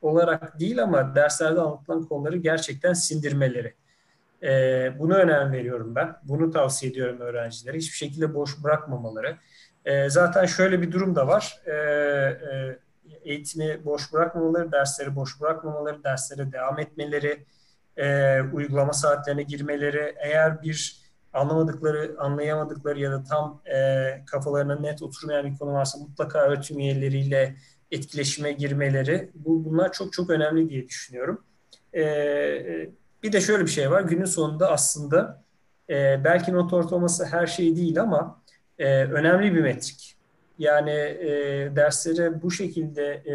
olarak 0.00 0.60
değil 0.60 0.82
ama 0.82 1.14
derslerde 1.14 1.60
anlatılan 1.60 2.04
konuları 2.04 2.36
gerçekten 2.36 2.92
sindirmeleri. 2.92 3.74
E, 4.42 4.48
buna 4.98 5.14
önem 5.14 5.52
veriyorum 5.52 5.94
ben. 5.94 6.16
Bunu 6.22 6.50
tavsiye 6.50 6.92
ediyorum 6.92 7.20
öğrencilere. 7.20 7.76
Hiçbir 7.76 7.96
şekilde 7.96 8.34
boş 8.34 8.64
bırakmamaları. 8.64 9.36
E, 9.84 10.10
zaten 10.10 10.46
şöyle 10.46 10.82
bir 10.82 10.92
durum 10.92 11.16
da 11.16 11.26
var. 11.26 11.62
E, 11.66 11.72
e, 11.72 12.78
eğitimi 13.24 13.84
boş 13.84 14.12
bırakmamaları, 14.12 14.72
dersleri 14.72 15.16
boş 15.16 15.40
bırakmamaları, 15.40 16.04
derslere 16.04 16.52
devam 16.52 16.78
etmeleri, 16.78 17.44
e, 17.96 18.40
uygulama 18.52 18.92
saatlerine 18.92 19.42
girmeleri, 19.42 20.14
eğer 20.18 20.62
bir 20.62 21.06
anlamadıkları, 21.32 22.16
anlayamadıkları 22.18 23.00
ya 23.00 23.10
da 23.10 23.24
tam 23.24 23.62
e, 23.64 24.24
kafalarına 24.26 24.80
net 24.80 25.02
oturmayan 25.02 25.46
bir 25.46 25.58
konu 25.58 25.72
varsa 25.72 25.98
mutlaka 25.98 26.38
öğretim 26.38 26.78
üyeleriyle 26.78 27.56
etkileşime 27.90 28.52
girmeleri 28.52 29.30
bu 29.34 29.64
bunlar 29.64 29.92
çok 29.92 30.12
çok 30.12 30.30
önemli 30.30 30.68
diye 30.68 30.88
düşünüyorum. 30.88 31.44
Ee, 31.94 32.90
bir 33.22 33.32
de 33.32 33.40
şöyle 33.40 33.64
bir 33.64 33.70
şey 33.70 33.90
var. 33.90 34.00
Günün 34.00 34.24
sonunda 34.24 34.70
aslında 34.70 35.42
e, 35.90 36.24
belki 36.24 36.52
not 36.52 36.72
ortalaması 36.72 37.24
her 37.24 37.46
şey 37.46 37.76
değil 37.76 38.00
ama 38.00 38.42
e, 38.78 39.04
önemli 39.04 39.54
bir 39.54 39.60
metrik. 39.60 40.16
Yani 40.58 40.90
e, 40.90 41.28
dersleri 41.76 42.42
bu 42.42 42.50
şekilde 42.50 43.22
e, 43.26 43.34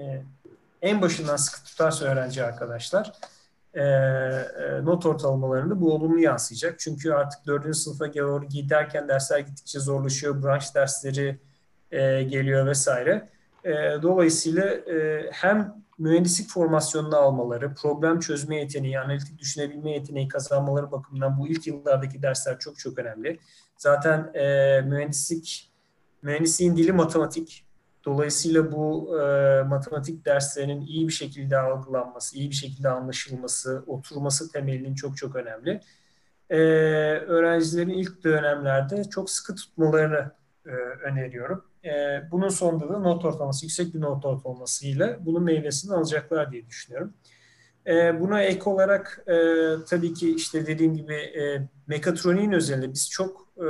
e, 0.00 0.22
en 0.82 1.02
başından 1.02 1.36
sıkı 1.36 1.64
tutarsa 1.64 2.04
öğrenci 2.04 2.44
arkadaşlar 2.44 3.12
e, 3.74 3.82
e, 3.82 4.84
not 4.84 5.06
ortalamalarında 5.06 5.80
bu 5.80 5.94
olumlu 5.94 6.18
yansıyacak. 6.18 6.78
Çünkü 6.78 7.12
artık 7.12 7.46
dördüncü 7.46 7.78
sınıfa 7.78 8.14
doğru 8.14 8.44
giderken 8.44 9.08
dersler 9.08 9.38
gittikçe 9.38 9.80
zorlaşıyor. 9.80 10.42
Branş 10.42 10.74
dersleri 10.74 11.38
e, 11.90 12.22
geliyor 12.22 12.66
vesaire. 12.66 13.28
E, 13.64 13.72
dolayısıyla 14.02 14.64
e, 14.64 15.28
hem 15.32 15.84
mühendislik 15.98 16.50
formasyonunu 16.50 17.16
almaları, 17.16 17.74
problem 17.74 18.20
çözme 18.20 18.56
yeteneği, 18.56 19.00
analitik 19.00 19.38
düşünebilme 19.38 19.90
yeteneği 19.90 20.28
kazanmaları 20.28 20.92
bakımından 20.92 21.38
bu 21.38 21.48
ilk 21.48 21.66
yıllardaki 21.66 22.22
dersler 22.22 22.58
çok 22.58 22.78
çok 22.78 22.98
önemli. 22.98 23.38
Zaten 23.76 24.30
e, 24.34 24.80
mühendislik, 24.80 25.72
mühendisliğin 26.22 26.76
dili 26.76 26.92
matematik. 26.92 27.64
Dolayısıyla 28.04 28.72
bu 28.72 29.18
e, 29.20 29.62
matematik 29.62 30.24
derslerinin 30.24 30.80
iyi 30.80 31.08
bir 31.08 31.12
şekilde 31.12 31.58
algılanması, 31.58 32.36
iyi 32.36 32.50
bir 32.50 32.54
şekilde 32.54 32.88
anlaşılması, 32.88 33.84
oturması 33.86 34.52
temelinin 34.52 34.94
çok 34.94 35.16
çok 35.16 35.36
önemli. 35.36 35.80
E, 36.50 36.58
öğrencilerin 37.18 37.88
ilk 37.88 38.24
dönemlerde 38.24 39.04
çok 39.04 39.30
sıkı 39.30 39.54
tutmalarını 39.54 40.30
e, 40.66 40.70
öneriyorum. 41.10 41.64
E, 41.84 42.22
bunun 42.30 42.48
sonunda 42.48 42.88
da 42.88 42.98
not 42.98 43.24
ortalaması, 43.24 43.64
yüksek 43.64 43.94
bir 43.94 44.00
not 44.00 44.24
ortalamasıyla 44.24 45.16
bunun 45.20 45.42
meyvesini 45.42 45.94
alacaklar 45.94 46.52
diye 46.52 46.66
düşünüyorum. 46.66 47.14
E, 47.86 48.20
buna 48.20 48.42
ek 48.42 48.70
olarak 48.70 49.24
e, 49.26 49.34
tabii 49.88 50.14
ki 50.14 50.34
işte 50.34 50.66
dediğim 50.66 50.94
gibi 50.94 51.14
e, 51.14 51.68
mekatroniğin 51.86 52.52
özelinde 52.52 52.92
biz 52.92 53.10
çok 53.10 53.48
e, 53.56 53.66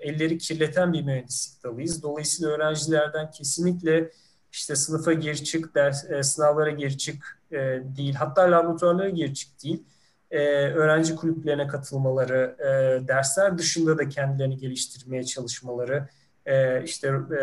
elleri 0.00 0.38
kirleten 0.38 0.92
bir 0.92 1.02
mühendislik 1.02 1.64
dalıyız. 1.64 2.02
Dolayısıyla 2.02 2.50
öğrencilerden 2.50 3.30
kesinlikle 3.30 4.10
işte 4.52 4.76
sınıfa 4.76 5.12
gir 5.12 5.34
çık, 5.34 5.74
ders, 5.74 6.10
e, 6.10 6.22
sınavlara 6.22 6.70
gir 6.70 6.98
çık 6.98 7.42
e, 7.52 7.56
değil, 7.96 8.14
hatta 8.14 8.42
laboratuvarlara 8.42 9.08
gir 9.08 9.34
çık 9.34 9.62
değil, 9.62 9.84
e, 10.30 10.38
öğrenci 10.68 11.16
kulüplerine 11.16 11.66
katılmaları, 11.66 12.56
e, 12.58 13.08
dersler 13.08 13.58
dışında 13.58 13.98
da 13.98 14.08
kendilerini 14.08 14.56
geliştirmeye 14.58 15.24
çalışmaları, 15.24 16.08
e, 16.46 16.82
işte 16.84 17.08
e, 17.08 17.42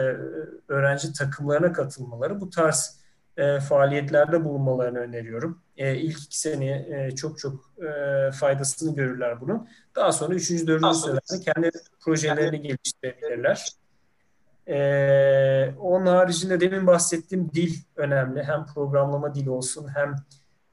öğrenci 0.68 1.14
takımlarına 1.14 1.74
katılmaları, 1.74 2.42
bu 2.42 2.50
tarz 2.50 3.00
e, 3.38 3.60
faaliyetlerde 3.60 4.46
bulunmalarını 4.46 5.00
öneriyorum. 5.00 5.62
E, 5.78 5.96
ilk 5.96 6.24
iki 6.24 6.40
sene 6.40 6.66
e, 6.90 7.16
çok 7.16 7.40
çok 7.40 7.72
e, 7.84 8.32
faydasını 8.32 8.96
görürler 8.96 9.42
bunun. 9.42 9.68
Daha 9.96 10.12
sonra 10.12 10.34
üçüncü, 10.34 10.68
dördüncü 10.68 10.98
senelerde 10.98 11.52
kendi 11.54 11.72
projelerini 12.00 12.62
geliştirebilirler. 12.62 13.68
E, 14.68 15.76
onun 15.80 16.06
haricinde 16.06 16.60
demin 16.60 16.88
bahsettiğim 16.88 17.52
dil 17.54 17.74
önemli. 17.96 18.44
Hem 18.44 18.66
programlama 18.66 19.36
dili 19.36 19.50
olsun 19.50 19.88
hem 19.96 20.16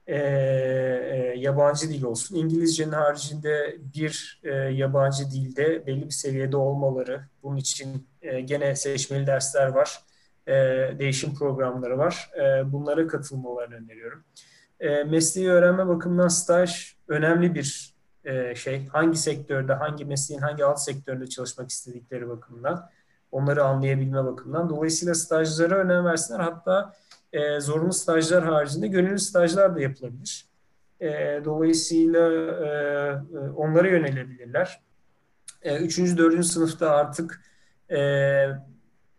e, 0.07 0.17
e, 0.17 1.33
yabancı 1.37 1.89
dil 1.89 2.03
olsun. 2.03 2.35
İngilizcenin 2.35 2.91
haricinde 2.91 3.77
bir 3.95 4.41
e, 4.43 4.49
yabancı 4.53 5.31
dilde 5.31 5.87
belli 5.87 6.05
bir 6.05 6.11
seviyede 6.11 6.57
olmaları. 6.57 7.21
Bunun 7.43 7.57
için 7.57 8.07
e, 8.21 8.41
gene 8.41 8.75
seçmeli 8.75 9.27
dersler 9.27 9.67
var. 9.67 9.99
E, 10.47 10.53
değişim 10.99 11.35
programları 11.35 11.97
var. 11.97 12.31
E, 12.35 12.71
bunlara 12.71 13.07
katılmalarını 13.07 13.75
öneriyorum. 13.75 14.23
E, 14.79 15.03
mesleği 15.03 15.49
öğrenme 15.49 15.87
bakımından 15.87 16.27
staj 16.27 16.95
önemli 17.07 17.55
bir 17.55 17.95
e, 18.25 18.55
şey. 18.55 18.87
Hangi 18.87 19.17
sektörde, 19.17 19.73
hangi 19.73 20.05
mesleğin 20.05 20.41
hangi 20.41 20.65
alt 20.65 20.79
sektöründe 20.79 21.27
çalışmak 21.27 21.69
istedikleri 21.69 22.29
bakımından. 22.29 22.89
Onları 23.31 23.63
anlayabilme 23.63 24.25
bakımından. 24.25 24.69
Dolayısıyla 24.69 25.15
stajlara 25.15 25.75
önem 25.75 26.05
versinler. 26.05 26.39
Hatta 26.39 26.93
e, 27.33 27.59
zorunlu 27.59 27.93
stajlar 27.93 28.43
haricinde 28.43 28.87
gönüllü 28.87 29.19
stajlar 29.19 29.75
da 29.75 29.81
yapılabilir. 29.81 30.45
E, 30.99 31.41
dolayısıyla 31.45 32.33
e, 32.33 32.67
e, 32.67 33.49
onlara 33.55 33.87
yönelebilirler. 33.87 34.81
E, 35.61 35.77
üçüncü, 35.77 36.17
dördüncü 36.17 36.47
sınıfta 36.47 36.89
artık 36.89 37.41
e, 37.89 37.99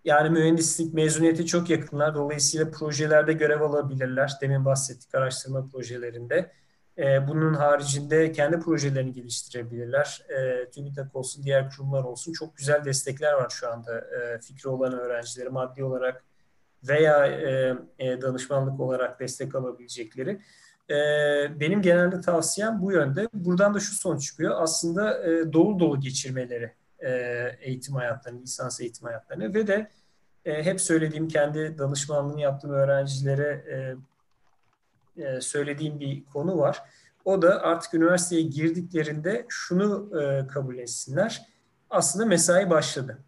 yani 0.05 0.31
mühendislik 0.31 0.95
mezuniyeti 0.95 1.47
çok 1.47 1.71
yakınlar. 1.71 2.15
Dolayısıyla 2.15 2.71
projelerde 2.71 3.33
görev 3.33 3.61
alabilirler. 3.61 4.33
Demin 4.41 4.65
bahsettik 4.65 5.15
araştırma 5.15 5.67
projelerinde. 5.67 6.53
E, 6.99 7.29
bunun 7.29 7.55
haricinde 7.55 8.33
kendi 8.33 8.61
projelerini 8.61 9.13
geliştirebilirler. 9.13 10.23
E, 10.29 10.71
TÜBİTAK 10.71 11.17
olsun, 11.17 11.43
diğer 11.43 11.71
kurumlar 11.71 12.05
olsun. 12.05 12.33
Çok 12.33 12.57
güzel 12.57 12.85
destekler 12.85 13.33
var 13.33 13.51
şu 13.51 13.73
anda 13.73 13.99
e, 13.99 14.39
fikri 14.39 14.69
olan 14.69 14.93
öğrencileri 14.93 15.49
maddi 15.49 15.85
olarak 15.85 16.25
veya 16.89 17.27
e, 17.27 17.75
e, 17.99 18.23
danışmanlık 18.23 18.81
olarak 18.81 19.21
destek 19.21 19.55
alabilecekleri. 19.55 20.41
E, 20.91 20.97
benim 21.61 21.83
genelde 21.83 22.21
tavsiyem 22.21 22.83
bu 22.83 22.93
yönde. 22.93 23.29
Buradan 23.35 23.75
da 23.75 23.81
şu 23.81 23.95
sonuç 23.95 24.27
çıkıyor. 24.27 24.63
Aslında 24.63 25.29
e, 25.29 25.53
dolu 25.53 25.79
dolu 25.79 26.01
geçirmeleri 26.01 26.73
e, 26.99 27.11
eğitim 27.61 27.95
hayatlarını, 27.95 28.43
lisans 28.43 28.81
eğitim 28.81 29.07
hayatlarını 29.07 29.55
ve 29.55 29.67
de 29.67 29.91
e, 30.45 30.63
hep 30.63 30.81
söylediğim 30.81 31.29
kendi 31.29 31.79
danışmanlığını 31.79 32.41
yaptığım 32.41 32.71
öğrencilere 32.71 33.65
e, 33.71 33.97
e, 35.25 35.41
söylediğim 35.41 36.01
bir 36.01 36.25
konu 36.25 36.59
var. 36.59 36.83
O 37.25 37.43
da 37.43 37.63
artık 37.63 37.95
üniversiteye 37.95 38.43
girdiklerinde 38.43 39.47
şunu 39.49 40.21
e, 40.21 40.47
kabul 40.47 40.79
etsinler. 40.79 41.43
Aslında 41.91 42.27
mesai 42.27 42.71
başladı. 42.71 43.19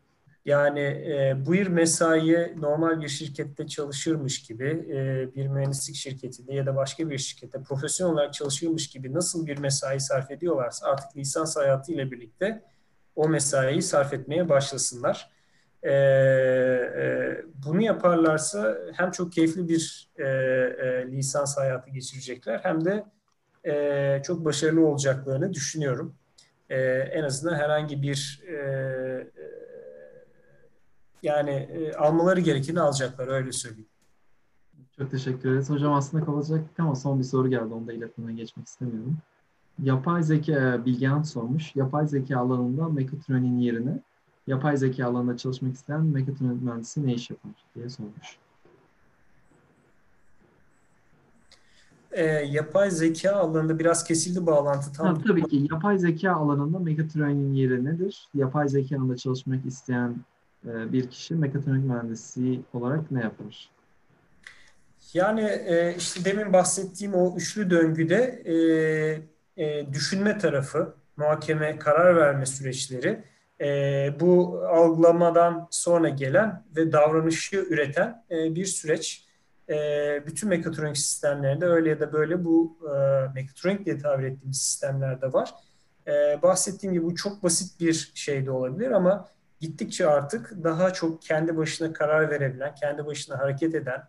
Yani 0.44 0.80
e, 0.80 1.36
bu 1.46 1.54
yıl 1.54 1.68
mesaiye 1.68 2.54
normal 2.56 3.00
bir 3.00 3.08
şirkette 3.08 3.66
çalışırmış 3.66 4.42
gibi, 4.42 4.68
e, 4.68 5.34
bir 5.34 5.48
mühendislik 5.48 5.96
şirketinde 5.96 6.54
ya 6.54 6.66
da 6.66 6.76
başka 6.76 7.10
bir 7.10 7.18
şirkette 7.18 7.62
profesyonel 7.62 8.14
olarak 8.14 8.34
çalışırmış 8.34 8.90
gibi 8.90 9.14
nasıl 9.14 9.46
bir 9.46 9.58
mesai 9.58 10.00
sarf 10.00 10.30
ediyorlarsa 10.30 10.86
artık 10.86 11.16
lisans 11.16 11.56
hayatı 11.56 11.92
ile 11.92 12.10
birlikte 12.10 12.62
o 13.16 13.28
mesaiyi 13.28 13.82
sarf 13.82 14.12
etmeye 14.12 14.48
başlasınlar. 14.48 15.30
E, 15.82 15.92
e, 15.92 17.42
bunu 17.66 17.82
yaparlarsa 17.82 18.78
hem 18.92 19.10
çok 19.10 19.32
keyifli 19.32 19.68
bir 19.68 20.10
e, 20.16 20.24
e, 20.24 21.06
lisans 21.12 21.56
hayatı 21.56 21.90
geçirecekler 21.90 22.60
hem 22.62 22.84
de 22.84 23.04
e, 23.64 24.22
çok 24.22 24.44
başarılı 24.44 24.86
olacaklarını 24.86 25.52
düşünüyorum. 25.52 26.16
E, 26.70 26.80
en 26.90 27.22
azından 27.22 27.54
herhangi 27.54 28.02
bir 28.02 28.42
e, 28.48 28.54
yani 31.24 31.50
e, 31.50 31.92
almaları 31.92 32.40
gerekeni 32.40 32.80
alacaklar 32.80 33.28
öyle 33.28 33.52
söyleyeyim. 33.52 33.88
Çok 34.98 35.10
teşekkür 35.10 35.50
ederiz. 35.50 35.70
Hocam 35.70 35.92
aslında 35.92 36.24
kalacaktık 36.24 36.80
ama 36.80 36.94
son 36.94 37.18
bir 37.18 37.24
soru 37.24 37.50
geldi. 37.50 37.74
Onu 37.74 37.86
da 37.86 37.92
iletmeden 37.92 38.36
geçmek 38.36 38.66
istemiyorum. 38.66 39.16
Yapay 39.82 40.22
zeka 40.22 40.84
Bilgehan 40.86 41.22
sormuş. 41.22 41.76
Yapay 41.76 42.06
zeka 42.08 42.38
alanında 42.38 42.88
mekatronin 42.88 43.58
yerine 43.58 44.00
yapay 44.46 44.76
zeka 44.76 45.06
alanında 45.06 45.36
çalışmak 45.36 45.74
isteyen 45.74 46.00
mekatronik 46.00 46.62
mühendisi 46.62 47.06
ne 47.06 47.14
iş 47.14 47.30
yapar 47.30 47.52
diye 47.74 47.88
sormuş. 47.88 48.38
E, 52.12 52.24
yapay 52.26 52.90
zeka 52.90 53.32
alanında 53.32 53.78
biraz 53.78 54.04
kesildi 54.04 54.46
bağlantı. 54.46 54.92
Tam 54.92 55.06
ha, 55.06 55.22
tabii 55.26 55.48
ki 55.48 55.66
yapay 55.70 55.98
zeka 55.98 56.32
alanında 56.32 56.78
mekatronin 56.78 57.54
yeri 57.54 57.84
nedir? 57.84 58.28
Yapay 58.34 58.68
zeka 58.68 58.96
alanında 58.96 59.16
çalışmak 59.16 59.66
isteyen 59.66 60.10
e, 60.10 60.33
bir 60.64 61.10
kişi 61.10 61.34
mekatronik 61.34 61.84
mühendisi 61.84 62.60
olarak 62.72 63.10
ne 63.10 63.20
yapar? 63.20 63.74
Yani 65.14 65.42
e, 65.42 65.94
işte 65.98 66.24
demin 66.24 66.52
bahsettiğim 66.52 67.14
o 67.14 67.36
üçlü 67.36 67.70
döngüde 67.70 68.42
e, 68.44 68.54
e, 69.64 69.92
düşünme 69.92 70.38
tarafı, 70.38 70.94
muhakeme, 71.16 71.78
karar 71.78 72.16
verme 72.16 72.46
süreçleri, 72.46 73.24
bu 74.20 74.62
algılamadan 74.68 75.68
sonra 75.70 76.08
gelen 76.08 76.64
ve 76.76 76.92
davranışı 76.92 77.56
üreten 77.56 78.24
bir 78.30 78.64
süreç. 78.64 79.24
Bütün 80.26 80.48
mekatronik 80.48 80.98
sistemlerinde 80.98 81.66
öyle 81.66 81.88
ya 81.88 82.00
da 82.00 82.12
böyle 82.12 82.44
bu 82.44 82.78
mekatronik 83.34 83.86
diye 83.86 83.98
tabir 83.98 84.24
ettiğimiz 84.24 84.62
sistemlerde 84.62 85.32
var. 85.32 85.54
Bahsettiğim 86.42 86.92
gibi 86.94 87.04
bu 87.04 87.14
çok 87.14 87.42
basit 87.42 87.80
bir 87.80 88.12
şey 88.14 88.46
de 88.46 88.50
olabilir 88.50 88.90
ama 88.90 89.28
gittikçe 89.60 90.06
artık 90.06 90.64
daha 90.64 90.92
çok 90.92 91.22
kendi 91.22 91.56
başına 91.56 91.92
karar 91.92 92.30
verebilen, 92.30 92.74
kendi 92.74 93.06
başına 93.06 93.38
hareket 93.38 93.74
eden 93.74 94.02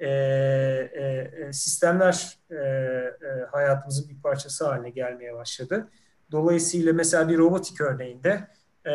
e, 0.00 0.08
e, 0.08 1.30
e, 1.46 1.52
sistemler 1.52 2.38
e, 2.50 2.54
e, 2.54 3.12
hayatımızın 3.50 4.08
bir 4.08 4.22
parçası 4.22 4.66
haline 4.66 4.90
gelmeye 4.90 5.34
başladı. 5.34 5.88
Dolayısıyla 6.32 6.92
mesela 6.92 7.28
bir 7.28 7.38
robotik 7.38 7.80
örneğinde 7.80 8.48
e, 8.84 8.92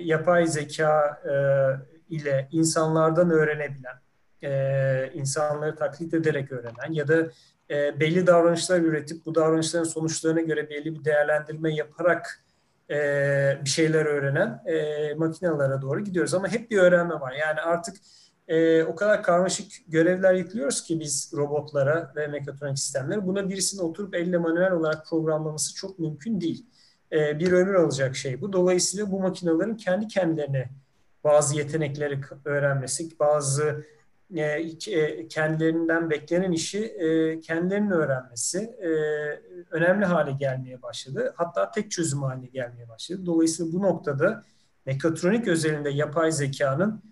yapay 0.00 0.46
zeka 0.46 1.22
e, 1.24 1.34
ile 2.14 2.48
insanlardan 2.52 3.30
öğrenebilen, 3.30 3.96
e, 4.42 5.12
insanları 5.14 5.76
taklit 5.76 6.14
ederek 6.14 6.52
öğrenen 6.52 6.92
ya 6.92 7.08
da 7.08 7.30
e, 7.70 8.00
belli 8.00 8.26
davranışlar 8.26 8.80
üretip 8.80 9.26
bu 9.26 9.34
davranışların 9.34 9.84
sonuçlarına 9.84 10.40
göre 10.40 10.70
belli 10.70 10.94
bir 10.94 11.04
değerlendirme 11.04 11.74
yaparak 11.74 12.44
e, 12.92 13.58
bir 13.64 13.70
şeyler 13.70 14.06
öğrenen 14.06 14.62
e, 14.66 15.14
makinelere 15.14 15.82
doğru 15.82 16.00
gidiyoruz. 16.00 16.34
Ama 16.34 16.48
hep 16.48 16.70
bir 16.70 16.78
öğrenme 16.78 17.14
var. 17.14 17.32
Yani 17.32 17.60
artık 17.60 17.96
e, 18.48 18.84
o 18.84 18.94
kadar 18.94 19.22
karmaşık 19.22 19.72
görevler 19.88 20.34
yüklüyoruz 20.34 20.82
ki 20.82 21.00
biz 21.00 21.32
robotlara 21.36 22.12
ve 22.16 22.26
mekatronik 22.26 22.78
sistemlere. 22.78 23.26
Buna 23.26 23.48
birisinin 23.48 23.82
oturup 23.82 24.14
elle 24.14 24.38
manuel 24.38 24.72
olarak 24.72 25.06
programlaması 25.06 25.74
çok 25.74 25.98
mümkün 25.98 26.40
değil. 26.40 26.66
E, 27.12 27.38
bir 27.38 27.52
ömür 27.52 27.74
alacak 27.74 28.16
şey 28.16 28.40
bu. 28.40 28.52
Dolayısıyla 28.52 29.10
bu 29.10 29.20
makinelerin 29.20 29.76
kendi 29.76 30.08
kendilerine 30.08 30.70
bazı 31.24 31.56
yetenekleri 31.56 32.20
öğrenmesi, 32.44 33.18
bazı 33.18 33.84
e, 34.36 34.42
e, 34.86 35.28
kendilerinden 35.28 36.10
beklenen 36.10 36.52
işi 36.52 36.84
e, 36.84 37.40
kendilerinin 37.40 37.90
öğrenmesi 37.90 38.58
e, 38.58 38.88
önemli 39.70 40.04
hale 40.04 40.32
gelmeye 40.32 40.82
başladı. 40.82 41.34
Hatta 41.36 41.70
tek 41.70 41.90
çözüm 41.90 42.22
haline 42.22 42.46
gelmeye 42.46 42.88
başladı. 42.88 43.26
Dolayısıyla 43.26 43.72
bu 43.72 43.82
noktada 43.82 44.44
mekatronik 44.86 45.48
özelinde 45.48 45.90
yapay 45.90 46.32
zekanın 46.32 47.02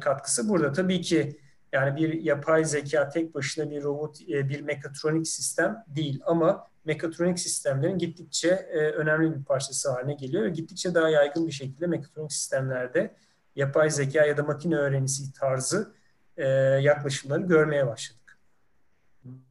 katkısı 0.00 0.48
burada. 0.48 0.72
Tabii 0.72 1.00
ki 1.00 1.40
yani 1.72 1.96
bir 1.96 2.22
yapay 2.22 2.64
zeka 2.64 3.08
tek 3.08 3.34
başına 3.34 3.70
bir 3.70 3.82
robot, 3.82 4.20
bir 4.28 4.60
mekatronik 4.60 5.28
sistem 5.28 5.84
değil 5.88 6.20
ama 6.26 6.66
mekatronik 6.84 7.38
sistemlerin 7.38 7.98
gittikçe 7.98 8.50
önemli 8.96 9.38
bir 9.38 9.44
parçası 9.44 9.90
haline 9.90 10.14
geliyor 10.14 10.44
ve 10.44 10.50
gittikçe 10.50 10.94
daha 10.94 11.08
yaygın 11.08 11.46
bir 11.46 11.52
şekilde 11.52 11.86
mekatronik 11.86 12.32
sistemlerde 12.32 13.14
yapay 13.56 13.90
zeka 13.90 14.24
ya 14.24 14.36
da 14.36 14.42
makine 14.42 14.76
öğrenisi 14.76 15.32
tarzı 15.32 15.95
e, 16.36 16.46
yaklaşımları 16.82 17.42
görmeye 17.42 17.86
başladık. 17.86 18.38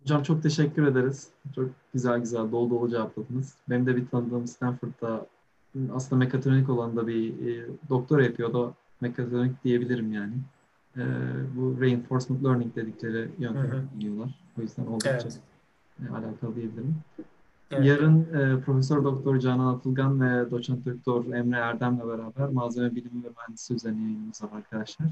Hocam 0.01 0.23
çok 0.23 0.43
teşekkür 0.43 0.87
ederiz. 0.87 1.27
Çok 1.55 1.69
güzel 1.93 2.19
güzel 2.19 2.51
dolu 2.51 2.69
dolu 2.69 2.89
cevapladınız. 2.89 3.53
Benim 3.69 3.85
de 3.85 3.95
bir 3.95 4.07
tanıdığım 4.07 4.47
Stanford'da 4.47 5.25
aslında 5.93 6.19
mekatronik 6.25 6.69
olan 6.69 6.95
da 6.97 7.07
bir 7.07 7.47
e, 7.47 7.67
doktor 7.89 8.19
yapıyordu. 8.19 8.73
Mekatronik 9.01 9.63
diyebilirim 9.63 10.13
yani. 10.13 10.33
e, 10.97 11.01
bu 11.55 11.81
reinforcement 11.81 12.43
learning 12.43 12.75
dedikleri 12.75 13.29
yöntemi 13.39 13.83
biliyorlar. 13.95 14.39
O 14.59 14.61
yüzden 14.61 14.85
oldukça 14.85 15.09
Evet. 15.09 15.39
e, 16.09 16.13
alakalı 16.13 16.55
diyebilirim. 16.55 16.95
Evet. 17.71 17.85
Yarın 17.85 18.21
e, 18.21 18.61
Profesör 18.61 19.03
Doktor 19.03 19.39
Canan 19.39 19.75
Atılgan 19.75 20.21
ve 20.21 20.51
Doçent 20.51 20.85
Doktor 20.85 21.33
Emre 21.33 21.57
Erdem'le 21.57 21.99
beraber 22.07 22.49
malzeme 22.49 22.95
bilimi 22.95 23.23
ve 23.23 23.29
mühendisi 23.29 23.73
üzerine 23.73 24.01
yayınımız 24.03 24.43
var 24.43 24.49
arkadaşlar. 24.53 25.07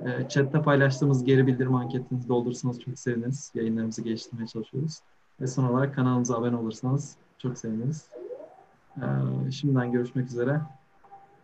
E, 0.00 0.28
chat'te 0.28 0.62
paylaştığımız 0.62 1.24
geri 1.24 1.46
bildirim 1.46 1.74
anketinizi 1.74 2.28
doldurursanız 2.28 2.80
çok 2.80 2.98
seviniriz. 2.98 3.50
Yayınlarımızı 3.54 4.02
geliştirmeye 4.02 4.46
çalışıyoruz. 4.46 4.98
Ve 5.40 5.46
son 5.46 5.64
olarak 5.64 5.94
kanalımıza 5.94 6.36
abone 6.36 6.56
olursanız 6.56 7.16
çok 7.38 7.58
seviniriz. 7.58 8.06
E, 8.96 9.06
şimdiden 9.50 9.92
görüşmek 9.92 10.26
üzere. 10.26 10.60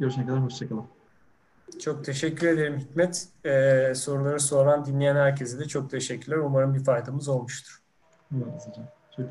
Görüşene 0.01 0.27
kadar 0.27 0.45
hoşçakalın. 0.45 0.85
Çok 1.79 2.05
teşekkür 2.05 2.47
ederim 2.47 2.79
Hikmet. 2.79 3.29
Ee, 3.45 3.93
soruları 3.95 4.41
soran, 4.41 4.85
dinleyen 4.85 5.17
herkese 5.17 5.59
de 5.59 5.65
çok 5.65 5.91
teşekkürler. 5.91 6.37
Umarım 6.37 6.75
bir 6.75 6.85
faydamız 6.85 7.29
olmuştur. 7.29 7.83
Evet 8.37 8.69
hocam. 8.69 8.98